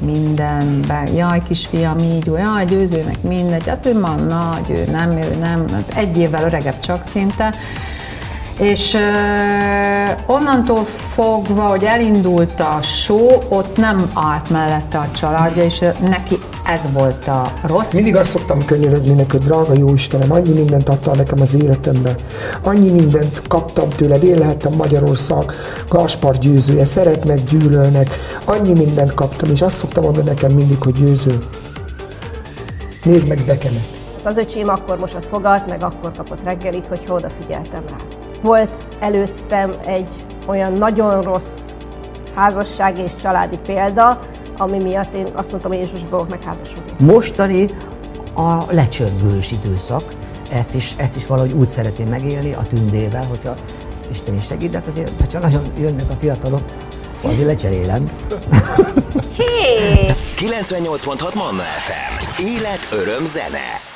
mindenben, 0.00 1.14
jaj 1.14 1.42
kisfiam 1.42 1.98
így, 1.98 2.26
jaj 2.26 2.66
győzőnek 2.66 3.22
mindegy, 3.22 3.66
hát 3.68 3.86
ő 3.86 4.00
van 4.00 4.22
nagy, 4.22 4.70
ő 4.70 4.90
nem, 4.90 5.10
ő 5.10 5.36
nem, 5.40 5.68
hát 5.72 5.92
egy 5.94 6.18
évvel 6.18 6.44
öregebb 6.44 6.78
csak 6.78 7.04
szinte, 7.04 7.54
és 8.58 8.94
uh, 8.94 10.34
onnantól 10.34 10.84
fogva, 10.84 11.62
hogy 11.62 11.84
elindult 11.84 12.60
a 12.60 12.82
show, 12.82 13.28
ott 13.48 13.76
nem 13.76 14.10
állt 14.14 14.50
mellette 14.50 14.98
a 14.98 15.10
családja, 15.14 15.64
és 15.64 15.84
neki 16.00 16.38
ez 16.66 16.92
volt 16.92 17.28
a 17.28 17.52
rossz. 17.66 17.90
Mindig 17.90 18.16
azt 18.16 18.30
szoktam 18.30 18.64
könyörögni 18.64 19.26
hogy 19.30 19.40
drága 19.40 19.72
jó 19.72 19.94
Istenem, 19.94 20.32
annyi 20.32 20.52
mindent 20.52 20.88
adtál 20.88 21.14
nekem 21.14 21.40
az 21.40 21.54
életembe, 21.54 22.16
annyi 22.62 22.90
mindent 22.90 23.42
kaptam 23.48 23.88
tőled, 23.88 24.22
én 24.22 24.38
lehettem 24.38 24.72
Magyarország 24.72 25.52
Gáspár 25.90 26.38
győzője, 26.38 26.84
szeretnek, 26.84 27.44
gyűlölnek, 27.44 28.10
annyi 28.44 28.72
mindent 28.72 29.14
kaptam, 29.14 29.50
és 29.50 29.62
azt 29.62 29.76
szoktam 29.76 30.04
mondani 30.04 30.28
nekem 30.28 30.52
mindig, 30.52 30.82
hogy 30.82 30.94
győző. 30.94 31.38
Nézd 33.02 33.28
meg 33.28 33.44
Bekemet. 33.46 33.94
Az 34.22 34.36
öcsém 34.36 34.68
akkor 34.68 34.98
mosott 34.98 35.26
fogat, 35.26 35.66
meg 35.68 35.82
akkor 35.82 36.10
kapott 36.16 36.44
reggelit, 36.44 36.86
hogyha 36.86 37.14
odafigyeltem 37.14 37.82
rá. 37.90 38.15
Volt 38.42 38.76
előttem 39.00 39.72
egy 39.86 40.08
olyan 40.46 40.72
nagyon 40.72 41.22
rossz 41.22 41.70
házassági 42.34 43.00
és 43.00 43.12
családi 43.20 43.58
példa, 43.66 44.20
ami 44.58 44.78
miatt 44.78 45.14
én 45.14 45.26
azt 45.34 45.50
mondtam, 45.50 45.70
hogy 45.70 45.80
én 45.80 45.86
sosem 45.86 46.06
fogok 46.10 46.28
megházasodni. 46.28 46.92
Mostani 46.98 47.68
a 48.34 48.72
lecsörgős 48.72 49.52
időszak, 49.52 50.02
ezt 50.52 50.74
is, 50.74 50.94
ezt 50.96 51.16
is 51.16 51.26
valahogy 51.26 51.52
úgy 51.52 51.68
szeretném 51.68 52.08
megélni 52.08 52.52
a 52.52 52.62
tündével, 52.68 53.24
hogyha 53.24 53.54
Isten 54.10 54.34
is 54.34 54.46
segít, 54.46 54.70
de 54.70 54.78
hát 54.78 54.86
azért, 54.86 55.32
ha 55.32 55.38
nagyon 55.38 55.62
jönnek 55.78 56.10
a 56.10 56.14
fiatalok, 56.20 56.62
azért 57.22 57.46
lecserélem. 57.46 58.10
Hé! 59.36 60.12
98.6 60.38 61.34
Manna 61.34 61.62
FM. 61.62 62.42
Élet, 62.42 62.88
öröm, 62.92 63.24
zene. 63.24 63.95